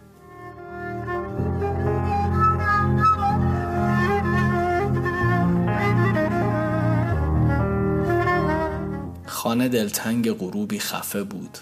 خانه 9.26 9.68
دلتنگ 9.68 10.33
غروبی 10.33 10.79
خفه 10.79 11.22
بود. 11.22 11.59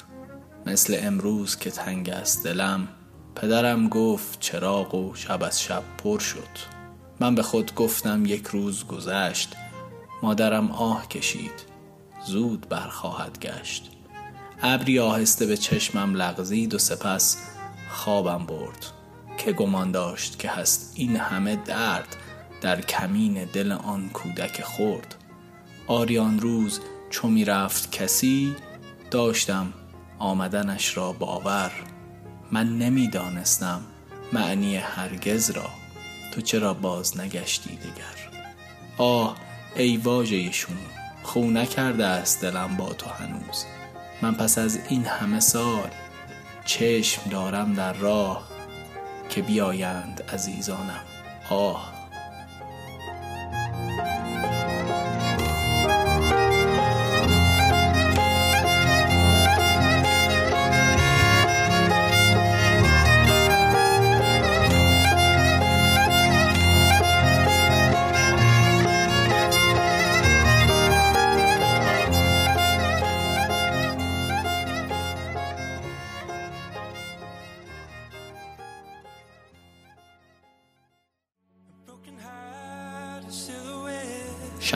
مثل 0.66 0.96
امروز 1.00 1.56
که 1.56 1.70
تنگ 1.70 2.08
است 2.10 2.44
دلم. 2.44 2.88
پدرم 3.34 3.88
گفت 3.88 4.40
چراغ 4.40 4.94
و 4.94 5.14
شب 5.14 5.42
از 5.42 5.62
شب 5.62 5.82
پر 5.98 6.18
شد. 6.18 6.75
من 7.20 7.34
به 7.34 7.42
خود 7.42 7.74
گفتم 7.74 8.26
یک 8.26 8.46
روز 8.46 8.86
گذشت 8.86 9.56
مادرم 10.22 10.70
آه 10.70 11.08
کشید 11.08 11.64
زود 12.26 12.68
برخواهد 12.68 13.38
گشت. 13.38 13.90
ابری 14.62 14.98
آهسته 14.98 15.46
به 15.46 15.56
چشمم 15.56 16.14
لغزید 16.14 16.74
و 16.74 16.78
سپس 16.78 17.38
خوابم 17.90 18.46
برد. 18.46 18.86
که 19.38 19.52
گمان 19.52 19.90
داشت 19.90 20.38
که 20.38 20.50
هست 20.50 20.92
این 20.94 21.16
همه 21.16 21.56
درد 21.56 22.16
در 22.60 22.80
کمین 22.80 23.44
دل 23.44 23.72
آن 23.72 24.08
کودک 24.08 24.62
خورد 24.62 25.14
آریان 25.86 26.40
روز 26.40 26.80
چو 27.10 27.28
می 27.28 27.44
رفت 27.44 27.92
کسی 27.92 28.56
داشتم 29.10 29.72
آمدنش 30.18 30.96
را 30.96 31.12
باور. 31.12 31.72
من 32.52 32.78
نمی‌دانستم 32.78 33.80
معنی 34.32 34.76
هرگز 34.76 35.50
را. 35.50 35.70
تو 36.36 36.42
چرا 36.42 36.74
باز 36.74 37.20
نگشتی 37.20 37.76
دگر؟ 37.76 38.30
آه 38.98 39.36
ای 39.76 39.96
واژهشون 39.96 40.76
خو 41.22 41.50
نکرده 41.50 42.06
است 42.06 42.42
دلم 42.42 42.76
با 42.76 42.92
تو 42.92 43.10
هنوز. 43.10 43.64
من 44.22 44.34
پس 44.34 44.58
از 44.58 44.78
این 44.88 45.04
همه 45.04 45.40
سال 45.40 45.90
چشم 46.64 47.30
دارم 47.30 47.74
در 47.74 47.92
راه 47.92 48.48
که 49.28 49.42
بیایند 49.42 50.22
عزیزانم. 50.32 51.04
آه 51.50 51.95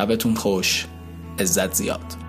شبتون 0.00 0.34
خوش. 0.34 0.86
عزت 1.38 1.74
زیاد. 1.74 2.19